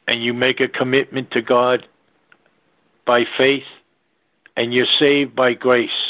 and 0.07 0.23
you 0.23 0.33
make 0.33 0.59
a 0.59 0.67
commitment 0.67 1.31
to 1.31 1.41
God 1.41 1.87
by 3.05 3.25
faith 3.37 3.65
and 4.55 4.73
you're 4.73 4.87
saved 4.99 5.35
by 5.35 5.53
grace 5.53 6.08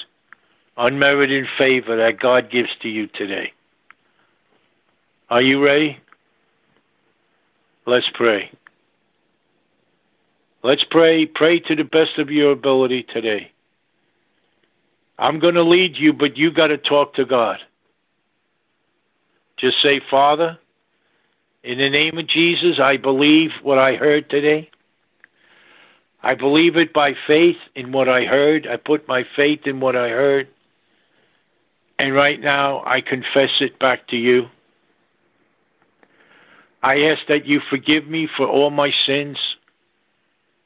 unmerited 0.80 1.46
favor 1.58 1.98
that 1.98 2.20
God 2.20 2.50
gives 2.50 2.70
to 2.82 2.90
you 2.90 3.08
today. 3.08 3.54
Are 5.30 5.42
you 5.42 5.64
ready? 5.64 6.00
Let's 7.86 8.10
pray. 8.14 8.50
Let's 10.64 10.84
pray. 10.86 11.26
Pray 11.26 11.60
to 11.60 11.76
the 11.76 11.84
best 11.84 12.18
of 12.18 12.32
your 12.32 12.52
ability 12.52 13.04
today. 13.04 13.52
I'm 15.18 15.40
going 15.40 15.56
to 15.56 15.64
lead 15.64 15.98
you, 15.98 16.14
but 16.14 16.38
you've 16.38 16.56
got 16.56 16.68
to 16.68 16.78
talk 16.78 17.16
to 17.16 17.26
God. 17.26 17.60
Just 19.58 19.82
say, 19.82 20.00
Father, 20.10 20.58
in 21.62 21.78
the 21.78 21.90
name 21.90 22.18
of 22.18 22.26
Jesus, 22.28 22.80
I 22.80 22.96
believe 22.96 23.52
what 23.62 23.78
I 23.78 23.96
heard 23.96 24.30
today. 24.30 24.70
I 26.24 26.36
believe 26.36 26.78
it 26.78 26.94
by 26.94 27.16
faith 27.28 27.58
in 27.76 27.92
what 27.92 28.08
I 28.08 28.24
heard. 28.26 28.66
I 28.66 28.78
put 28.78 29.08
my 29.08 29.26
faith 29.36 29.68
in 29.68 29.82
what 29.82 29.98
I 29.98 30.10
heard. 30.10 30.48
And 32.00 32.14
right 32.14 32.40
now, 32.40 32.82
I 32.86 33.02
confess 33.02 33.52
it 33.60 33.78
back 33.78 34.08
to 34.08 34.16
you. 34.16 34.48
I 36.82 37.04
ask 37.04 37.20
that 37.28 37.46
you 37.46 37.60
forgive 37.70 38.08
me 38.08 38.26
for 38.38 38.48
all 38.48 38.70
my 38.70 38.94
sins. 39.06 39.38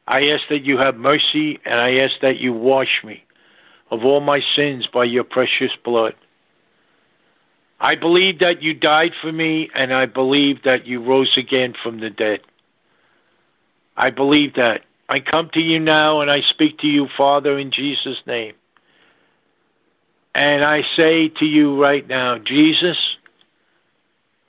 I 0.08 0.30
ask 0.30 0.44
that 0.50 0.64
you 0.64 0.78
have 0.78 0.96
mercy, 0.96 1.60
and 1.66 1.80
I 1.80 1.96
ask 1.96 2.20
that 2.22 2.38
you 2.38 2.54
wash 2.54 3.04
me 3.04 3.24
of 3.90 4.06
all 4.06 4.22
my 4.22 4.44
sins 4.56 4.86
by 4.86 5.06
your 5.06 5.24
precious 5.24 5.76
blood. 5.84 6.14
I 7.80 7.96
believe 7.96 8.40
that 8.40 8.62
you 8.62 8.76
died 8.76 9.14
for 9.20 9.32
me, 9.32 9.72
and 9.74 9.92
I 9.92 10.06
believe 10.06 10.64
that 10.64 10.86
you 10.86 11.02
rose 11.02 11.36
again 11.36 11.74
from 11.82 12.00
the 12.00 12.12
dead. 12.12 12.42
I 13.98 14.12
believe 14.12 14.54
that. 14.54 14.84
I 15.10 15.20
come 15.20 15.50
to 15.54 15.60
you 15.60 15.80
now, 15.80 16.22
and 16.22 16.30
I 16.30 16.42
speak 16.42 16.80
to 16.80 16.88
you, 16.88 17.08
Father, 17.18 17.58
in 17.58 17.72
Jesus' 17.72 18.22
name. 18.28 18.54
And 20.36 20.64
I 20.64 20.84
say 20.96 21.30
to 21.30 21.46
you 21.46 21.82
right 21.82 22.08
now, 22.08 22.38
Jesus, 22.40 22.98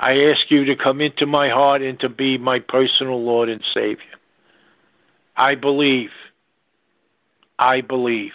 I 0.00 0.30
ask 0.30 0.50
you 0.50 0.66
to 0.66 0.76
come 0.76 1.00
into 1.00 1.26
my 1.26 1.50
heart 1.50 1.82
and 1.82 2.00
to 2.00 2.08
be 2.08 2.38
my 2.38 2.58
personal 2.60 3.22
Lord 3.22 3.48
and 3.48 3.62
Savior. 3.74 4.04
I 5.36 5.54
believe. 5.56 6.10
I 7.58 7.82
believe. 7.82 8.32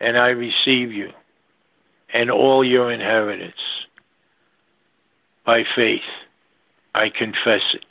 And 0.00 0.18
I 0.18 0.30
receive 0.30 0.92
you 0.92 1.12
and 2.12 2.30
all 2.30 2.62
your 2.64 2.92
inheritance. 2.92 3.60
By 5.44 5.64
faith, 5.74 6.02
I 6.94 7.08
confess 7.08 7.62
it. 7.74 7.84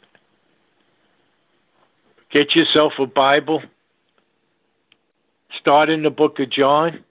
Get 2.32 2.56
yourself 2.56 2.94
a 2.98 3.06
Bible. 3.06 3.62
start 5.60 5.90
in 5.90 6.02
the 6.02 6.10
book 6.10 6.40
of 6.40 6.50
John. 6.50 7.04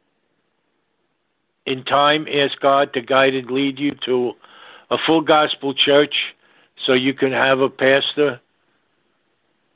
In 1.64 1.84
time, 1.84 2.26
ask 2.32 2.58
God 2.60 2.92
to 2.94 3.00
guide 3.00 3.34
and 3.34 3.50
lead 3.50 3.78
you 3.78 3.92
to 4.06 4.34
a 4.90 4.98
full 4.98 5.20
gospel 5.20 5.74
church 5.74 6.34
so 6.84 6.92
you 6.92 7.14
can 7.14 7.32
have 7.32 7.60
a 7.60 7.70
pastor 7.70 8.40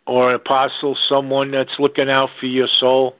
or 0.07 0.31
an 0.31 0.35
apostle, 0.35 0.97
someone 1.09 1.51
that's 1.51 1.79
looking 1.79 2.11
out 2.11 2.31
for 2.39 2.47
your 2.47 2.69
soul, 2.69 3.17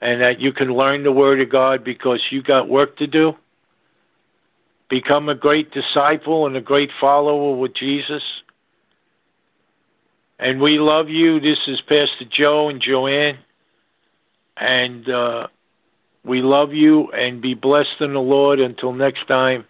and 0.00 0.20
that 0.20 0.40
you 0.40 0.52
can 0.52 0.68
learn 0.68 1.02
the 1.02 1.12
Word 1.12 1.40
of 1.40 1.48
God 1.48 1.84
because 1.84 2.20
you 2.30 2.42
got 2.42 2.68
work 2.68 2.96
to 2.98 3.06
do. 3.06 3.36
Become 4.88 5.28
a 5.28 5.34
great 5.34 5.70
disciple 5.70 6.46
and 6.46 6.56
a 6.56 6.60
great 6.60 6.90
follower 7.00 7.56
with 7.56 7.74
Jesus. 7.74 8.22
And 10.38 10.60
we 10.60 10.78
love 10.78 11.08
you. 11.08 11.40
This 11.40 11.58
is 11.66 11.80
Pastor 11.80 12.26
Joe 12.28 12.68
and 12.68 12.80
Joanne. 12.80 13.38
And 14.56 15.08
uh, 15.08 15.48
we 16.24 16.40
love 16.40 16.72
you 16.72 17.10
and 17.12 17.40
be 17.40 17.54
blessed 17.54 18.00
in 18.00 18.14
the 18.14 18.20
Lord 18.20 18.58
until 18.58 18.92
next 18.92 19.28
time. 19.28 19.66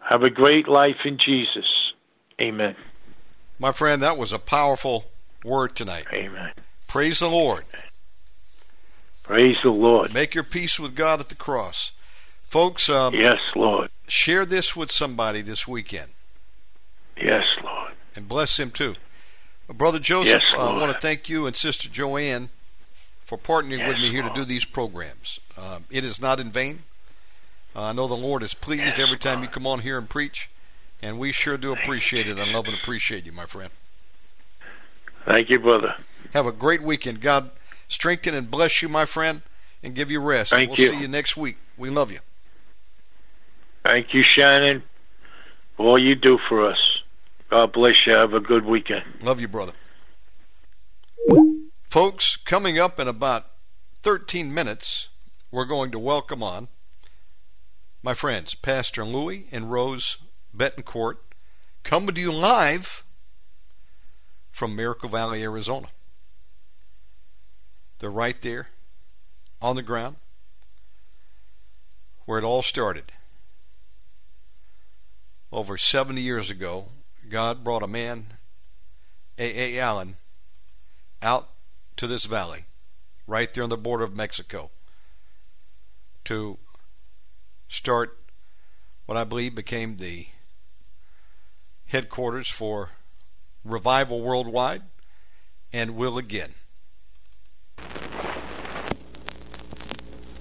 Have 0.00 0.22
a 0.22 0.30
great 0.30 0.68
life 0.68 1.04
in 1.04 1.18
Jesus. 1.18 1.92
Amen. 2.40 2.76
My 3.58 3.72
friend, 3.72 4.02
that 4.02 4.16
was 4.16 4.32
a 4.32 4.38
powerful 4.38 5.06
word 5.44 5.74
tonight. 5.74 6.06
Amen. 6.12 6.52
Praise 6.88 7.20
the 7.20 7.28
Lord. 7.28 7.64
Praise 9.22 9.58
the 9.62 9.70
Lord. 9.70 10.12
Make 10.12 10.34
your 10.34 10.44
peace 10.44 10.80
with 10.80 10.94
God 10.94 11.20
at 11.20 11.28
the 11.28 11.34
cross. 11.34 11.92
Folks, 12.42 12.88
um, 12.88 13.14
yes, 13.14 13.38
Lord. 13.54 13.90
Share 14.08 14.44
this 14.44 14.74
with 14.74 14.90
somebody 14.90 15.40
this 15.40 15.68
weekend. 15.68 16.10
Yes, 17.16 17.44
Lord. 17.62 17.92
And 18.16 18.28
bless 18.28 18.56
them 18.56 18.70
too. 18.70 18.96
Brother 19.68 20.00
Joseph, 20.00 20.42
yes, 20.42 20.58
I 20.58 20.76
want 20.76 20.92
to 20.92 20.98
thank 20.98 21.28
you 21.28 21.46
and 21.46 21.54
Sister 21.54 21.88
Joanne 21.88 22.48
for 23.30 23.38
partnering 23.38 23.78
yes, 23.78 23.86
with 23.86 23.98
me 23.98 24.08
here 24.08 24.22
Lord. 24.24 24.34
to 24.34 24.40
do 24.40 24.44
these 24.44 24.64
programs. 24.64 25.38
Um, 25.56 25.84
it 25.88 26.04
is 26.04 26.20
not 26.20 26.40
in 26.40 26.50
vain. 26.50 26.80
Uh, 27.76 27.84
I 27.84 27.92
know 27.92 28.08
the 28.08 28.14
Lord 28.14 28.42
is 28.42 28.54
pleased 28.54 28.82
yes, 28.82 28.98
every 28.98 29.18
time 29.18 29.34
Lord. 29.34 29.44
you 29.44 29.48
come 29.50 29.68
on 29.68 29.78
here 29.78 29.98
and 29.98 30.10
preach, 30.10 30.50
and 31.00 31.16
we 31.16 31.30
sure 31.30 31.56
do 31.56 31.72
appreciate 31.72 32.26
it. 32.26 32.38
I 32.38 32.52
love 32.52 32.66
and 32.66 32.74
appreciate 32.74 33.24
you, 33.24 33.30
my 33.30 33.46
friend. 33.46 33.70
Thank 35.26 35.48
you, 35.48 35.60
brother. 35.60 35.94
Have 36.32 36.46
a 36.46 36.52
great 36.52 36.82
weekend. 36.82 37.20
God 37.20 37.52
strengthen 37.86 38.34
and 38.34 38.50
bless 38.50 38.82
you, 38.82 38.88
my 38.88 39.04
friend, 39.04 39.42
and 39.84 39.94
give 39.94 40.10
you 40.10 40.20
rest. 40.20 40.50
Thank 40.50 40.70
we'll 40.70 40.80
you. 40.80 40.88
see 40.88 41.00
you 41.00 41.06
next 41.06 41.36
week. 41.36 41.58
We 41.78 41.88
love 41.88 42.10
you. 42.10 42.18
Thank 43.84 44.12
you, 44.12 44.24
Shannon, 44.24 44.82
for 45.76 45.86
all 45.86 45.98
you 46.00 46.16
do 46.16 46.36
for 46.36 46.66
us. 46.66 47.02
God 47.48 47.70
bless 47.70 48.08
you. 48.08 48.12
Have 48.12 48.34
a 48.34 48.40
good 48.40 48.64
weekend. 48.64 49.04
Love 49.22 49.40
you, 49.40 49.46
brother. 49.46 49.72
Folks, 51.90 52.36
coming 52.36 52.78
up 52.78 53.00
in 53.00 53.08
about 53.08 53.46
13 54.04 54.54
minutes, 54.54 55.08
we're 55.50 55.64
going 55.64 55.90
to 55.90 55.98
welcome 55.98 56.40
on 56.40 56.68
my 58.00 58.14
friends, 58.14 58.54
Pastor 58.54 59.04
Louis 59.04 59.48
and 59.50 59.72
Rose 59.72 60.18
Betancourt, 60.56 61.16
coming 61.82 62.14
to 62.14 62.20
you 62.20 62.30
live 62.30 63.02
from 64.52 64.76
Miracle 64.76 65.08
Valley, 65.08 65.42
Arizona. 65.42 65.88
They're 67.98 68.08
right 68.08 68.40
there 68.40 68.68
on 69.60 69.74
the 69.74 69.82
ground 69.82 70.14
where 72.24 72.38
it 72.38 72.44
all 72.44 72.62
started 72.62 73.10
over 75.50 75.76
70 75.76 76.20
years 76.20 76.50
ago, 76.50 76.84
God 77.28 77.64
brought 77.64 77.82
a 77.82 77.88
man, 77.88 78.26
A. 79.36 79.74
A. 79.74 79.80
Allen, 79.80 80.18
out 81.20 81.48
to 82.00 82.06
this 82.06 82.24
valley, 82.24 82.60
right 83.26 83.52
there 83.52 83.62
on 83.62 83.68
the 83.68 83.76
border 83.76 84.04
of 84.04 84.16
Mexico, 84.16 84.70
to 86.24 86.56
start 87.68 88.16
what 89.04 89.18
I 89.18 89.24
believe 89.24 89.54
became 89.54 89.98
the 89.98 90.24
headquarters 91.84 92.48
for 92.48 92.92
Revival 93.66 94.22
Worldwide 94.22 94.80
and 95.74 95.94
will 95.94 96.16
again. 96.16 96.54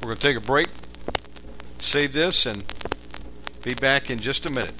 We're 0.01 0.15
going 0.15 0.15
to 0.15 0.21
take 0.21 0.37
a 0.37 0.39
break, 0.39 0.69
save 1.79 2.13
this, 2.13 2.45
and 2.45 2.63
be 3.63 3.73
back 3.73 4.09
in 4.09 4.19
just 4.19 4.45
a 4.45 4.49
minute. 4.49 4.75